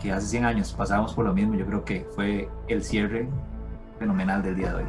que 0.00 0.12
hace 0.12 0.26
100 0.26 0.44
años 0.44 0.72
pasábamos 0.72 1.14
por 1.14 1.24
lo 1.24 1.34
mismo, 1.34 1.54
yo 1.54 1.66
creo 1.66 1.84
que 1.84 2.06
fue 2.14 2.48
el 2.68 2.82
cierre 2.82 3.28
fenomenal 3.98 4.42
del 4.42 4.56
día 4.56 4.70
de 4.70 4.82
hoy. 4.82 4.88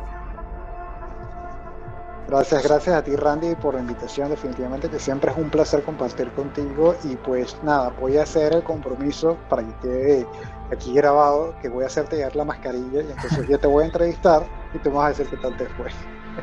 Gracias, 2.27 2.63
gracias 2.63 2.95
a 2.95 3.03
ti 3.03 3.15
Randy 3.15 3.53
por 3.55 3.75
la 3.75 3.81
invitación, 3.81 4.29
definitivamente 4.29 4.89
que 4.89 4.97
siempre 4.99 5.31
es 5.31 5.37
un 5.37 5.49
placer 5.51 5.83
compartir 5.83 6.31
contigo 6.31 6.95
y 7.03 7.15
pues 7.17 7.55
nada, 7.61 7.93
voy 7.99 8.17
a 8.17 8.23
hacer 8.23 8.53
el 8.53 8.63
compromiso 8.63 9.37
para 9.47 9.61
que 9.61 9.73
quede 9.83 10.27
aquí 10.71 10.93
grabado, 10.93 11.53
que 11.61 11.69
voy 11.69 11.83
a 11.83 11.87
hacerte 11.87 12.15
llegar 12.15 12.35
la 12.35 12.45
mascarilla 12.45 13.03
y 13.03 13.11
entonces 13.11 13.47
yo 13.47 13.59
te 13.59 13.67
voy 13.67 13.83
a 13.83 13.85
entrevistar 13.85 14.43
y 14.73 14.79
tú 14.79 14.89
me 14.89 14.95
vas 14.95 15.05
a 15.05 15.09
decir 15.09 15.27
qué 15.27 15.37
tal 15.37 15.55
te 15.55 15.65
fue. 15.67 15.87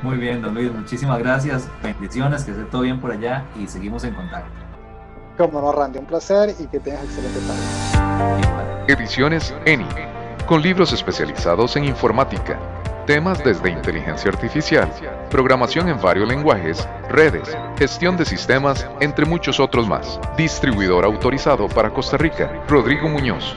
Muy 0.03 0.19
bien, 0.19 0.41
don 0.41 0.55
Luis, 0.55 0.73
muchísimas 0.73 1.19
gracias, 1.19 1.69
bendiciones, 1.83 2.45
que 2.45 2.53
esté 2.53 2.63
todo 2.65 2.83
bien 2.83 3.01
por 3.01 3.11
allá 3.11 3.45
y 3.57 3.67
seguimos 3.67 4.05
en 4.05 4.15
contacto. 4.15 4.51
Como 5.37 5.61
no, 5.61 5.73
Randy, 5.73 5.99
un 5.99 6.07
placer 6.07 6.55
y 6.59 6.67
que 6.67 6.79
tengas 6.79 7.05
excelente 7.05 7.41
tarde. 7.41 8.12
Ediciones 8.89 9.55
ENI, 9.65 9.87
con 10.47 10.63
libros 10.63 10.93
especializados 10.93 11.77
en 11.77 11.85
informática, 11.85 12.59
temas 13.07 13.43
desde 13.43 13.71
inteligencia 13.71 14.31
artificial, 14.31 14.93
programación 15.31 15.89
en 15.89 15.99
varios 16.01 16.29
lenguajes, 16.29 16.87
redes, 17.09 17.57
gestión 17.79 18.17
de 18.17 18.25
sistemas, 18.25 18.87
entre 19.01 19.25
muchos 19.25 19.61
otros 19.61 19.87
más. 19.89 20.19
Distribuidor 20.37 21.05
autorizado 21.05 21.69
para 21.69 21.91
Costa 21.91 22.17
Rica, 22.17 22.65
Rodrigo 22.69 23.09
Muñoz. 23.09 23.55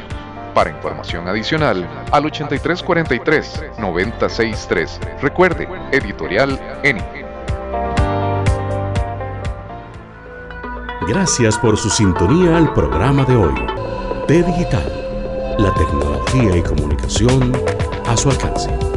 Para 0.53 0.69
información 0.69 1.27
adicional, 1.27 1.89
al 2.11 2.23
8343-963. 2.23 5.19
Recuerde, 5.21 5.67
editorial 5.91 6.59
ENI. 6.83 7.01
Gracias 11.07 11.57
por 11.59 11.77
su 11.77 11.89
sintonía 11.89 12.57
al 12.57 12.73
programa 12.73 13.23
de 13.25 13.35
hoy. 13.35 13.74
T 14.27 14.41
Digital, 14.41 15.55
la 15.59 15.71
tecnología 15.75 16.57
y 16.57 16.63
comunicación 16.63 17.53
a 18.07 18.17
su 18.17 18.31
alcance. 18.31 18.94